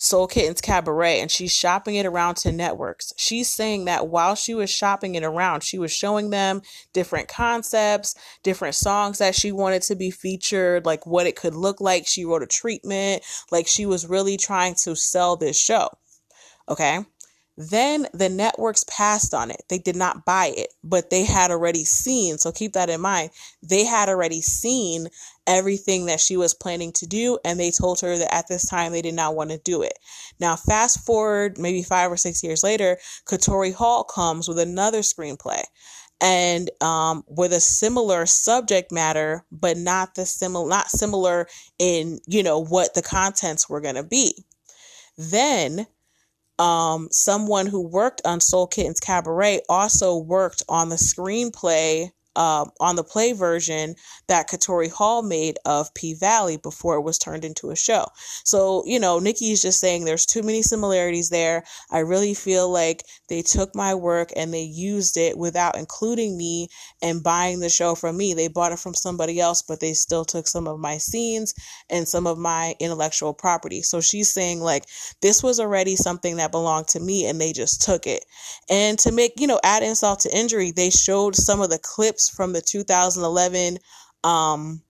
Soul 0.03 0.27
Kittens 0.27 0.61
Cabaret 0.61 1.21
and 1.21 1.31
she's 1.31 1.55
shopping 1.55 1.95
it 1.95 2.07
around 2.07 2.35
to 2.39 2.51
networks. 2.51 3.13
She's 3.17 3.49
saying 3.49 3.85
that 3.85 4.09
while 4.09 4.35
she 4.35 4.53
was 4.53 4.69
shopping 4.69 5.15
it 5.15 5.23
around, 5.23 5.63
she 5.63 5.79
was 5.79 5.93
showing 5.93 6.31
them 6.31 6.61
different 6.93 7.29
concepts, 7.29 8.17
different 8.43 8.75
songs 8.75 9.19
that 9.19 9.37
she 9.37 9.53
wanted 9.53 9.83
to 9.83 9.95
be 9.95 10.11
featured, 10.11 10.85
like 10.85 11.07
what 11.07 11.29
it 11.29 11.37
could 11.37 11.55
look 11.55 11.81
like. 11.81 12.09
She 12.09 12.25
wrote 12.25 12.43
a 12.43 12.49
treatment, 12.49 13.23
like 13.53 13.69
she 13.69 13.87
was 13.87 14.09
really 14.09 14.37
trying 14.37 14.75
to 14.83 14.97
sell 14.97 15.37
this 15.37 15.57
show. 15.57 15.89
Okay. 16.69 17.05
Then 17.57 18.07
the 18.15 18.31
networks 18.31 18.85
passed 18.89 19.35
on 19.35 19.51
it. 19.51 19.63
They 19.69 19.79
did 19.79 19.97
not 19.97 20.25
buy 20.25 20.53
it, 20.57 20.73
but 20.83 21.11
they 21.11 21.25
had 21.25 21.51
already 21.51 21.85
seen. 21.85 22.39
So 22.39 22.51
keep 22.51 22.73
that 22.73 22.89
in 22.89 23.01
mind. 23.01 23.31
They 23.63 23.85
had 23.85 24.09
already 24.09 24.41
seen 24.41 25.09
everything 25.47 26.07
that 26.07 26.21
she 26.21 26.37
was 26.37 26.55
planning 26.55 26.93
to 26.93 27.07
do, 27.07 27.39
and 27.45 27.61
they 27.61 27.71
told 27.71 28.01
her 28.01 28.17
that 28.17 28.35
at 28.35 28.49
this 28.49 28.67
time 28.67 28.93
they 28.93 29.03
did 29.03 29.15
not 29.15 29.35
want 29.35 29.51
to 29.51 29.59
do 29.59 29.83
it. 29.83 29.99
Now, 30.41 30.57
fast 30.57 31.05
forward 31.05 31.59
maybe 31.59 31.83
five 31.83 32.11
or 32.11 32.17
six 32.17 32.43
years 32.43 32.63
later, 32.63 32.99
Katori 33.27 33.75
Hall 33.75 34.05
comes 34.05 34.49
with 34.49 34.59
another 34.59 35.01
screenplay 35.01 35.63
and 36.23 36.71
um, 36.81 37.25
with 37.27 37.53
a 37.53 37.61
similar 37.61 38.25
subject 38.25 38.93
matter, 38.93 39.45
but 39.51 39.77
not 39.77 40.15
the 40.15 40.25
similar, 40.25 40.69
not 40.69 40.89
similar 40.89 41.49
in 41.79 42.21
you 42.27 42.43
know 42.43 42.61
what 42.61 42.95
the 42.95 43.03
contents 43.03 43.69
were 43.69 43.81
going 43.81 43.97
to 43.97 44.05
be. 44.05 44.45
Then 45.19 45.87
um, 46.63 47.09
someone 47.11 47.67
who 47.67 47.81
worked 47.81 48.23
on 48.25 48.41
Soul 48.41 48.69
Kittens 48.69 49.01
Cabaret 49.01 49.63
also 49.69 50.17
worked 50.17 50.63
on 50.69 50.91
the 50.91 50.97
screenplay 50.97 52.11
uh, 52.37 52.65
on 52.81 52.97
the 52.97 53.05
play 53.05 53.33
version 53.33 53.95
that 54.29 54.49
Katori 54.49 54.91
Hall 54.91 55.23
made 55.23 55.59
of 55.65 55.93
P 55.95 56.15
Valley 56.15 56.57
before 56.57 56.97
it 56.97 57.03
was 57.03 57.19
turned 57.19 57.45
into 57.45 57.71
a 57.71 57.77
show. 57.77 58.07
So, 58.45 58.83
you 58.87 58.99
know, 58.99 59.19
Nikki 59.19 59.53
is 59.53 59.63
just 59.63 59.81
saying 59.81 60.05
there's 60.05 60.27
too 60.27 60.43
many 60.43 60.63
similarities 60.63 61.29
there. 61.29 61.65
I 61.91 62.01
really 62.01 62.35
feel 62.35 62.71
like 62.71 63.05
they 63.29 63.43
took 63.43 63.75
my 63.75 63.95
work 63.95 64.31
and 64.37 64.53
they 64.53 64.63
used 64.63 65.17
it 65.17 65.37
without 65.37 65.77
including 65.77 66.37
me 66.37 66.69
and 67.03 67.23
buying 67.23 67.61
the 67.61 67.69
show 67.69 67.95
from 67.95 68.17
me. 68.17 68.35
They 68.35 68.49
bought 68.49 68.73
it 68.73 68.79
from 68.79 68.95
somebody 68.95 69.41
else, 69.41 69.63
but 69.63 69.81
they 69.81 69.93
still 69.95 70.25
took 70.25 70.47
some 70.47 70.67
of 70.67 70.79
my 70.79 70.99
scenes 70.99 71.55
and 71.91 72.07
some 72.07 72.27
of 72.27 72.39
my 72.39 72.75
intellectual 72.81 73.35
property. 73.35 73.83
So 73.83 74.01
she's 74.01 74.33
saying, 74.33 74.61
like, 74.61 74.85
this 75.21 75.43
was 75.43 75.61
already 75.61 75.97
something 75.97 76.37
that 76.37 76.53
belonged 76.53 76.89
to 76.89 77.01
me 77.01 77.27
and 77.27 77.41
they 77.41 77.53
just 77.53 77.83
took 77.83 78.07
it. 78.07 78.25
And 78.71 78.99
to 79.01 79.13
make, 79.13 79.35
you 79.39 79.47
know, 79.47 79.61
add 79.63 79.83
insult 79.83 80.21
to 80.21 80.37
injury, 80.37 80.71
they 80.71 80.91
showed 80.91 81.35
some 81.35 81.61
of 81.61 81.71
the 81.71 81.79
clips 81.79 82.22
clips 82.23 82.37
from 82.37 82.53
the 82.53 82.61
2011 82.61 83.79
um, 84.25 84.83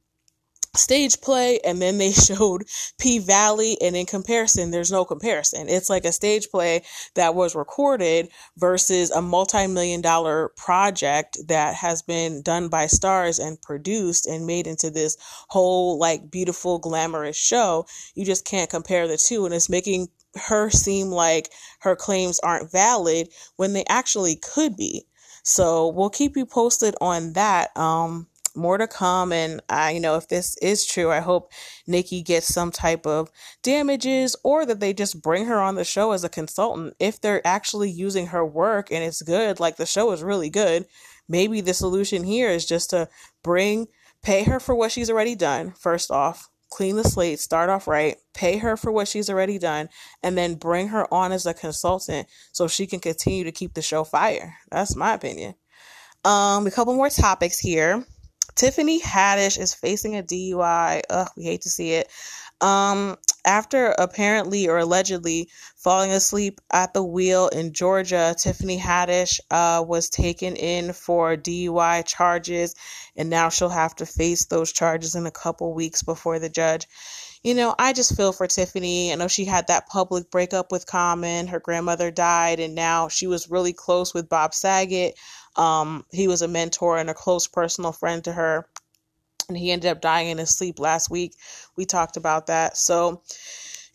stage 0.75 1.21
play 1.21 1.61
and 1.64 1.83
then 1.83 1.99
they 1.99 2.12
showed 2.12 2.64
P 2.99 3.18
Valley 3.18 3.77
and 3.81 3.95
in 3.95 4.07
comparison 4.07 4.71
there's 4.71 4.92
no 4.92 5.05
comparison. 5.05 5.68
It's 5.68 5.90
like 5.90 6.05
a 6.05 6.12
stage 6.12 6.49
play 6.51 6.83
that 7.14 7.35
was 7.35 7.55
recorded 7.55 8.29
versus 8.57 9.11
a 9.11 9.21
multi-million 9.21 10.01
dollar 10.01 10.51
project 10.57 11.38
that 11.49 11.75
has 11.75 12.03
been 12.03 12.42
done 12.42 12.68
by 12.68 12.87
Starz 12.87 13.38
and 13.38 13.61
produced 13.61 14.27
and 14.27 14.47
made 14.47 14.66
into 14.66 14.90
this 14.90 15.16
whole 15.49 15.99
like 15.99 16.31
beautiful 16.31 16.79
glamorous 16.79 17.37
show. 17.37 17.87
You 18.14 18.25
just 18.25 18.45
can't 18.45 18.71
compare 18.71 19.07
the 19.09 19.18
two 19.18 19.45
and 19.45 19.55
it's 19.55 19.68
making 19.68 20.09
her 20.47 20.71
seem 20.71 21.09
like 21.09 21.51
her 21.81 21.95
claims 21.95 22.40
aren't 22.40 22.73
valid 22.73 23.29
when 23.57 23.75
they 23.75 23.85
actually 23.88 24.37
could 24.37 24.77
be. 24.77 25.07
So 25.43 25.89
we'll 25.89 26.11
keep 26.11 26.37
you 26.37 26.47
posted 26.47 26.95
on 27.01 27.33
that. 27.35 27.77
Um, 27.77 28.29
more 28.55 28.79
to 28.79 28.87
come. 28.87 29.33
And 29.33 29.61
I, 29.69 29.93
you 29.93 30.01
know, 30.01 30.17
if 30.17 30.29
this 30.29 30.57
is 30.59 30.87
true, 30.87 31.11
I 31.11 31.21
hope 31.21 31.53
Nikki 31.87 32.23
gets 32.23 32.53
some 32.53 32.71
type 32.71 33.07
of 33.07 33.31
damages 33.63 34.37
or 34.45 34.67
that 34.67 34.81
they 34.81 34.93
just 34.93 35.23
bring 35.23 35.47
her 35.47 35.61
on 35.61 35.75
the 35.75 35.85
show 35.85 36.13
as 36.13 36.25
a 36.25 36.29
consultant. 36.29 36.95
If 36.99 37.21
they're 37.21 37.47
actually 37.47 37.91
using 37.91 38.27
her 38.29 38.45
work 38.45 38.91
and 38.91 39.03
it's 39.03 39.23
good, 39.23 39.61
like 39.61 39.77
the 39.77 39.87
show 39.87 40.13
is 40.13 40.23
really 40.23 40.51
good, 40.51 40.87
maybe 41.29 41.61
the 41.61 41.75
solution 41.75 42.25
here 42.25 42.51
is 42.51 42.67
just 42.67 42.91
to 42.91 43.09
bring, 43.43 43.89
pay 44.23 44.45
her 44.45 44.61
for 44.61 44.75
what 44.75 44.93
she's 44.93 45.11
already 45.11 45.35
done, 45.35 45.73
first 45.73 46.11
off 46.11 46.49
clean 46.73 46.97
the 46.97 47.05
slate, 47.05 47.39
start 47.39 47.69
off 47.71 47.87
right, 47.87 48.17
pay 48.35 48.57
her 48.57 48.77
for 48.77 48.91
what 48.91 49.07
she's 49.07 49.29
already 49.29 49.59
done, 49.59 49.89
and 50.23 50.37
then 50.37 50.55
bring 50.55 50.89
her 50.89 51.13
on 51.13 51.31
as 51.31 51.47
a 51.47 51.55
consultant 51.55 52.27
so 52.53 52.67
she 52.67 52.87
can 52.87 52.99
continue 52.99 53.45
to 53.45 53.53
keep 53.53 53.75
the 53.75 53.83
show 53.83 54.05
fire. 54.05 54.57
That's 54.71 54.97
my 54.97 55.13
opinion. 55.13 55.55
Um, 56.25 56.67
a 56.67 56.71
couple 56.71 56.95
more 56.95 57.11
topics 57.11 57.59
here. 57.59 58.05
Tiffany 58.55 59.01
Haddish 59.01 59.59
is 59.59 59.75
facing 59.75 60.17
a 60.17 60.23
DUI. 60.23 61.03
Ugh, 61.09 61.29
we 61.37 61.45
hate 61.45 61.63
to 61.63 61.71
see 61.71 61.93
it. 61.93 62.09
Um, 62.62 63.18
after 63.44 63.88
apparently 63.98 64.68
or 64.68 64.79
allegedly 64.79 65.48
falling 65.75 66.12
asleep 66.12 66.61
at 66.72 66.94
the 66.94 67.03
wheel 67.03 67.48
in 67.48 67.72
Georgia, 67.72 68.37
Tiffany 68.38 68.79
Haddish 68.79 69.40
uh, 69.51 69.85
was 69.85 70.09
taken 70.09 70.55
in 70.55 70.92
for 70.92 71.37
DUI 71.37 72.07
charges, 72.07 72.77
and 73.16 73.29
now 73.29 73.48
she'll 73.48 73.68
have 73.68 73.96
to 73.96 74.07
face 74.07 74.46
those 74.46 74.72
charges 74.72 75.16
in 75.16 75.27
a 75.27 75.33
couple 75.33 75.75
weeks 75.75 76.05
before 76.05 76.38
the 76.38 76.48
judge. 76.48 76.87
You 77.42 77.55
know, 77.55 77.75
I 77.77 77.92
just 77.92 78.16
feel 78.16 78.33
for 78.33 78.46
Tiffany. 78.46 79.11
I 79.11 79.16
know 79.16 79.27
she 79.27 79.44
had 79.44 79.66
that 79.66 79.88
public 79.88 80.31
breakup 80.31 80.70
with 80.70 80.87
Common. 80.87 81.48
Her 81.48 81.59
grandmother 81.59 82.12
died, 82.12 82.61
and 82.61 82.77
now 82.77 83.09
she 83.09 83.27
was 83.27 83.51
really 83.51 83.72
close 83.72 84.14
with 84.14 84.29
Bob 84.29 84.55
Saget. 84.55 85.18
Um, 85.57 86.07
he 86.12 86.29
was 86.29 86.42
a 86.42 86.48
mentor 86.48 86.98
and 86.98 87.11
a 87.11 87.14
close 87.14 87.48
personal 87.48 87.90
friend 87.90 88.22
to 88.25 88.33
her 88.33 88.68
and 89.49 89.57
he 89.57 89.71
ended 89.71 89.91
up 89.91 90.01
dying 90.01 90.29
in 90.29 90.39
his 90.39 90.57
sleep 90.57 90.79
last 90.79 91.11
week. 91.11 91.35
We 91.77 91.85
talked 91.85 92.17
about 92.17 92.47
that. 92.47 92.77
So 92.77 93.23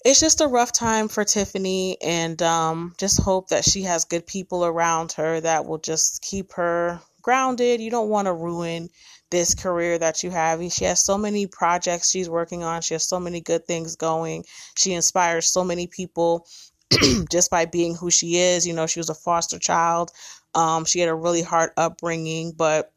it's 0.06 0.20
just 0.20 0.42
a 0.42 0.48
rough 0.48 0.72
time 0.72 1.08
for 1.08 1.24
Tiffany, 1.24 1.98
and 2.02 2.42
um, 2.42 2.94
just 2.98 3.22
hope 3.22 3.50
that 3.50 3.66
she 3.66 3.84
has 3.84 4.06
good 4.06 4.26
people 4.26 4.66
around 4.66 5.14
her 5.14 5.42
that 5.42 5.66
will 5.66 5.80
just 5.80 6.22
keep 6.22 6.54
her 6.54 7.02
grounded. 7.22 7.82
You 7.82 7.92
don't 7.92 8.10
want 8.10 8.28
to 8.28 8.34
ruin 8.34 8.90
this 9.30 9.54
career 9.54 9.98
that 9.98 10.24
you 10.24 10.32
have. 10.32 10.62
She 10.72 10.86
has 10.86 11.04
so 11.04 11.18
many 11.18 11.48
projects 11.48 12.10
she's 12.10 12.30
working 12.30 12.64
on. 12.64 12.82
She 12.82 12.94
has 12.94 13.08
so 13.08 13.20
many 13.20 13.42
good 13.42 13.66
things 13.66 13.96
going. 13.96 14.46
She 14.78 14.94
inspires 14.94 15.52
so 15.52 15.64
many 15.64 15.88
people 15.88 16.48
just 17.32 17.52
by 17.52 17.66
being 17.66 17.96
who 17.96 18.10
she 18.10 18.38
is. 18.38 18.66
You 18.66 18.74
know, 18.74 18.88
she 18.88 19.00
was 19.00 19.10
a 19.10 19.16
foster 19.16 19.60
child. 19.60 20.12
Um, 20.56 20.86
she 20.86 21.00
had 21.00 21.10
a 21.10 21.16
really 21.16 21.42
hard 21.42 21.72
upbringing, 21.76 22.54
but 22.56 22.94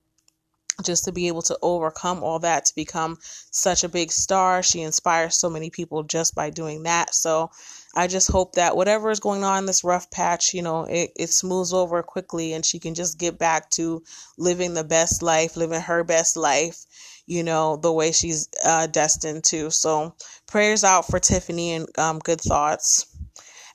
just 0.81 1.05
to 1.05 1.13
be 1.13 1.29
able 1.29 1.43
to 1.43 1.59
overcome 1.63 2.23
all 2.23 2.39
that 2.41 2.67
to 2.67 2.75
become 2.75 3.19
such 3.51 3.85
a 3.85 3.89
big 3.89 4.11
star. 4.13 4.63
She 4.63 4.83
inspires 4.83 5.37
so 5.37 5.51
many 5.51 5.71
people 5.71 6.03
just 6.03 6.35
by 6.35 6.51
doing 6.51 6.85
that. 6.85 7.15
So 7.15 7.51
I 7.95 8.07
just 8.07 8.31
hope 8.31 8.55
that 8.55 8.77
whatever 8.77 9.11
is 9.11 9.21
going 9.21 9.43
on 9.43 9.59
in 9.59 9.67
this 9.67 9.83
rough 9.83 10.11
patch, 10.11 10.55
you 10.55 10.63
know, 10.63 10.85
it, 10.85 11.11
it 11.17 11.31
smooths 11.31 11.73
over 11.73 12.03
quickly 12.03 12.53
and 12.53 12.65
she 12.65 12.79
can 12.79 12.95
just 12.95 13.19
get 13.19 13.39
back 13.39 13.71
to 13.71 14.03
living 14.39 14.75
the 14.75 14.85
best 14.85 15.23
life, 15.23 15.57
living 15.57 15.81
her 15.81 16.05
best 16.05 16.37
life, 16.37 16.85
you 17.27 17.43
know, 17.43 17.77
the 17.77 17.93
way 17.93 18.13
she's 18.13 18.49
uh, 18.65 18.87
destined 18.87 19.45
to. 19.45 19.71
So 19.71 20.15
prayers 20.47 20.85
out 20.85 21.07
for 21.07 21.19
Tiffany 21.19 21.73
and 21.73 21.99
um, 21.99 22.21
good 22.21 22.41
thoughts. 22.41 23.07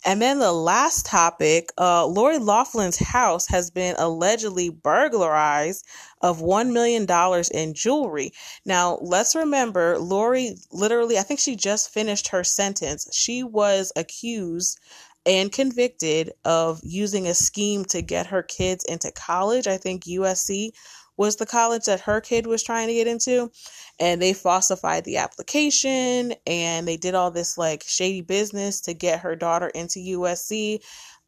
And 0.06 0.22
then 0.22 0.38
the 0.38 0.54
last 0.54 1.08
topic, 1.08 1.72
uh, 1.80 2.06
Lori 2.06 2.38
Loughlin's 2.38 3.00
house 3.00 3.48
has 3.48 3.72
been 3.72 3.96
allegedly 3.98 4.70
burglarized 4.70 5.84
of 6.22 6.40
$1 6.42 6.72
million 6.72 7.08
in 7.52 7.74
jewelry. 7.74 8.32
Now, 8.66 9.00
let's 9.02 9.36
remember, 9.36 9.98
Lori 9.98 10.58
literally, 10.72 11.18
I 11.18 11.24
think 11.24 11.40
she 11.40 11.56
just 11.56 11.90
finished 11.90 12.28
her 12.28 12.44
sentence. 12.44 13.10
She 13.12 13.42
was 13.42 13.92
accused 13.96 14.80
and 15.26 15.52
convicted 15.52 16.34
of 16.46 16.80
using 16.84 17.26
a 17.28 17.34
scheme 17.34 17.84
to 17.86 18.04
get 18.04 18.28
her 18.28 18.44
kids 18.44 18.86
into 18.86 19.12
college. 19.12 19.66
I 19.66 19.78
think 19.78 20.04
USC 20.04 20.72
was 21.18 21.36
the 21.38 21.46
college 21.46 21.86
that 21.86 22.02
her 22.02 22.22
kid 22.22 22.48
was 22.48 22.64
trying 22.64 22.88
to 22.88 22.94
get 22.94 23.08
into 23.08 23.52
and 24.00 24.22
they 24.22 24.34
falsified 24.34 25.06
the 25.06 25.18
application 25.18 26.34
and 26.46 26.88
they 26.88 26.98
did 26.98 27.16
all 27.16 27.32
this 27.32 27.58
like 27.58 27.84
shady 27.86 28.22
business 28.22 28.82
to 28.82 28.94
get 28.94 29.20
her 29.20 29.36
daughter 29.36 29.68
into 29.68 30.00
USC 30.00 30.80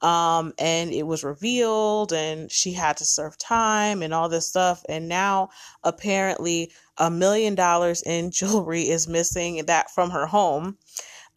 um 0.02 0.54
and 0.60 0.92
it 0.92 1.08
was 1.08 1.24
revealed 1.24 2.14
and 2.14 2.52
she 2.52 2.72
had 2.72 2.98
to 2.98 3.06
serve 3.06 3.36
time 3.38 4.04
and 4.04 4.14
all 4.14 4.30
this 4.30 4.48
stuff 4.48 4.84
and 4.88 5.08
now 5.08 5.50
apparently 5.84 6.72
a 7.00 7.10
million 7.10 7.56
dollars 7.56 8.04
in 8.04 8.30
jewelry 8.40 8.84
is 8.90 9.08
missing 9.08 9.66
that 9.66 9.90
from 9.90 10.12
her 10.12 10.28
home 10.28 10.78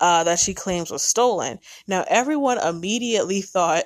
uh, 0.01 0.25
that 0.25 0.39
she 0.39 0.55
claims 0.55 0.91
was 0.91 1.03
stolen. 1.03 1.59
Now, 1.87 2.05
everyone 2.09 2.59
immediately 2.59 3.43
thought 3.43 3.85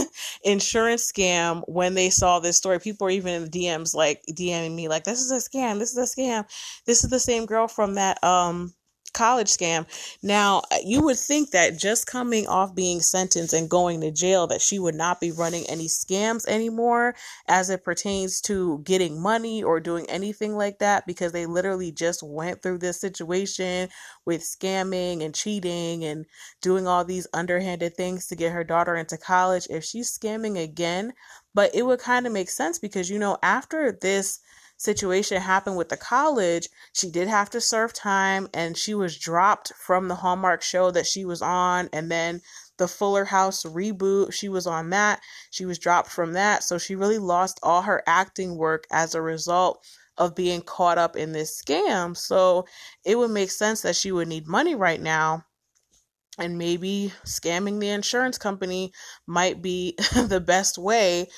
insurance 0.44 1.10
scam 1.10 1.62
when 1.66 1.94
they 1.94 2.10
saw 2.10 2.38
this 2.38 2.56
story. 2.56 2.78
People 2.78 3.06
were 3.06 3.10
even 3.10 3.34
in 3.34 3.44
the 3.44 3.50
DMs, 3.50 3.94
like 3.94 4.22
DMing 4.30 4.74
me, 4.74 4.88
like, 4.88 5.04
this 5.04 5.20
is 5.20 5.30
a 5.30 5.36
scam, 5.36 5.78
this 5.78 5.96
is 5.96 5.98
a 5.98 6.20
scam. 6.20 6.44
This 6.86 7.04
is 7.04 7.10
the 7.10 7.20
same 7.20 7.46
girl 7.46 7.68
from 7.68 7.94
that 7.94 8.22
um, 8.22 8.72
college 9.18 9.48
scam. 9.48 9.84
Now, 10.22 10.62
you 10.84 11.02
would 11.02 11.18
think 11.18 11.50
that 11.50 11.76
just 11.76 12.06
coming 12.06 12.46
off 12.46 12.74
being 12.74 13.00
sentenced 13.00 13.52
and 13.52 13.68
going 13.68 14.00
to 14.02 14.12
jail 14.12 14.46
that 14.46 14.62
she 14.62 14.78
would 14.78 14.94
not 14.94 15.20
be 15.20 15.32
running 15.32 15.66
any 15.68 15.86
scams 15.88 16.46
anymore 16.46 17.16
as 17.48 17.68
it 17.68 17.84
pertains 17.84 18.40
to 18.42 18.78
getting 18.84 19.20
money 19.20 19.62
or 19.62 19.80
doing 19.80 20.06
anything 20.08 20.56
like 20.56 20.78
that 20.78 21.04
because 21.04 21.32
they 21.32 21.46
literally 21.46 21.90
just 21.90 22.22
went 22.22 22.62
through 22.62 22.78
this 22.78 23.00
situation 23.00 23.88
with 24.24 24.40
scamming 24.42 25.24
and 25.24 25.34
cheating 25.34 26.04
and 26.04 26.24
doing 26.62 26.86
all 26.86 27.04
these 27.04 27.26
underhanded 27.34 27.96
things 27.96 28.28
to 28.28 28.36
get 28.36 28.52
her 28.52 28.62
daughter 28.62 28.94
into 28.94 29.18
college. 29.18 29.66
If 29.68 29.84
she's 29.84 30.16
scamming 30.16 30.62
again, 30.62 31.12
but 31.54 31.74
it 31.74 31.84
would 31.84 31.98
kind 31.98 32.24
of 32.26 32.32
make 32.32 32.50
sense 32.50 32.78
because 32.78 33.10
you 33.10 33.18
know 33.18 33.36
after 33.42 33.90
this 34.00 34.40
situation 34.78 35.42
happened 35.42 35.76
with 35.76 35.90
the 35.90 35.96
college, 35.96 36.68
she 36.92 37.10
did 37.10 37.28
have 37.28 37.50
to 37.50 37.60
serve 37.60 37.92
time 37.92 38.48
and 38.54 38.76
she 38.76 38.94
was 38.94 39.18
dropped 39.18 39.72
from 39.74 40.08
the 40.08 40.14
Hallmark 40.14 40.62
show 40.62 40.90
that 40.92 41.06
she 41.06 41.24
was 41.24 41.42
on. 41.42 41.90
And 41.92 42.10
then 42.10 42.40
the 42.78 42.88
Fuller 42.88 43.26
House 43.26 43.64
reboot, 43.64 44.32
she 44.32 44.48
was 44.48 44.66
on 44.66 44.90
that. 44.90 45.20
She 45.50 45.66
was 45.66 45.78
dropped 45.78 46.10
from 46.10 46.32
that. 46.32 46.62
So 46.62 46.78
she 46.78 46.94
really 46.94 47.18
lost 47.18 47.58
all 47.62 47.82
her 47.82 48.02
acting 48.06 48.56
work 48.56 48.86
as 48.90 49.14
a 49.14 49.20
result 49.20 49.84
of 50.16 50.34
being 50.34 50.62
caught 50.62 50.98
up 50.98 51.16
in 51.16 51.32
this 51.32 51.60
scam. 51.60 52.16
So 52.16 52.66
it 53.04 53.18
would 53.18 53.30
make 53.30 53.50
sense 53.50 53.82
that 53.82 53.96
she 53.96 54.12
would 54.12 54.28
need 54.28 54.46
money 54.46 54.74
right 54.74 55.00
now. 55.00 55.44
And 56.38 56.56
maybe 56.56 57.12
scamming 57.24 57.80
the 57.80 57.88
insurance 57.88 58.38
company 58.38 58.92
might 59.26 59.60
be 59.60 59.94
the 60.14 60.40
best 60.40 60.78
way 60.78 61.28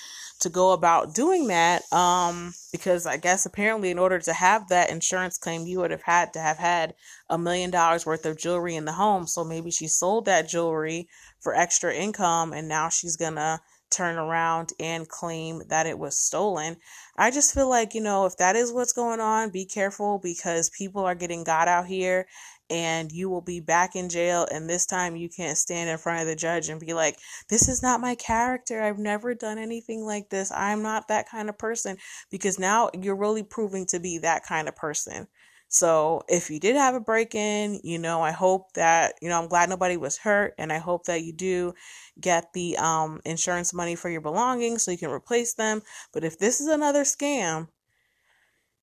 to 0.41 0.49
go 0.49 0.73
about 0.73 1.15
doing 1.15 1.49
that 1.49 1.83
um, 1.93 2.55
because 2.73 3.07
I 3.07 3.19
guess 3.19 3.45
apparently 3.45 3.91
in 3.91 3.99
order 3.99 4.19
to 4.21 4.33
have 4.33 4.69
that 4.69 4.91
insurance 4.91 5.37
claim 5.37 5.67
you 5.67 5.81
would 5.81 5.91
have 5.91 6.03
had 6.03 6.33
to 6.33 6.41
have 6.41 6.57
had 6.57 6.95
a 7.29 7.37
million 7.37 7.71
dollars 7.71 8.07
worth 8.07 8.25
of 8.25 8.39
jewelry 8.39 8.75
in 8.75 8.87
the 8.87 8.93
home 8.93 9.27
so 9.27 9.45
maybe 9.45 9.71
she 9.71 9.87
sold 9.87 10.25
that 10.25 10.49
jewelry 10.49 11.09
for 11.41 11.55
extra 11.55 11.95
income 11.95 12.55
and 12.55 12.69
now 12.69 12.89
she's 12.89 13.17
gonna 13.17 13.61
turn 13.91 14.17
around 14.17 14.73
and 14.79 15.09
claim 15.09 15.63
that 15.69 15.87
it 15.87 15.99
was 15.99 16.17
stolen. 16.17 16.77
I 17.19 17.31
just 17.31 17.53
feel 17.53 17.69
like, 17.69 17.95
you 17.95 18.01
know, 18.01 18.25
if 18.25 18.37
that 18.37 18.57
is 18.57 18.73
what's 18.73 18.93
going 18.93 19.21
on, 19.21 19.51
be 19.51 19.67
careful 19.67 20.21
because 20.23 20.71
people 20.71 21.05
are 21.05 21.15
getting 21.15 21.45
got 21.45 21.69
out 21.69 21.87
here 21.87 22.27
and 22.71 23.11
you 23.11 23.29
will 23.29 23.41
be 23.41 23.61
back 23.61 23.97
in 23.97 24.09
jail. 24.09 24.47
And 24.51 24.69
this 24.69 24.87
time 24.87 25.17
you 25.17 25.29
can't 25.29 25.59
stand 25.59 25.91
in 25.91 25.99
front 25.99 26.21
of 26.21 26.27
the 26.27 26.37
judge 26.37 26.69
and 26.69 26.81
be 26.81 26.95
like, 26.95 27.19
this 27.49 27.69
is 27.69 27.83
not 27.83 28.01
my 28.01 28.15
character. 28.15 28.81
I've 28.81 28.99
never 28.99 29.35
done 29.35 29.59
anything 29.59 30.05
like 30.05 30.31
this. 30.31 30.53
I'm 30.53 30.83
not 30.83 31.09
that 31.09 31.29
kind 31.29 31.49
of 31.49 31.59
person. 31.59 31.97
Because 32.31 32.59
now 32.59 32.91
you're 32.99 33.17
really 33.17 33.43
proving 33.43 33.87
to 33.87 33.99
be 33.99 34.19
that 34.19 34.45
kind 34.45 34.69
of 34.69 34.77
person. 34.77 35.27
So 35.73 36.23
if 36.29 36.51
you 36.51 36.59
did 36.59 36.75
have 36.75 36.97
a 36.97 37.01
break 37.01 37.35
in, 37.37 37.81
you 37.85 37.99
know, 37.99 38.23
I 38.23 38.33
hope 38.33 38.73
that, 38.73 39.15
you 39.23 39.29
know, 39.29 39.41
I'm 39.41 39.49
glad 39.49 39.69
nobody 39.69 39.97
was 39.97 40.19
hurt 40.19 40.55
and 40.59 40.73
I 40.73 40.79
hope 40.79 41.05
that 41.05 41.23
you 41.23 41.33
do 41.33 41.75
get 42.21 42.53
the 42.53 42.77
um 42.77 43.21
insurance 43.25 43.73
money 43.73 43.95
for 43.95 44.11
your 44.11 44.21
belongings 44.21 44.83
so 44.83 44.91
you 44.91 44.99
can 44.99 45.11
replace 45.11 45.55
them. 45.55 45.83
But 46.13 46.25
if 46.25 46.41
this 46.41 46.61
is 46.61 46.67
another 46.67 47.05
scam, 47.05 47.69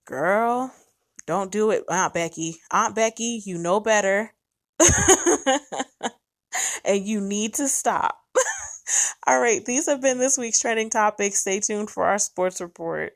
girl, 0.05 0.73
don't 1.27 1.51
do 1.51 1.69
it, 1.71 1.83
Aunt 1.89 2.13
Becky. 2.13 2.55
Aunt 2.71 2.95
Becky, 2.95 3.41
you 3.45 3.57
know 3.57 3.81
better. 3.81 4.33
and 6.85 7.05
you 7.05 7.19
need 7.19 7.53
to 7.55 7.67
stop. 7.67 8.17
All 9.27 9.39
right, 9.39 9.63
these 9.65 9.87
have 9.87 10.01
been 10.01 10.19
this 10.19 10.37
week's 10.37 10.59
trending 10.59 10.89
topics. 10.89 11.41
Stay 11.41 11.59
tuned 11.59 11.89
for 11.89 12.05
our 12.05 12.17
sports 12.17 12.61
report. 12.61 13.13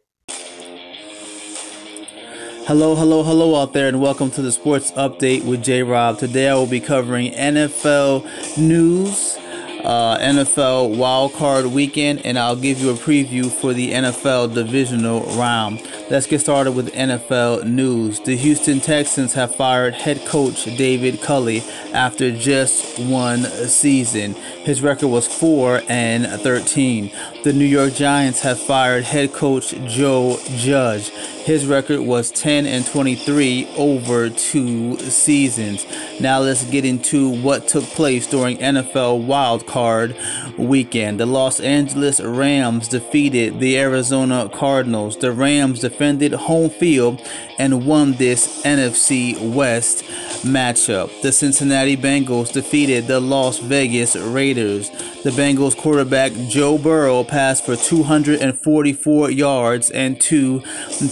Hello, 2.68 2.96
hello, 2.96 3.24
hello 3.24 3.56
out 3.62 3.72
there, 3.72 3.88
and 3.88 4.02
welcome 4.02 4.30
to 4.32 4.42
the 4.42 4.52
sports 4.52 4.92
update 4.92 5.46
with 5.46 5.64
J 5.64 5.82
Rob. 5.82 6.20
Today 6.20 6.50
I 6.50 6.56
will 6.56 6.68
be 6.68 6.82
covering 6.82 7.32
NFL 7.32 8.58
news, 8.58 9.38
uh, 9.84 10.18
NFL 10.20 10.98
Wild 10.98 11.34
Card 11.34 11.66
Weekend, 11.68 12.26
and 12.26 12.38
I'll 12.38 12.56
give 12.56 12.80
you 12.80 12.92
a 12.92 12.96
preview 12.96 13.50
for 13.50 13.74
the 13.74 13.92
NFL 13.92 14.54
Divisional 14.54 15.22
Round. 15.38 15.82
Let's 16.10 16.28
get 16.28 16.42
started 16.42 16.74
with 16.74 16.94
NFL 16.94 17.66
news. 17.66 18.20
The 18.20 18.36
Houston 18.36 18.80
Texans 18.80 19.34
have 19.34 19.56
fired 19.56 19.94
head 19.94 20.26
coach 20.26 20.66
David 20.66 21.22
Culley 21.22 21.62
after 21.94 22.32
just 22.32 23.00
one 23.00 23.44
season. 23.46 24.34
His 24.64 24.82
record 24.82 25.08
was 25.08 25.28
4 25.28 25.82
and 25.90 26.28
13. 26.28 27.12
The 27.44 27.54
New 27.54 27.66
York 27.66 27.96
Giants 27.96 28.42
have 28.42 28.60
fired 28.60 29.04
head 29.04 29.34
coach 29.34 29.74
Joe 29.88 30.38
Judge. 30.58 31.10
His 31.10 31.66
record 31.66 32.02
was 32.02 32.30
10 32.30 32.68
and 32.68 32.86
23 32.86 33.68
over 33.78 34.30
two 34.30 34.96
seasons. 35.00 35.88
Now 36.20 36.40
let's 36.40 36.64
get 36.66 36.86
into 36.86 37.30
what 37.42 37.68
took 37.68 37.84
place 37.86 38.28
during 38.28 38.60
NFL 38.60 39.26
Wild 39.26 39.66
Card 39.66 40.16
weekend. 40.56 41.20
The 41.20 41.26
Los 41.26 41.60
Angeles 41.60 42.22
Rams 42.22 42.88
defeated 42.88 43.60
the 43.60 43.80
Arizona 43.80 44.48
Cardinals. 44.54 45.18
The 45.18 45.32
Rams 45.32 45.80
defended 45.80 46.34
home 46.34 46.70
field 46.70 47.28
and 47.58 47.88
won 47.88 48.14
this 48.14 48.62
NFC 48.64 49.36
West 49.54 50.04
matchup. 50.44 51.10
The 51.24 51.32
Cincinnati 51.32 51.98
Bengals 51.98 52.54
defeated 52.54 53.08
the 53.08 53.20
Las 53.20 53.58
Vegas 53.58 54.16
Raiders. 54.16 54.92
The 55.24 55.32
Bengals 55.32 55.76
quarterback 55.76 56.34
Joe 56.48 56.78
Burrow 56.78 57.24
passed 57.32 57.66
for 57.66 57.78
244 57.78 59.32
yards 59.32 59.90
and 59.90 60.20
two 60.20 60.62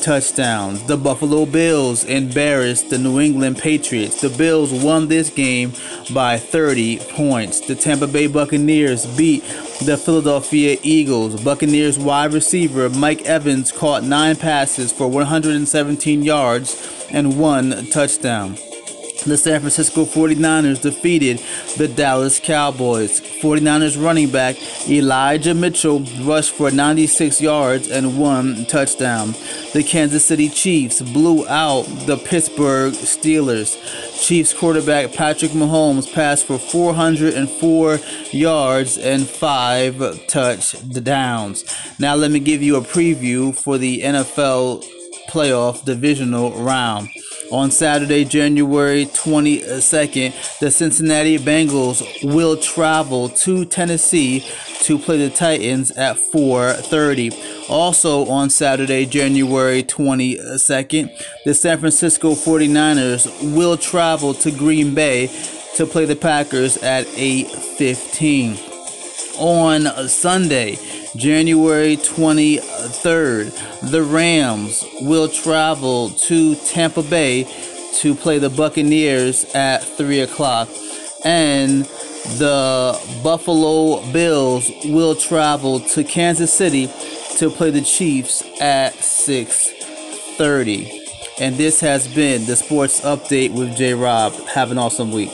touchdowns. 0.02 0.84
The 0.84 0.98
Buffalo 0.98 1.46
Bills 1.46 2.04
embarrassed 2.04 2.90
the 2.90 2.98
New 2.98 3.22
England 3.22 3.58
Patriots. 3.58 4.20
The 4.20 4.30
Bills 4.30 4.74
won 4.74 5.08
this 5.08 5.30
game 5.30 5.72
by 6.14 6.38
30 6.38 7.00
points. 7.10 7.62
The 7.62 7.74
Tampa 7.74 8.06
Bay 8.06 8.28
Buccaneers 8.28 9.06
beat 9.18 9.44
the 9.86 9.98
Philadelphia 9.98 10.78
Eagles. 10.84 11.42
Buccaneers 11.42 11.98
wide 11.98 12.34
receiver 12.34 12.90
Mike 12.90 13.22
Evans 13.22 13.72
caught 13.72 14.04
nine 14.04 14.36
passes 14.36 14.92
for 14.92 15.08
117 15.08 16.22
yards 16.22 17.08
and 17.12 17.40
one 17.40 17.86
touchdown. 17.88 18.58
The 19.26 19.38
San 19.38 19.60
Francisco 19.60 20.06
49ers 20.06 20.82
defeated 20.82 21.42
the 21.78 21.88
Dallas 21.88 22.40
Cowboys. 22.40 23.20
49ers 23.20 24.02
running 24.02 24.30
back 24.30 24.56
Elijah 24.90 25.54
Mitchell 25.54 26.00
rushed 26.22 26.54
for 26.54 26.72
96 26.72 27.42
yards 27.42 27.90
and 27.90 28.18
one 28.18 28.66
touchdown. 28.66 29.34
The 29.74 29.84
Kansas 29.84 30.26
City 30.26 30.48
Chiefs 30.48 31.02
blew 31.02 31.48
out 31.48 31.84
the 32.06 32.18
Pittsburgh 32.18 32.94
Steelers. 32.94 33.78
Chiefs 34.22 34.54
quarterback 34.54 35.14
Patrick 35.14 35.52
Mahomes 35.52 36.12
passed 36.12 36.46
for 36.46 36.58
404 36.58 38.00
yards 38.32 38.98
and 38.98 39.28
five 39.28 40.28
touchdowns. 40.28 41.66
Now, 42.00 42.16
let 42.16 42.32
me 42.32 42.40
give 42.40 42.64
you 42.64 42.78
a 42.78 42.82
preview 42.82 43.54
for 43.54 43.78
the 43.78 44.02
NFL 44.02 44.86
playoff 45.30 45.84
divisional 45.86 46.52
round. 46.52 47.10
On 47.52 47.72
Saturday, 47.72 48.26
January 48.26 49.08
22nd, 49.08 50.60
the 50.60 50.70
Cincinnati 50.70 51.40
Bengals 51.40 52.04
will 52.24 52.56
travel 52.56 53.30
to 53.30 53.66
Tennessee 53.66 54.46
to 54.82 55.00
play 55.00 55.18
the 55.18 55.32
Titans 55.32 55.90
at 55.92 56.18
4:30. 56.18 57.32
Also 57.68 58.28
on 58.28 58.52
Saturday, 58.52 59.06
January 59.06 59.82
22nd, 59.82 61.10
the 61.44 61.56
San 61.56 61.80
Francisco 61.80 62.36
49ers 62.36 63.28
will 63.56 63.78
travel 63.78 64.36
to 64.36 64.52
Green 64.52 64.94
Bay 64.94 65.32
to 65.76 65.88
play 65.88 66.06
the 66.06 66.16
Packers 66.16 66.78
at 66.78 67.08
8:15. 67.16 68.69
On 69.40 69.88
Sunday, 70.10 70.78
January 71.16 71.96
23rd, 71.96 73.90
the 73.90 74.04
Rams 74.04 74.84
will 75.02 75.30
travel 75.30 76.10
to 76.10 76.56
Tampa 76.56 77.02
Bay 77.04 77.48
to 78.00 78.14
play 78.16 78.38
the 78.38 78.50
Buccaneers 78.50 79.46
at 79.56 79.82
3 79.82 80.20
o'clock. 80.20 80.68
And 81.24 81.86
the 82.38 83.00
Buffalo 83.24 84.02
Bills 84.12 84.70
will 84.86 85.16
travel 85.16 85.80
to 85.80 86.04
Kansas 86.04 86.52
City 86.54 86.90
to 87.38 87.50
play 87.50 87.72
the 87.72 87.82
Chiefs 87.82 88.44
at 88.60 88.94
6:30. 89.02 90.92
And 91.40 91.56
this 91.56 91.80
has 91.80 92.10
been 92.10 92.46
the 92.46 92.58
sports 92.58 93.00
update 93.02 93.54
with 93.54 93.78
J 93.78 93.94
Rob. 93.94 94.34
Have 94.50 94.72
an 94.72 94.78
awesome 94.78 95.14
week. 95.14 95.32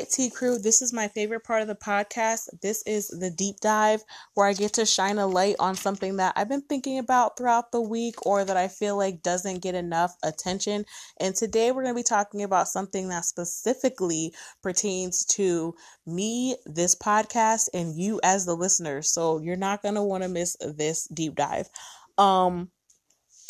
Right, 0.00 0.08
T 0.08 0.30
Crew, 0.30 0.58
this 0.58 0.80
is 0.80 0.94
my 0.94 1.08
favorite 1.08 1.44
part 1.44 1.60
of 1.60 1.68
the 1.68 1.74
podcast. 1.74 2.48
This 2.62 2.82
is 2.86 3.08
the 3.08 3.30
deep 3.30 3.60
dive 3.60 4.02
where 4.32 4.46
I 4.46 4.54
get 4.54 4.72
to 4.74 4.86
shine 4.86 5.18
a 5.18 5.26
light 5.26 5.56
on 5.58 5.74
something 5.74 6.16
that 6.16 6.32
I've 6.36 6.48
been 6.48 6.62
thinking 6.62 6.98
about 6.98 7.36
throughout 7.36 7.70
the 7.70 7.82
week 7.82 8.14
or 8.24 8.42
that 8.42 8.56
I 8.56 8.68
feel 8.68 8.96
like 8.96 9.22
doesn't 9.22 9.60
get 9.60 9.74
enough 9.74 10.16
attention. 10.22 10.86
And 11.20 11.34
today 11.34 11.70
we're 11.70 11.82
going 11.82 11.94
to 11.94 11.98
be 11.98 12.02
talking 12.02 12.42
about 12.42 12.68
something 12.68 13.10
that 13.10 13.26
specifically 13.26 14.32
pertains 14.62 15.26
to 15.36 15.74
me, 16.06 16.56
this 16.64 16.94
podcast, 16.94 17.68
and 17.74 17.94
you 17.94 18.20
as 18.24 18.46
the 18.46 18.54
listener. 18.56 19.02
So 19.02 19.38
you're 19.38 19.54
not 19.54 19.82
going 19.82 19.96
to 19.96 20.02
want 20.02 20.22
to 20.22 20.30
miss 20.30 20.56
this 20.62 21.08
deep 21.08 21.34
dive. 21.34 21.68
Um, 22.16 22.70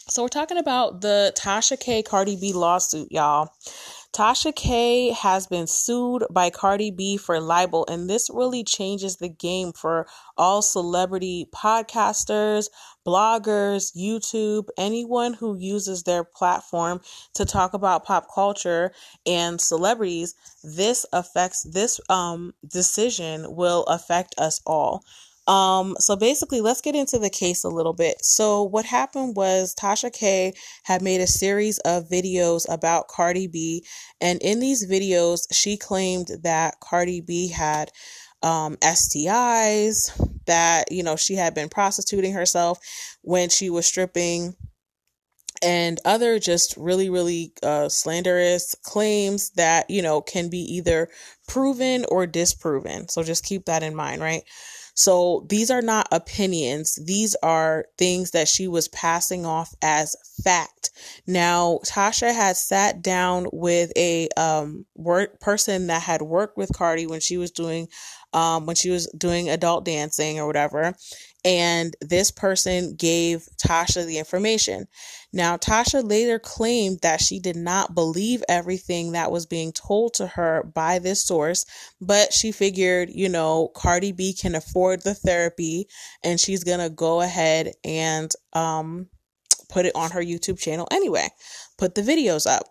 So 0.09 0.23
we're 0.23 0.29
talking 0.29 0.59
about 0.59 1.01
the 1.01 1.33
Tasha 1.39 1.79
K 1.79 2.03
Cardi 2.03 2.35
B 2.35 2.53
lawsuit, 2.53 3.13
y'all. 3.13 3.51
Tasha 4.12 4.53
K 4.53 5.11
has 5.12 5.46
been 5.46 5.68
sued 5.68 6.25
by 6.31 6.51
Cardi 6.51 6.90
B 6.90 7.16
for 7.16 7.38
libel, 7.40 7.87
and 7.88 8.11
this 8.11 8.29
really 8.29 8.64
changes 8.64 9.16
the 9.16 9.29
game 9.29 9.73
for 9.73 10.09
all 10.37 10.62
celebrity 10.62 11.46
podcasters, 11.55 12.68
bloggers, 13.07 13.96
YouTube, 13.96 14.66
anyone 14.77 15.35
who 15.35 15.57
uses 15.57 16.03
their 16.03 16.25
platform 16.25 17.01
to 17.35 17.44
talk 17.44 17.73
about 17.73 18.05
pop 18.05 18.27
culture 18.35 18.92
and 19.27 19.61
celebrities. 19.61 20.35
This 20.64 21.07
affects 21.12 21.62
this 21.62 22.01
um 22.09 22.53
decision 22.66 23.55
will 23.55 23.85
affect 23.85 24.35
us 24.38 24.61
all. 24.66 25.05
Um, 25.51 25.97
so 25.99 26.15
basically, 26.15 26.61
let's 26.61 26.81
get 26.81 26.95
into 26.95 27.19
the 27.19 27.29
case 27.29 27.65
a 27.65 27.69
little 27.69 27.93
bit. 27.93 28.25
So, 28.25 28.63
what 28.63 28.85
happened 28.85 29.35
was 29.35 29.75
Tasha 29.75 30.13
K 30.13 30.53
had 30.85 31.03
made 31.03 31.21
a 31.21 31.27
series 31.27 31.79
of 31.81 32.09
videos 32.09 32.73
about 32.73 33.09
Cardi 33.09 33.49
B, 33.49 33.85
and 34.21 34.41
in 34.43 34.61
these 34.61 34.89
videos, 34.89 35.49
she 35.51 35.77
claimed 35.77 36.29
that 36.45 36.79
Cardi 36.79 37.21
B 37.21 37.49
had 37.49 37.91
um, 38.45 38.77
STIs, 38.77 40.13
that, 40.47 40.93
you 40.93 41.03
know, 41.03 41.17
she 41.17 41.35
had 41.35 41.53
been 41.53 41.69
prostituting 41.69 42.33
herself 42.33 42.79
when 43.23 43.49
she 43.49 43.71
was 43.71 43.87
stripping 43.87 44.55
and 45.63 45.99
other 46.05 46.39
just 46.39 46.75
really 46.77 47.11
really 47.11 47.53
uh, 47.63 47.89
slanderous 47.89 48.75
claims 48.83 49.51
that 49.51 49.91
you 49.91 50.01
know 50.01 50.23
can 50.23 50.49
be 50.49 50.61
either 50.61 51.09
proven 51.49 52.07
or 52.09 52.27
disproven 52.27 53.09
so 53.09 53.23
just 53.23 53.45
keep 53.45 53.67
that 53.67 53.83
in 53.83 53.95
mind 53.95 54.23
right 54.23 54.45
so 54.94 55.46
these 55.48 55.70
are 55.70 55.83
not 55.83 56.09
opinions. 56.12 56.98
These 57.05 57.37
are 57.42 57.87
things 57.98 58.33
that 58.33 58.48
she 58.48 58.68
was 58.68 58.88
passing 58.88 59.46
off 59.46 59.74
as 59.83 60.16
fact. 60.42 60.90
Now, 61.26 61.81
Tasha 61.87 62.35
had 62.35 62.57
sat 62.57 63.03
down 63.03 63.46
with 63.53 63.92
a 63.96 64.29
um 64.37 64.87
work 64.96 65.40
person 65.40 65.87
that 65.88 66.03
had 66.03 66.22
worked 66.22 66.57
with 66.57 66.72
Cardi 66.74 67.07
when 67.07 67.20
she 67.20 67.37
was 67.37 67.50
doing 67.50 67.88
um 68.33 68.66
when 68.66 68.76
she 68.76 68.90
was 68.90 69.07
doing 69.18 69.48
adult 69.48 69.85
dancing 69.85 70.38
or 70.38 70.46
whatever 70.46 70.94
and 71.44 71.96
this 72.00 72.31
person 72.31 72.94
gave 72.96 73.48
Tasha 73.57 74.07
the 74.07 74.18
information. 74.18 74.87
Now, 75.33 75.57
Tasha 75.57 76.07
later 76.07 76.38
claimed 76.38 77.00
that 77.03 77.20
she 77.20 77.38
did 77.38 77.57
not 77.57 77.94
believe 77.94 78.42
everything 78.48 79.12
that 79.12 79.31
was 79.31 79.46
being 79.46 79.72
told 79.72 80.14
to 80.14 80.26
her 80.26 80.64
by 80.74 80.98
this 80.98 81.24
source, 81.24 81.64
but 82.00 82.33
she 82.33 82.53
figured, 82.53 83.11
you 83.11 83.29
know, 83.29 83.68
Cardi 83.74 84.12
B 84.12 84.33
can 84.33 84.55
afford 84.55 85.03
the 85.03 85.14
therapy 85.14 85.87
and 86.24 86.40
she's 86.40 86.64
going 86.64 86.81
to 86.81 86.90
go 86.90 87.20
ahead 87.20 87.72
and 87.85 88.31
um, 88.53 89.09
put 89.68 89.87
it 89.87 89.94
on 89.94 90.11
her 90.11 90.22
YouTube 90.22 90.59
channel 90.59 90.88
anyway, 90.90 91.29
put 91.79 91.94
the 91.94 92.03
videos 92.03 92.46
up. 92.46 92.64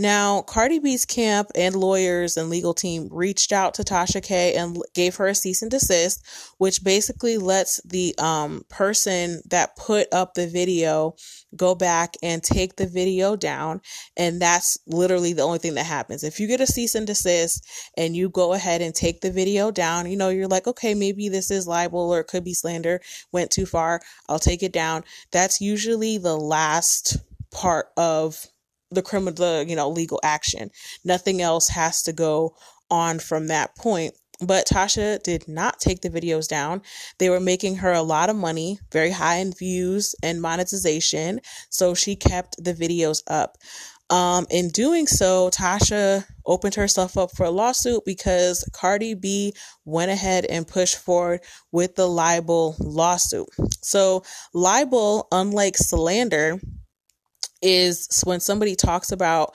Now, 0.00 0.42
Cardi 0.42 0.78
B's 0.78 1.04
camp 1.04 1.50
and 1.56 1.74
lawyers 1.74 2.36
and 2.36 2.48
legal 2.48 2.72
team 2.72 3.08
reached 3.10 3.50
out 3.50 3.74
to 3.74 3.82
Tasha 3.82 4.22
K 4.22 4.54
and 4.54 4.80
gave 4.94 5.16
her 5.16 5.26
a 5.26 5.34
cease 5.34 5.60
and 5.60 5.72
desist, 5.72 6.24
which 6.58 6.84
basically 6.84 7.36
lets 7.36 7.82
the 7.82 8.14
um, 8.16 8.64
person 8.68 9.42
that 9.50 9.74
put 9.74 10.06
up 10.14 10.34
the 10.34 10.46
video 10.46 11.16
go 11.56 11.74
back 11.74 12.14
and 12.22 12.44
take 12.44 12.76
the 12.76 12.86
video 12.86 13.34
down. 13.34 13.80
And 14.16 14.40
that's 14.40 14.78
literally 14.86 15.32
the 15.32 15.42
only 15.42 15.58
thing 15.58 15.74
that 15.74 15.86
happens. 15.86 16.22
If 16.22 16.38
you 16.38 16.46
get 16.46 16.60
a 16.60 16.66
cease 16.66 16.94
and 16.94 17.06
desist 17.06 17.66
and 17.96 18.14
you 18.14 18.28
go 18.28 18.52
ahead 18.52 18.80
and 18.80 18.94
take 18.94 19.20
the 19.20 19.32
video 19.32 19.72
down, 19.72 20.08
you 20.08 20.16
know, 20.16 20.28
you're 20.28 20.46
like, 20.46 20.68
okay, 20.68 20.94
maybe 20.94 21.28
this 21.28 21.50
is 21.50 21.66
libel 21.66 22.14
or 22.14 22.20
it 22.20 22.28
could 22.28 22.44
be 22.44 22.54
slander, 22.54 23.00
went 23.32 23.50
too 23.50 23.66
far, 23.66 24.00
I'll 24.28 24.38
take 24.38 24.62
it 24.62 24.72
down. 24.72 25.02
That's 25.32 25.60
usually 25.60 26.18
the 26.18 26.36
last 26.36 27.16
part 27.50 27.88
of 27.96 28.46
the 28.90 29.02
criminal, 29.02 29.34
the, 29.34 29.64
you 29.68 29.76
know, 29.76 29.88
legal 29.88 30.20
action. 30.22 30.70
Nothing 31.04 31.40
else 31.42 31.68
has 31.68 32.02
to 32.02 32.12
go 32.12 32.56
on 32.90 33.18
from 33.18 33.48
that 33.48 33.76
point. 33.76 34.14
But 34.40 34.66
Tasha 34.66 35.20
did 35.22 35.48
not 35.48 35.80
take 35.80 36.00
the 36.00 36.10
videos 36.10 36.46
down. 36.46 36.82
They 37.18 37.28
were 37.28 37.40
making 37.40 37.76
her 37.76 37.92
a 37.92 38.02
lot 38.02 38.30
of 38.30 38.36
money, 38.36 38.78
very 38.92 39.10
high 39.10 39.36
in 39.36 39.52
views 39.52 40.14
and 40.22 40.40
monetization. 40.40 41.40
So 41.70 41.94
she 41.94 42.14
kept 42.14 42.62
the 42.62 42.72
videos 42.72 43.22
up. 43.26 43.58
Um, 44.10 44.46
in 44.50 44.68
doing 44.68 45.06
so, 45.06 45.50
Tasha 45.50 46.24
opened 46.46 46.76
herself 46.76 47.18
up 47.18 47.30
for 47.36 47.44
a 47.44 47.50
lawsuit 47.50 48.04
because 48.06 48.66
Cardi 48.72 49.12
B 49.12 49.52
went 49.84 50.10
ahead 50.10 50.46
and 50.46 50.66
pushed 50.66 50.96
forward 50.96 51.40
with 51.72 51.94
the 51.94 52.08
libel 52.08 52.74
lawsuit. 52.78 53.48
So, 53.82 54.22
libel, 54.54 55.28
unlike 55.30 55.76
slander, 55.76 56.58
is 57.62 58.22
when 58.24 58.40
somebody 58.40 58.76
talks 58.76 59.12
about 59.12 59.54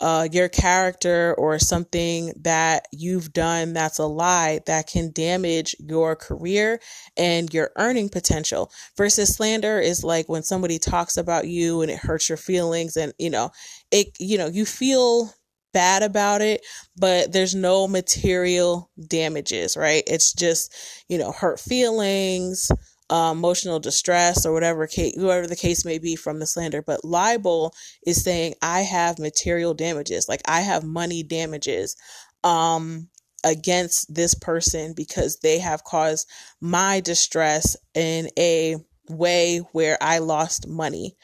uh, 0.00 0.26
your 0.32 0.48
character 0.48 1.34
or 1.38 1.58
something 1.58 2.32
that 2.40 2.86
you've 2.92 3.32
done 3.32 3.72
that's 3.72 3.98
a 3.98 4.06
lie 4.06 4.58
that 4.66 4.88
can 4.88 5.12
damage 5.12 5.76
your 5.78 6.16
career 6.16 6.80
and 7.16 7.54
your 7.54 7.70
earning 7.76 8.08
potential 8.08 8.70
versus 8.96 9.36
slander 9.36 9.78
is 9.78 10.02
like 10.02 10.28
when 10.28 10.42
somebody 10.42 10.78
talks 10.78 11.16
about 11.16 11.46
you 11.46 11.82
and 11.82 11.90
it 11.90 11.98
hurts 11.98 12.28
your 12.28 12.38
feelings 12.38 12.96
and 12.96 13.12
you 13.18 13.30
know 13.30 13.50
it 13.92 14.08
you 14.18 14.36
know 14.36 14.48
you 14.48 14.64
feel 14.64 15.30
bad 15.72 16.02
about 16.02 16.40
it 16.42 16.60
but 16.96 17.32
there's 17.32 17.54
no 17.54 17.86
material 17.86 18.90
damages 19.08 19.76
right? 19.76 20.02
It's 20.06 20.32
just 20.32 20.74
you 21.08 21.18
know 21.18 21.32
hurt 21.32 21.60
feelings 21.60 22.70
uh, 23.10 23.30
emotional 23.32 23.78
distress 23.78 24.46
or 24.46 24.52
whatever 24.52 24.86
case, 24.86 25.14
whatever 25.16 25.46
the 25.46 25.56
case 25.56 25.84
may 25.84 25.98
be 25.98 26.16
from 26.16 26.38
the 26.38 26.46
slander. 26.46 26.82
But 26.82 27.04
libel 27.04 27.74
is 28.06 28.22
saying 28.22 28.54
I 28.62 28.80
have 28.80 29.18
material 29.18 29.74
damages, 29.74 30.28
like 30.28 30.42
I 30.46 30.60
have 30.60 30.84
money 30.84 31.22
damages, 31.22 31.96
um, 32.44 33.08
against 33.44 34.14
this 34.14 34.34
person 34.34 34.94
because 34.94 35.38
they 35.38 35.58
have 35.58 35.84
caused 35.84 36.28
my 36.60 37.00
distress 37.00 37.76
in 37.94 38.28
a 38.38 38.76
way 39.08 39.58
where 39.72 39.98
I 40.00 40.18
lost 40.18 40.68
money. 40.68 41.16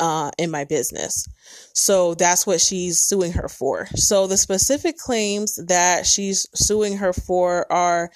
Uh, 0.00 0.32
in 0.36 0.50
my 0.50 0.64
business. 0.64 1.28
So 1.74 2.14
that's 2.14 2.44
what 2.44 2.60
she's 2.60 3.00
suing 3.00 3.34
her 3.34 3.48
for. 3.48 3.86
So 3.94 4.26
the 4.26 4.36
specific 4.36 4.96
claims 4.96 5.54
that 5.68 6.06
she's 6.06 6.44
suing 6.56 6.96
her 6.96 7.12
for 7.12 7.70
are 7.70 8.10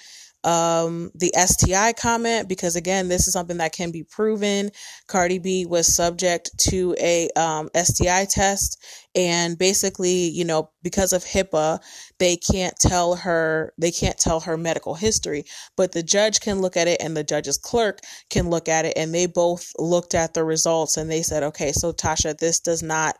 um, 0.47 1.11
the 1.13 1.33
STI 1.35 1.93
comment 1.93 2.47
because 2.47 2.77
again, 2.77 3.09
this 3.09 3.27
is 3.27 3.33
something 3.33 3.57
that 3.57 3.73
can 3.73 3.91
be 3.91 4.03
proven. 4.03 4.71
Cardi 5.07 5.39
B 5.39 5.65
was 5.65 5.93
subject 5.93 6.51
to 6.69 6.95
a 6.99 7.29
um, 7.35 7.69
STI 7.75 8.25
test, 8.29 8.81
and 9.13 9.57
basically, 9.57 10.29
you 10.29 10.45
know, 10.45 10.71
because 10.83 11.11
of 11.11 11.25
HIPAA, 11.25 11.79
they 12.19 12.37
can't 12.37 12.75
tell 12.79 13.15
her 13.15 13.73
they 13.77 13.91
can't 13.91 14.17
tell 14.17 14.39
her 14.39 14.55
medical 14.57 14.95
history, 14.95 15.43
but 15.75 15.91
the 15.91 16.03
judge 16.03 16.39
can 16.39 16.61
look 16.61 16.77
at 16.77 16.87
it, 16.87 17.01
and 17.01 17.17
the 17.17 17.25
judge's 17.25 17.57
clerk 17.57 17.99
can 18.29 18.49
look 18.49 18.69
at 18.69 18.85
it, 18.85 18.93
and 18.95 19.13
they 19.13 19.25
both 19.25 19.73
looked 19.77 20.15
at 20.15 20.33
the 20.33 20.45
results 20.45 20.95
and 20.97 21.11
they 21.11 21.23
said, 21.23 21.43
okay, 21.43 21.73
so 21.73 21.91
Tasha, 21.91 22.37
this 22.37 22.61
does 22.61 22.81
not 22.81 23.17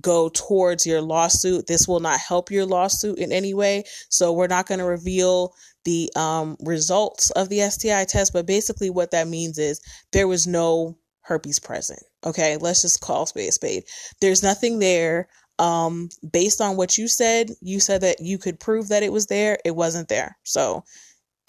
go 0.00 0.30
towards 0.30 0.86
your 0.86 1.02
lawsuit. 1.02 1.66
This 1.66 1.86
will 1.86 2.00
not 2.00 2.20
help 2.20 2.50
your 2.50 2.64
lawsuit 2.64 3.18
in 3.18 3.32
any 3.32 3.54
way. 3.54 3.84
So 4.08 4.32
we're 4.32 4.46
not 4.46 4.66
going 4.66 4.78
to 4.78 4.84
reveal 4.86 5.52
the 5.84 6.10
um, 6.16 6.56
results 6.60 7.30
of 7.30 7.48
the 7.48 7.60
STI 7.70 8.04
test, 8.04 8.32
but 8.32 8.46
basically 8.46 8.90
what 8.90 9.10
that 9.12 9.28
means 9.28 9.58
is 9.58 9.80
there 10.12 10.28
was 10.28 10.46
no 10.46 10.96
herpes 11.22 11.58
present. 11.58 12.00
Okay, 12.24 12.56
let's 12.56 12.82
just 12.82 13.00
call 13.00 13.26
spade 13.26 13.48
a 13.48 13.52
spade. 13.52 13.84
There's 14.20 14.42
nothing 14.42 14.78
there. 14.78 15.28
Um, 15.58 16.08
based 16.32 16.60
on 16.60 16.76
what 16.76 16.96
you 16.96 17.06
said, 17.06 17.50
you 17.60 17.80
said 17.80 18.00
that 18.00 18.20
you 18.20 18.38
could 18.38 18.58
prove 18.58 18.88
that 18.88 19.02
it 19.02 19.12
was 19.12 19.26
there. 19.26 19.58
It 19.64 19.76
wasn't 19.76 20.08
there. 20.08 20.38
So 20.42 20.84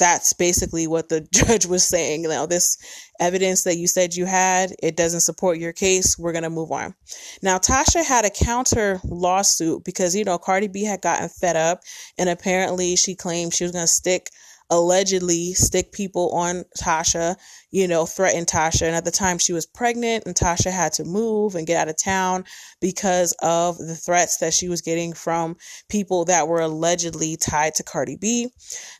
that's 0.01 0.33
basically 0.33 0.87
what 0.87 1.09
the 1.09 1.21
judge 1.31 1.67
was 1.67 1.87
saying. 1.87 2.23
Now, 2.23 2.47
this 2.47 2.75
evidence 3.19 3.63
that 3.63 3.77
you 3.77 3.87
said 3.87 4.15
you 4.15 4.25
had, 4.25 4.73
it 4.81 4.97
doesn't 4.97 5.21
support 5.21 5.59
your 5.59 5.73
case. 5.73 6.17
We're 6.17 6.31
going 6.31 6.43
to 6.43 6.49
move 6.49 6.71
on. 6.71 6.95
Now, 7.43 7.59
Tasha 7.59 8.03
had 8.03 8.25
a 8.25 8.31
counter 8.31 8.99
lawsuit 9.05 9.83
because, 9.85 10.15
you 10.15 10.23
know, 10.23 10.39
Cardi 10.39 10.67
B 10.67 10.83
had 10.83 11.01
gotten 11.01 11.29
fed 11.29 11.55
up 11.55 11.81
and 12.17 12.29
apparently 12.29 12.95
she 12.95 13.15
claimed 13.15 13.53
she 13.53 13.63
was 13.63 13.71
going 13.71 13.83
to 13.83 13.87
stick 13.87 14.31
allegedly 14.71 15.53
stick 15.53 15.91
people 15.91 16.31
on 16.31 16.63
Tasha, 16.79 17.35
you 17.69 17.87
know, 17.87 18.05
threaten 18.05 18.45
Tasha. 18.45 18.83
And 18.83 18.95
at 18.95 19.05
the 19.05 19.11
time 19.11 19.37
she 19.37 19.53
was 19.53 19.65
pregnant 19.65 20.23
and 20.25 20.33
Tasha 20.33 20.71
had 20.71 20.93
to 20.93 21.03
move 21.03 21.55
and 21.55 21.67
get 21.67 21.77
out 21.77 21.89
of 21.89 22.01
town 22.01 22.45
because 22.79 23.35
of 23.41 23.77
the 23.77 23.95
threats 23.95 24.37
that 24.37 24.53
she 24.53 24.69
was 24.69 24.81
getting 24.81 25.13
from 25.13 25.57
people 25.89 26.25
that 26.25 26.47
were 26.47 26.61
allegedly 26.61 27.35
tied 27.35 27.75
to 27.75 27.83
Cardi 27.83 28.15
B. 28.15 28.47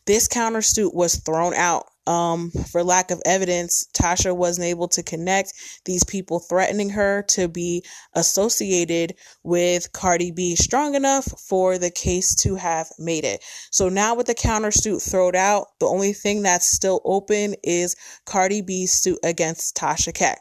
This 0.06 0.28
countersuit 0.28 0.94
was 0.94 1.16
thrown 1.16 1.54
out 1.54 1.86
um, 2.06 2.50
for 2.70 2.82
lack 2.82 3.10
of 3.10 3.22
evidence, 3.24 3.86
Tasha 3.94 4.34
wasn't 4.34 4.66
able 4.66 4.88
to 4.88 5.02
connect 5.02 5.52
these 5.84 6.04
people 6.04 6.40
threatening 6.40 6.90
her 6.90 7.22
to 7.28 7.48
be 7.48 7.84
associated 8.14 9.14
with 9.42 9.92
Cardi 9.92 10.30
B 10.30 10.56
strong 10.56 10.94
enough 10.94 11.26
for 11.48 11.78
the 11.78 11.90
case 11.90 12.34
to 12.42 12.56
have 12.56 12.88
made 12.98 13.24
it. 13.24 13.42
So 13.70 13.88
now 13.88 14.14
with 14.14 14.26
the 14.26 14.34
countersuit 14.34 15.08
thrown 15.08 15.36
out, 15.36 15.68
the 15.78 15.86
only 15.86 16.12
thing 16.12 16.42
that's 16.42 16.66
still 16.66 17.00
open 17.04 17.54
is 17.62 17.96
Cardi 18.24 18.62
B's 18.62 18.92
suit 18.92 19.18
against 19.22 19.76
Tasha 19.76 20.14
K. 20.14 20.34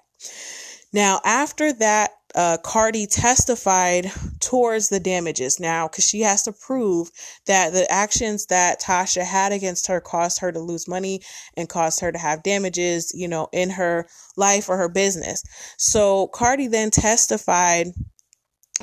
Now, 0.94 1.22
after 1.24 1.72
that, 1.74 2.12
uh, 2.34 2.58
Cardi 2.64 3.08
testified 3.08 4.12
towards 4.40 4.90
the 4.90 5.00
damages 5.00 5.60
now 5.60 5.88
because 5.88 6.08
she 6.08 6.22
has 6.22 6.44
to 6.44 6.54
prove 6.54 7.12
that 7.46 7.74
the 7.74 7.90
actions 7.92 8.46
that 8.48 8.82
Tasha 8.82 9.24
had 9.24 9.52
against 9.52 9.88
her 9.88 10.00
caused 10.00 10.40
her 10.40 10.52
to 10.52 10.60
lose 10.60 10.88
money 10.88 11.22
and 11.58 11.70
caused 11.70 12.00
her 12.00 12.12
to 12.12 12.18
have 12.18 12.44
damages, 12.44 13.12
you 13.14 13.28
know, 13.28 13.48
in 13.52 13.70
her 13.72 14.08
life 14.38 14.70
or 14.70 14.78
her 14.78 14.90
business. 14.90 15.44
So 15.78 16.28
Cardi 16.28 16.68
then 16.68 16.90
testified 16.90 17.88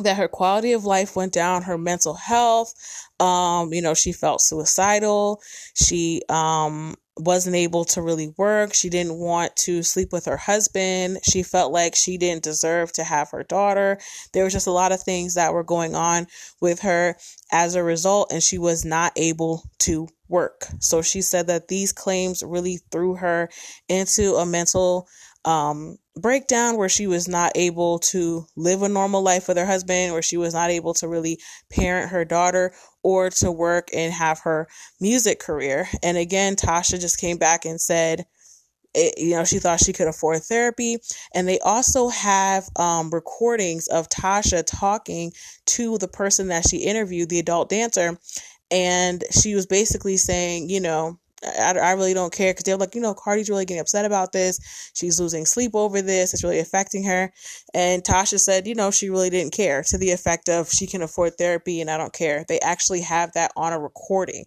that 0.02 0.16
her 0.16 0.28
quality 0.28 0.72
of 0.72 0.84
life 0.84 1.16
went 1.16 1.32
down, 1.32 1.62
her 1.62 1.78
mental 1.78 2.14
health, 2.14 2.74
um, 3.20 3.72
you 3.72 3.82
know, 3.82 3.94
she 3.94 4.12
felt 4.12 4.40
suicidal. 4.40 5.40
She 5.74 6.22
um 6.28 6.94
wasn't 7.18 7.56
able 7.56 7.84
to 7.86 8.02
really 8.02 8.32
work. 8.36 8.74
She 8.74 8.88
didn't 8.88 9.18
want 9.18 9.54
to 9.56 9.82
sleep 9.82 10.12
with 10.12 10.26
her 10.26 10.36
husband. 10.36 11.18
She 11.22 11.42
felt 11.42 11.72
like 11.72 11.94
she 11.94 12.16
didn't 12.18 12.44
deserve 12.44 12.92
to 12.92 13.04
have 13.04 13.30
her 13.30 13.42
daughter. 13.42 13.98
There 14.32 14.44
was 14.44 14.52
just 14.52 14.66
a 14.66 14.72
lot 14.72 14.92
of 14.92 15.02
things 15.02 15.34
that 15.34 15.52
were 15.52 15.64
going 15.64 15.94
on 15.94 16.26
with 16.60 16.80
her 16.80 17.16
as 17.50 17.74
a 17.74 17.82
result, 17.82 18.32
and 18.32 18.42
she 18.42 18.58
was 18.58 18.84
not 18.84 19.12
able 19.16 19.64
to 19.80 20.08
work. 20.28 20.66
So 20.80 21.02
she 21.02 21.22
said 21.22 21.46
that 21.46 21.68
these 21.68 21.92
claims 21.92 22.42
really 22.46 22.80
threw 22.90 23.14
her 23.14 23.48
into 23.88 24.34
a 24.34 24.46
mental 24.46 25.08
um, 25.44 25.98
breakdown 26.16 26.76
where 26.76 26.88
she 26.88 27.06
was 27.06 27.28
not 27.28 27.52
able 27.54 27.98
to 28.00 28.46
live 28.56 28.82
a 28.82 28.88
normal 28.88 29.22
life 29.22 29.48
with 29.48 29.56
her 29.56 29.66
husband, 29.66 30.12
or 30.12 30.22
she 30.22 30.36
was 30.36 30.54
not 30.54 30.70
able 30.70 30.94
to 30.94 31.08
really 31.08 31.38
parent 31.70 32.10
her 32.10 32.24
daughter 32.24 32.72
or 33.02 33.30
to 33.30 33.50
work 33.50 33.88
and 33.94 34.12
have 34.12 34.40
her 34.40 34.68
music 35.00 35.38
career. 35.38 35.88
And 36.02 36.18
again, 36.18 36.56
Tasha 36.56 37.00
just 37.00 37.20
came 37.20 37.38
back 37.38 37.64
and 37.64 37.80
said, 37.80 38.26
it, 38.94 39.18
you 39.18 39.34
know, 39.36 39.44
she 39.44 39.58
thought 39.58 39.80
she 39.80 39.92
could 39.92 40.08
afford 40.08 40.42
therapy. 40.42 40.98
And 41.34 41.46
they 41.46 41.58
also 41.60 42.08
have 42.08 42.68
um, 42.76 43.10
recordings 43.10 43.86
of 43.88 44.08
Tasha 44.08 44.64
talking 44.66 45.32
to 45.66 45.98
the 45.98 46.08
person 46.08 46.48
that 46.48 46.68
she 46.68 46.78
interviewed, 46.78 47.28
the 47.28 47.38
adult 47.38 47.68
dancer. 47.68 48.18
And 48.70 49.24
she 49.30 49.54
was 49.54 49.66
basically 49.66 50.16
saying, 50.16 50.68
you 50.68 50.80
know, 50.80 51.18
I, 51.44 51.72
I 51.72 51.92
really 51.92 52.14
don't 52.14 52.32
care 52.32 52.52
because 52.52 52.64
they're 52.64 52.76
like, 52.76 52.94
you 52.94 53.00
know, 53.00 53.14
Cardi's 53.14 53.48
really 53.48 53.64
getting 53.64 53.80
upset 53.80 54.04
about 54.04 54.32
this. 54.32 54.90
She's 54.94 55.20
losing 55.20 55.46
sleep 55.46 55.72
over 55.74 56.02
this. 56.02 56.34
It's 56.34 56.42
really 56.42 56.58
affecting 56.58 57.04
her. 57.04 57.32
And 57.74 58.02
Tasha 58.02 58.40
said, 58.40 58.66
you 58.66 58.74
know, 58.74 58.90
she 58.90 59.10
really 59.10 59.30
didn't 59.30 59.52
care 59.52 59.82
to 59.84 59.98
the 59.98 60.10
effect 60.10 60.48
of 60.48 60.70
she 60.70 60.86
can 60.86 61.02
afford 61.02 61.34
therapy 61.38 61.80
and 61.80 61.90
I 61.90 61.96
don't 61.96 62.12
care. 62.12 62.44
They 62.48 62.60
actually 62.60 63.02
have 63.02 63.32
that 63.34 63.52
on 63.56 63.72
a 63.72 63.78
recording. 63.78 64.44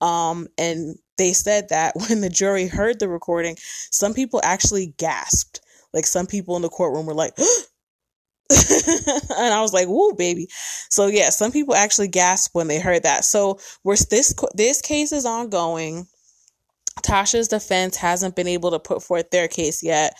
Um, 0.00 0.48
and 0.56 0.96
they 1.18 1.32
said 1.32 1.68
that 1.68 1.94
when 2.08 2.20
the 2.20 2.30
jury 2.30 2.66
heard 2.66 2.98
the 2.98 3.08
recording, 3.08 3.56
some 3.90 4.14
people 4.14 4.40
actually 4.42 4.94
gasped. 4.98 5.60
Like 5.92 6.06
some 6.06 6.26
people 6.26 6.56
in 6.56 6.62
the 6.62 6.68
courtroom 6.68 7.06
were 7.06 7.14
like, 7.14 7.32
and 8.50 9.54
I 9.54 9.60
was 9.60 9.72
like, 9.72 9.86
"Whoa, 9.86 10.12
baby!" 10.12 10.48
So 10.88 11.06
yeah, 11.06 11.30
some 11.30 11.52
people 11.52 11.74
actually 11.74 12.08
gasped 12.08 12.54
when 12.54 12.68
they 12.68 12.80
heard 12.80 13.02
that. 13.02 13.24
So 13.24 13.58
we're 13.84 13.96
this 13.96 14.34
this 14.54 14.80
case 14.80 15.12
is 15.12 15.24
ongoing. 15.24 16.06
Tasha's 17.02 17.48
defense 17.48 17.96
hasn't 17.96 18.36
been 18.36 18.48
able 18.48 18.70
to 18.72 18.78
put 18.78 19.02
forth 19.02 19.30
their 19.30 19.48
case 19.48 19.82
yet. 19.82 20.14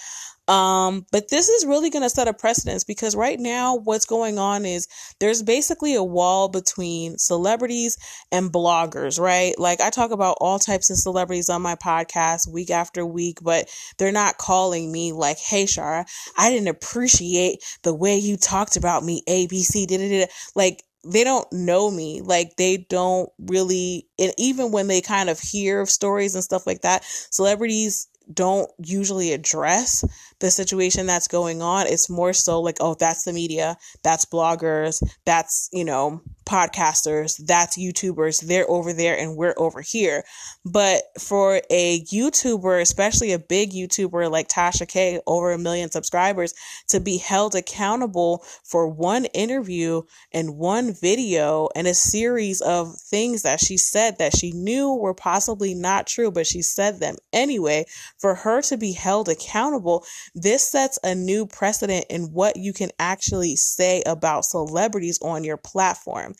Um, 0.50 1.06
but 1.12 1.28
this 1.28 1.48
is 1.48 1.64
really 1.64 1.90
going 1.90 2.02
to 2.02 2.10
set 2.10 2.26
a 2.26 2.34
precedence 2.34 2.82
because 2.82 3.14
right 3.14 3.38
now, 3.38 3.76
what's 3.76 4.04
going 4.04 4.36
on 4.36 4.64
is 4.64 4.88
there's 5.20 5.44
basically 5.44 5.94
a 5.94 6.02
wall 6.02 6.48
between 6.48 7.18
celebrities 7.18 7.96
and 8.32 8.52
bloggers, 8.52 9.20
right? 9.20 9.56
Like, 9.58 9.80
I 9.80 9.90
talk 9.90 10.10
about 10.10 10.38
all 10.40 10.58
types 10.58 10.90
of 10.90 10.96
celebrities 10.96 11.48
on 11.48 11.62
my 11.62 11.76
podcast 11.76 12.52
week 12.52 12.70
after 12.70 13.06
week, 13.06 13.38
but 13.40 13.68
they're 13.96 14.10
not 14.10 14.38
calling 14.38 14.90
me 14.90 15.12
like, 15.12 15.38
hey, 15.38 15.66
Shara, 15.66 16.04
I 16.36 16.50
didn't 16.50 16.66
appreciate 16.68 17.62
the 17.84 17.94
way 17.94 18.16
you 18.16 18.36
talked 18.36 18.76
about 18.76 19.04
me, 19.04 19.22
ABC, 19.28 19.86
did 19.86 20.00
it. 20.00 20.30
Like, 20.56 20.82
they 21.04 21.24
don't 21.24 21.50
know 21.52 21.90
me. 21.90 22.20
Like 22.22 22.56
they 22.56 22.78
don't 22.88 23.30
really 23.38 24.06
and 24.18 24.32
even 24.38 24.72
when 24.72 24.86
they 24.88 25.00
kind 25.00 25.30
of 25.30 25.40
hear 25.40 25.80
of 25.80 25.90
stories 25.90 26.34
and 26.34 26.44
stuff 26.44 26.66
like 26.66 26.82
that 26.82 27.04
celebrities 27.04 28.08
don't 28.32 28.70
usually 28.78 29.32
address 29.32 30.04
the 30.40 30.50
situation 30.50 31.06
that's 31.06 31.28
going 31.28 31.62
on. 31.62 31.86
It's 31.86 32.10
more 32.10 32.32
so 32.32 32.60
like, 32.60 32.76
oh, 32.80 32.94
that's 32.98 33.24
the 33.24 33.32
media, 33.32 33.76
that's 34.02 34.24
bloggers, 34.24 35.02
that's, 35.24 35.68
you 35.72 35.84
know, 35.84 36.22
podcasters, 36.46 37.40
that's 37.46 37.78
YouTubers. 37.78 38.46
They're 38.46 38.68
over 38.68 38.92
there 38.92 39.16
and 39.16 39.36
we're 39.36 39.54
over 39.56 39.82
here. 39.82 40.24
But 40.64 41.02
for 41.20 41.60
a 41.70 42.00
YouTuber, 42.04 42.80
especially 42.80 43.32
a 43.32 43.38
big 43.38 43.70
YouTuber 43.70 44.30
like 44.30 44.48
Tasha 44.48 44.88
K, 44.88 45.20
over 45.26 45.52
a 45.52 45.58
million 45.58 45.90
subscribers, 45.90 46.54
to 46.88 46.98
be 46.98 47.18
held 47.18 47.54
accountable 47.54 48.44
for 48.64 48.88
one 48.88 49.26
interview 49.26 50.02
and 50.32 50.56
one 50.56 50.92
video 50.92 51.68
and 51.76 51.86
a 51.86 51.94
series 51.94 52.60
of 52.62 52.96
things 52.96 53.42
that 53.42 53.60
she 53.60 53.76
said 53.76 54.18
that 54.18 54.36
she 54.36 54.50
knew 54.52 54.94
were 54.94 55.14
possibly 55.14 55.74
not 55.74 56.06
true, 56.06 56.30
but 56.32 56.46
she 56.46 56.62
said 56.62 56.98
them 56.98 57.14
anyway, 57.32 57.84
for 58.20 58.34
her 58.34 58.62
to 58.62 58.76
be 58.76 58.92
held 58.92 59.28
accountable, 59.28 60.04
this 60.34 60.68
sets 60.68 60.98
a 61.02 61.14
new 61.14 61.46
precedent 61.46 62.06
in 62.10 62.32
what 62.32 62.56
you 62.56 62.72
can 62.72 62.90
actually 62.98 63.56
say 63.56 64.02
about 64.06 64.44
celebrities 64.44 65.18
on 65.22 65.42
your 65.44 65.56
platform. 65.56 66.34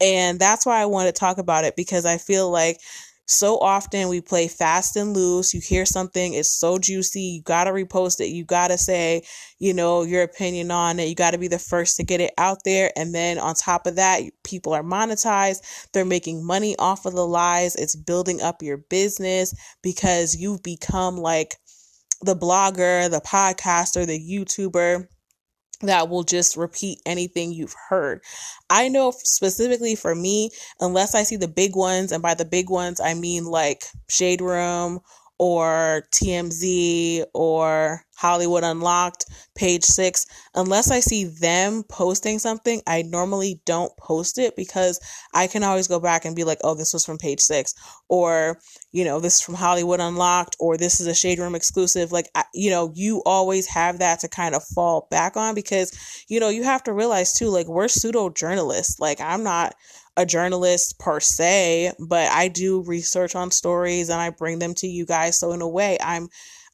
And 0.00 0.38
that's 0.38 0.66
why 0.66 0.80
I 0.80 0.86
want 0.86 1.06
to 1.06 1.12
talk 1.12 1.38
about 1.38 1.64
it 1.64 1.76
because 1.76 2.04
I 2.04 2.18
feel 2.18 2.50
like 2.50 2.80
so 3.26 3.58
often 3.58 4.08
we 4.08 4.20
play 4.20 4.48
fast 4.48 4.96
and 4.96 5.14
loose. 5.14 5.54
You 5.54 5.60
hear 5.60 5.86
something, 5.86 6.34
it's 6.34 6.58
so 6.58 6.78
juicy, 6.78 7.20
you 7.20 7.42
got 7.42 7.64
to 7.64 7.70
repost 7.70 8.20
it. 8.20 8.28
You 8.28 8.44
got 8.44 8.68
to 8.68 8.78
say, 8.78 9.22
you 9.58 9.72
know, 9.72 10.02
your 10.02 10.22
opinion 10.22 10.70
on 10.70 10.98
it. 10.98 11.08
You 11.08 11.14
got 11.14 11.30
to 11.30 11.38
be 11.38 11.48
the 11.48 11.58
first 11.58 11.96
to 11.96 12.04
get 12.04 12.20
it 12.20 12.32
out 12.36 12.58
there. 12.64 12.90
And 12.96 13.14
then 13.14 13.38
on 13.38 13.54
top 13.54 13.86
of 13.86 13.96
that, 13.96 14.22
people 14.44 14.72
are 14.72 14.82
monetized. 14.82 15.88
They're 15.92 16.04
making 16.04 16.44
money 16.44 16.74
off 16.78 17.06
of 17.06 17.14
the 17.14 17.26
lies. 17.26 17.76
It's 17.76 17.96
building 17.96 18.42
up 18.42 18.62
your 18.62 18.78
business 18.78 19.54
because 19.82 20.36
you've 20.36 20.62
become 20.62 21.16
like 21.16 21.56
the 22.22 22.36
blogger, 22.36 23.10
the 23.10 23.20
podcaster, 23.20 24.06
the 24.06 24.18
YouTuber 24.18 25.06
that 25.88 26.08
will 26.08 26.22
just 26.22 26.56
repeat 26.56 27.00
anything 27.06 27.52
you've 27.52 27.74
heard. 27.88 28.22
I 28.70 28.88
know 28.88 29.12
specifically 29.12 29.94
for 29.94 30.14
me, 30.14 30.50
unless 30.80 31.14
I 31.14 31.22
see 31.22 31.36
the 31.36 31.48
big 31.48 31.76
ones, 31.76 32.12
and 32.12 32.22
by 32.22 32.34
the 32.34 32.44
big 32.44 32.70
ones, 32.70 33.00
I 33.00 33.14
mean 33.14 33.44
like 33.44 33.84
Shade 34.08 34.40
Room 34.40 35.00
or 35.42 36.04
TMZ 36.12 37.24
or 37.34 38.04
Hollywood 38.16 38.62
Unlocked, 38.62 39.24
page 39.56 39.82
six, 39.82 40.24
unless 40.54 40.88
I 40.88 41.00
see 41.00 41.24
them 41.24 41.82
posting 41.88 42.38
something, 42.38 42.80
I 42.86 43.02
normally 43.02 43.60
don't 43.66 43.90
post 43.96 44.38
it 44.38 44.54
because 44.54 45.00
I 45.34 45.48
can 45.48 45.64
always 45.64 45.88
go 45.88 45.98
back 45.98 46.24
and 46.24 46.36
be 46.36 46.44
like, 46.44 46.58
oh, 46.62 46.76
this 46.76 46.92
was 46.92 47.04
from 47.04 47.18
page 47.18 47.40
six, 47.40 47.74
or, 48.08 48.60
you 48.92 49.04
know, 49.04 49.18
this 49.18 49.34
is 49.34 49.42
from 49.42 49.54
Hollywood 49.54 49.98
Unlocked, 49.98 50.54
or 50.60 50.76
this 50.76 51.00
is 51.00 51.08
a 51.08 51.14
Shade 51.14 51.40
Room 51.40 51.56
exclusive. 51.56 52.12
Like, 52.12 52.28
you 52.54 52.70
know, 52.70 52.92
you 52.94 53.20
always 53.26 53.66
have 53.66 53.98
that 53.98 54.20
to 54.20 54.28
kind 54.28 54.54
of 54.54 54.62
fall 54.62 55.08
back 55.10 55.36
on 55.36 55.56
because, 55.56 56.24
you 56.28 56.38
know, 56.38 56.50
you 56.50 56.62
have 56.62 56.84
to 56.84 56.92
realize 56.92 57.32
too, 57.32 57.48
like, 57.48 57.66
we're 57.66 57.88
pseudo 57.88 58.28
journalists. 58.28 59.00
Like, 59.00 59.20
I'm 59.20 59.42
not 59.42 59.74
a 60.16 60.26
journalist 60.26 60.98
per 60.98 61.20
se, 61.20 61.92
but 61.98 62.30
I 62.30 62.48
do 62.48 62.82
research 62.82 63.34
on 63.34 63.50
stories 63.50 64.08
and 64.08 64.20
I 64.20 64.30
bring 64.30 64.58
them 64.58 64.74
to 64.74 64.86
you 64.86 65.06
guys. 65.06 65.38
So 65.38 65.52
in 65.52 65.62
a 65.62 65.68
way, 65.68 65.98
I'm 66.00 66.28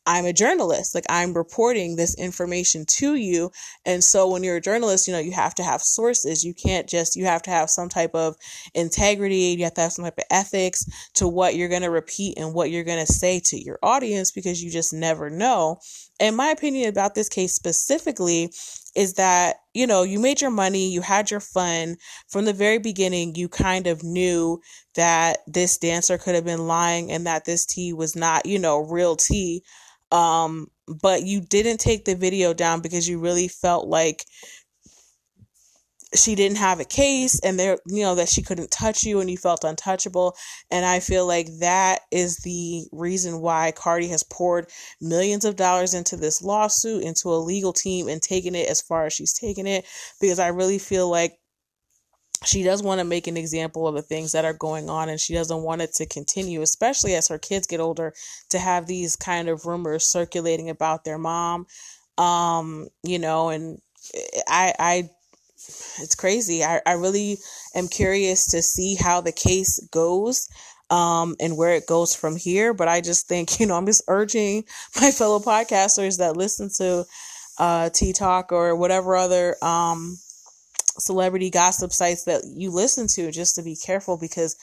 I'm 0.08 0.24
a 0.24 0.32
journalist. 0.32 0.94
Like 0.94 1.04
I'm 1.10 1.34
reporting 1.34 1.96
this 1.96 2.14
information 2.14 2.86
to 2.96 3.14
you. 3.14 3.50
And 3.84 4.02
so 4.02 4.30
when 4.30 4.42
you're 4.42 4.56
a 4.56 4.60
journalist, 4.60 5.06
you 5.06 5.12
know, 5.12 5.18
you 5.18 5.32
have 5.32 5.54
to 5.56 5.62
have 5.62 5.82
sources. 5.82 6.42
You 6.42 6.54
can't 6.54 6.88
just, 6.88 7.14
you 7.14 7.26
have 7.26 7.42
to 7.42 7.50
have 7.50 7.68
some 7.68 7.90
type 7.90 8.14
of 8.14 8.34
integrity. 8.74 9.54
You 9.58 9.64
have 9.64 9.74
to 9.74 9.82
have 9.82 9.92
some 9.92 10.06
type 10.06 10.16
of 10.16 10.24
ethics 10.30 10.86
to 11.16 11.28
what 11.28 11.56
you're 11.56 11.68
going 11.68 11.82
to 11.82 11.90
repeat 11.90 12.38
and 12.38 12.54
what 12.54 12.70
you're 12.70 12.84
going 12.84 13.04
to 13.04 13.12
say 13.12 13.38
to 13.46 13.62
your 13.62 13.78
audience 13.82 14.32
because 14.32 14.64
you 14.64 14.70
just 14.70 14.94
never 14.94 15.28
know. 15.28 15.78
And 16.18 16.34
my 16.34 16.48
opinion 16.48 16.88
about 16.88 17.14
this 17.14 17.28
case 17.28 17.52
specifically 17.52 18.50
is 18.94 19.14
that, 19.14 19.56
you 19.74 19.86
know, 19.86 20.02
you 20.02 20.18
made 20.18 20.40
your 20.40 20.50
money, 20.50 20.90
you 20.90 21.00
had 21.00 21.30
your 21.30 21.40
fun. 21.40 21.96
From 22.28 22.44
the 22.44 22.52
very 22.52 22.78
beginning, 22.78 23.34
you 23.34 23.48
kind 23.48 23.86
of 23.86 24.02
knew 24.02 24.60
that 24.94 25.38
this 25.46 25.78
dancer 25.78 26.18
could 26.18 26.34
have 26.34 26.44
been 26.44 26.66
lying 26.66 27.10
and 27.10 27.26
that 27.26 27.44
this 27.44 27.66
tea 27.66 27.92
was 27.92 28.16
not, 28.16 28.46
you 28.46 28.58
know, 28.58 28.78
real 28.78 29.16
tea. 29.16 29.62
Um, 30.10 30.68
but 30.86 31.22
you 31.24 31.40
didn't 31.40 31.78
take 31.78 32.04
the 32.04 32.14
video 32.14 32.54
down 32.54 32.80
because 32.80 33.08
you 33.08 33.18
really 33.18 33.48
felt 33.48 33.86
like 33.88 34.24
she 36.14 36.34
didn't 36.34 36.56
have 36.56 36.80
a 36.80 36.84
case 36.84 37.38
and 37.40 37.58
there 37.58 37.78
you 37.86 38.02
know 38.02 38.14
that 38.14 38.28
she 38.28 38.42
couldn't 38.42 38.70
touch 38.70 39.02
you 39.02 39.20
and 39.20 39.30
you 39.30 39.36
felt 39.36 39.64
untouchable. 39.64 40.34
And 40.70 40.86
i 40.86 41.00
feel 41.00 41.26
like 41.26 41.48
that 41.60 42.00
is 42.10 42.38
the 42.38 42.86
reason 42.92 43.40
why 43.40 43.72
cardi 43.72 44.08
has 44.08 44.22
poured 44.22 44.70
millions 45.00 45.44
of 45.44 45.56
dollars 45.56 45.94
into 45.94 46.16
this 46.16 46.42
lawsuit 46.42 47.02
into 47.02 47.28
a 47.28 47.36
legal 47.36 47.72
team 47.72 48.08
and 48.08 48.22
taken 48.22 48.54
it 48.54 48.68
as 48.68 48.80
far 48.80 49.06
as 49.06 49.12
she's 49.12 49.34
taken 49.34 49.66
it. 49.66 49.86
Because 50.20 50.38
i 50.38 50.48
really 50.48 50.78
feel 50.78 51.10
like 51.10 51.38
she 52.44 52.62
does 52.62 52.82
want 52.84 53.00
to 53.00 53.04
make 53.04 53.26
an 53.26 53.36
example 53.36 53.88
of 53.88 53.96
the 53.96 54.02
things 54.02 54.32
that 54.32 54.44
are 54.44 54.52
going 54.54 54.88
on 54.88 55.08
and 55.08 55.20
she 55.20 55.34
doesn't 55.34 55.62
want 55.62 55.82
it 55.82 55.92
to 55.92 56.06
continue 56.06 56.62
especially 56.62 57.16
as 57.16 57.26
her 57.28 57.38
kids 57.38 57.66
get 57.66 57.80
older 57.80 58.14
to 58.48 58.58
have 58.60 58.86
these 58.86 59.16
kind 59.16 59.48
of 59.48 59.66
rumors 59.66 60.10
circulating 60.10 60.70
about 60.70 61.04
their 61.04 61.18
mom. 61.18 61.66
Um, 62.16 62.88
you 63.04 63.18
know, 63.18 63.48
and 63.50 63.78
I 64.48 64.74
I 64.78 65.10
it's 66.00 66.14
crazy. 66.14 66.64
I, 66.64 66.80
I 66.86 66.92
really 66.92 67.38
am 67.74 67.88
curious 67.88 68.46
to 68.48 68.62
see 68.62 68.94
how 68.94 69.20
the 69.20 69.32
case 69.32 69.80
goes 69.90 70.48
um, 70.90 71.36
and 71.40 71.56
where 71.56 71.74
it 71.74 71.86
goes 71.86 72.14
from 72.14 72.36
here. 72.36 72.72
But 72.74 72.88
I 72.88 73.00
just 73.00 73.28
think, 73.28 73.60
you 73.60 73.66
know, 73.66 73.76
I'm 73.76 73.86
just 73.86 74.04
urging 74.08 74.64
my 75.00 75.10
fellow 75.10 75.38
podcasters 75.38 76.18
that 76.18 76.36
listen 76.36 76.70
to 76.78 77.04
uh, 77.58 77.90
T 77.90 78.12
Talk 78.12 78.52
or 78.52 78.76
whatever 78.76 79.16
other 79.16 79.56
um, 79.62 80.18
celebrity 80.98 81.50
gossip 81.50 81.92
sites 81.92 82.24
that 82.24 82.42
you 82.44 82.70
listen 82.70 83.06
to 83.06 83.30
just 83.30 83.54
to 83.56 83.62
be 83.62 83.76
careful 83.76 84.16
because 84.16 84.56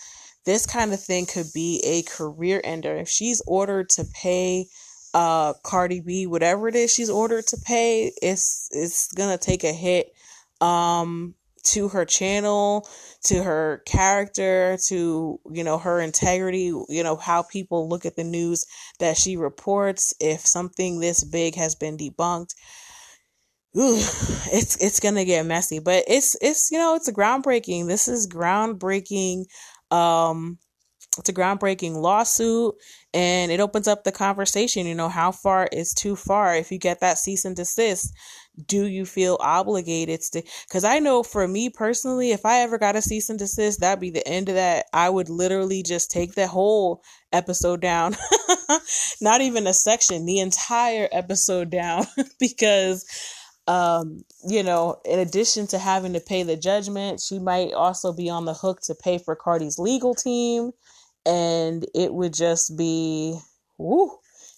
this 0.46 0.66
kind 0.66 0.94
of 0.94 1.02
thing 1.02 1.26
could 1.26 1.48
be 1.54 1.82
a 1.86 2.04
career 2.04 2.62
ender. 2.64 2.96
If 2.96 3.10
she's 3.10 3.42
ordered 3.48 3.90
to 3.92 4.06
pay 4.06 4.68
uh 5.14 5.54
Cardi 5.64 6.02
B 6.02 6.28
whatever 6.28 6.68
it 6.68 6.76
is 6.76 6.94
she's 6.94 7.10
ordered 7.10 7.48
to 7.48 7.58
pay, 7.58 8.12
it's 8.22 8.68
it's 8.72 9.12
gonna 9.14 9.38
take 9.38 9.64
a 9.64 9.72
hit 9.72 10.14
um 10.62 11.36
to 11.66 11.88
her 11.90 12.06
channel, 12.06 12.88
to 13.24 13.42
her 13.42 13.82
character, 13.88 14.78
to 14.88 15.40
you 15.52 15.64
know 15.64 15.78
her 15.78 16.00
integrity, 16.00 16.72
you 16.90 17.04
know 17.04 17.16
how 17.16 17.44
people 17.44 17.90
look 17.90 18.06
at 18.06 18.16
the 18.16 18.24
news 18.24 18.66
that 19.00 19.18
she 19.18 19.36
reports 19.36 20.14
if 20.20 20.42
something 20.42 21.00
this 21.00 21.24
big 21.24 21.56
has 21.56 21.76
been 21.76 21.98
debunked. 21.98 22.54
Ooh, 23.78 23.98
it's 24.54 24.82
it's 24.82 25.00
to 25.00 25.26
get 25.26 25.46
messy, 25.46 25.80
but 25.80 26.04
it's 26.08 26.38
it's 26.42 26.72
you 26.72 26.78
know, 26.78 26.96
it's 26.96 27.08
a 27.08 27.14
groundbreaking. 27.14 27.88
This 27.88 28.08
is 28.08 28.28
groundbreaking 28.28 29.46
um 29.92 30.58
it's 31.18 31.30
a 31.30 31.34
groundbreaking 31.34 31.96
lawsuit 31.96 32.76
and 33.14 33.52
it 33.52 33.60
opens 33.60 33.88
up 33.88 34.04
the 34.04 34.12
conversation 34.12 34.86
you 34.86 34.96
know 34.96 35.10
how 35.10 35.32
far 35.32 35.68
is 35.72 35.94
too 35.94 36.16
far 36.16 36.56
if 36.56 36.72
you 36.72 36.78
get 36.78 37.00
that 37.00 37.18
cease 37.18 37.46
and 37.46 37.56
desist 37.56 38.14
do 38.66 38.86
you 38.88 39.06
feel 39.06 39.38
obligated 39.40 40.22
to 40.22 40.42
because 40.68 40.84
i 40.84 41.00
know 41.00 41.24
for 41.24 41.48
me 41.48 41.70
personally 41.70 42.32
if 42.32 42.46
i 42.46 42.60
ever 42.60 42.78
got 42.78 42.96
a 42.96 43.02
cease 43.02 43.30
and 43.30 43.40
desist 43.40 43.80
that'd 43.80 44.00
be 44.00 44.10
the 44.10 44.28
end 44.28 44.50
of 44.50 44.56
that. 44.56 44.88
I 44.94 45.10
would 45.10 45.30
literally 45.30 45.84
just 45.84 46.10
take 46.10 46.34
the 46.34 46.48
whole 46.48 47.04
episode 47.32 47.82
down. 47.82 48.16
Not 49.22 49.42
even 49.42 49.68
a 49.68 49.74
section 49.74 50.26
the 50.26 50.40
entire 50.40 51.08
episode 51.12 51.70
down. 51.70 52.06
Because 52.40 53.06
um 53.68 54.24
you 54.48 54.62
know 54.62 54.98
in 55.06 55.18
addition 55.20 55.66
to 55.66 55.80
having 55.80 56.14
to 56.14 56.20
pay 56.20 56.44
the 56.44 56.56
judgment 56.56 57.20
she 57.20 57.40
might 57.40 57.74
also 57.74 58.14
be 58.14 58.30
on 58.30 58.46
the 58.46 58.54
hook 58.54 58.80
to 58.80 58.94
pay 58.94 59.18
for 59.18 59.36
cardi's 59.36 59.80
legal 59.80 60.14
team. 60.16 60.72
And 61.26 61.86
it 61.96 62.14
would 62.14 62.34
just 62.34 62.78
be 62.78 63.40
woo 63.78 64.18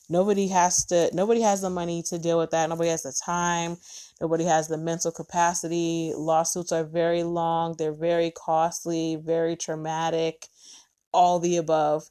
nobody 0.10 0.48
has 0.48 0.86
to 0.86 1.10
nobody 1.14 1.42
has 1.42 1.62
the 1.62 1.70
money 1.70 2.04
to 2.04 2.18
deal 2.18 2.38
with 2.38 2.52
that. 2.52 2.70
Nobody 2.70 2.90
has 2.90 3.04
the 3.04 3.14
time. 3.26 3.78
Nobody 4.22 4.46
has 4.46 4.68
the 4.68 4.78
mental 4.78 5.12
capacity. 5.12 6.14
Lawsuits 6.16 6.72
are 6.72 6.84
very 6.84 7.24
long. 7.24 7.76
They're 7.78 7.94
very 7.94 8.32
costly 8.32 9.16
very 9.16 9.56
traumatic 9.56 10.48
all 11.14 11.40
the 11.40 11.58
above. 11.58 12.10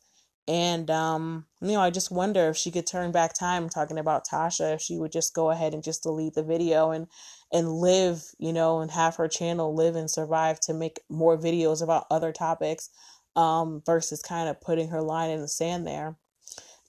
And 0.48 0.90
um 0.90 1.46
you 1.60 1.72
know 1.72 1.80
i 1.80 1.90
just 1.90 2.12
wonder 2.12 2.48
if 2.48 2.56
she 2.56 2.70
could 2.70 2.86
turn 2.86 3.10
back 3.10 3.34
time 3.34 3.68
talking 3.68 3.98
about 3.98 4.26
tasha 4.26 4.74
if 4.74 4.80
she 4.80 4.96
would 4.96 5.10
just 5.10 5.34
go 5.34 5.50
ahead 5.50 5.74
and 5.74 5.82
just 5.82 6.04
delete 6.04 6.34
the 6.34 6.42
video 6.44 6.90
and 6.90 7.08
and 7.52 7.72
live 7.72 8.22
you 8.38 8.52
know 8.52 8.80
and 8.80 8.92
have 8.92 9.16
her 9.16 9.26
channel 9.26 9.74
live 9.74 9.96
and 9.96 10.10
survive 10.10 10.60
to 10.60 10.74
make 10.74 11.00
more 11.08 11.36
videos 11.36 11.82
about 11.82 12.06
other 12.10 12.30
topics 12.32 12.90
um, 13.36 13.82
versus 13.84 14.22
kind 14.22 14.48
of 14.48 14.60
putting 14.60 14.88
her 14.88 15.02
line 15.02 15.30
in 15.30 15.40
the 15.40 15.48
sand 15.48 15.86
there. 15.86 16.16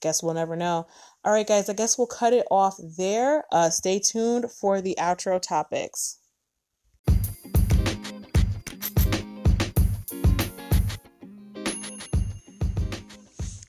Guess 0.00 0.22
we'll 0.22 0.34
never 0.34 0.56
know. 0.56 0.86
All 1.24 1.32
right, 1.32 1.46
guys, 1.46 1.68
I 1.68 1.72
guess 1.72 1.98
we'll 1.98 2.06
cut 2.06 2.32
it 2.32 2.46
off 2.50 2.76
there. 2.96 3.44
Uh, 3.50 3.70
stay 3.70 3.98
tuned 3.98 4.50
for 4.50 4.80
the 4.80 4.96
outro 4.98 5.40
topics. 5.40 6.17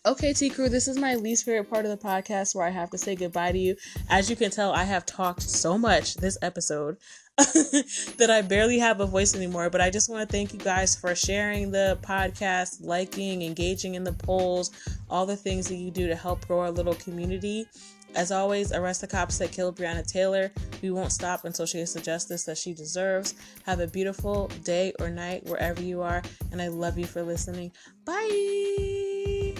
Okay, 0.09 0.33
T 0.33 0.49
Crew, 0.49 0.69
this 0.69 0.87
is 0.87 0.97
my 0.97 1.13
least 1.13 1.45
favorite 1.45 1.69
part 1.69 1.85
of 1.85 1.91
the 1.91 2.07
podcast 2.07 2.55
where 2.55 2.65
I 2.65 2.71
have 2.71 2.89
to 2.89 2.97
say 2.97 3.15
goodbye 3.15 3.51
to 3.51 3.59
you. 3.59 3.75
As 4.09 4.27
you 4.27 4.35
can 4.35 4.49
tell, 4.49 4.71
I 4.71 4.83
have 4.83 5.05
talked 5.05 5.43
so 5.43 5.77
much 5.77 6.15
this 6.15 6.35
episode. 6.41 6.97
that 7.37 8.27
I 8.31 8.41
barely 8.41 8.79
have 8.79 9.01
a 9.01 9.05
voice 9.05 9.35
anymore. 9.35 9.69
But 9.69 9.81
I 9.81 9.91
just 9.91 10.09
want 10.09 10.27
to 10.27 10.31
thank 10.35 10.51
you 10.51 10.57
guys 10.57 10.95
for 10.95 11.13
sharing 11.13 11.69
the 11.69 11.99
podcast, 12.01 12.83
liking, 12.83 13.43
engaging 13.43 13.93
in 13.93 14.03
the 14.03 14.13
polls, 14.13 14.71
all 15.11 15.27
the 15.27 15.37
things 15.37 15.67
that 15.67 15.75
you 15.75 15.91
do 15.91 16.07
to 16.07 16.15
help 16.15 16.47
grow 16.47 16.61
our 16.61 16.71
little 16.71 16.95
community. 16.95 17.67
As 18.15 18.31
always, 18.31 18.73
arrest 18.73 19.01
the 19.01 19.07
cops 19.07 19.37
that 19.37 19.51
killed 19.51 19.77
Breonna 19.77 20.05
Taylor. 20.05 20.51
We 20.81 20.89
won't 20.89 21.11
stop 21.11 21.45
until 21.45 21.67
she 21.67 21.77
gets 21.77 21.93
the 21.93 22.01
justice 22.01 22.45
that 22.45 22.57
she 22.57 22.73
deserves. 22.73 23.35
Have 23.67 23.79
a 23.79 23.87
beautiful 23.87 24.47
day 24.63 24.91
or 24.99 25.11
night 25.11 25.45
wherever 25.45 25.83
you 25.83 26.01
are, 26.01 26.23
and 26.51 26.59
I 26.59 26.69
love 26.69 26.97
you 26.97 27.05
for 27.05 27.21
listening. 27.21 27.71
Bye. 28.05 29.53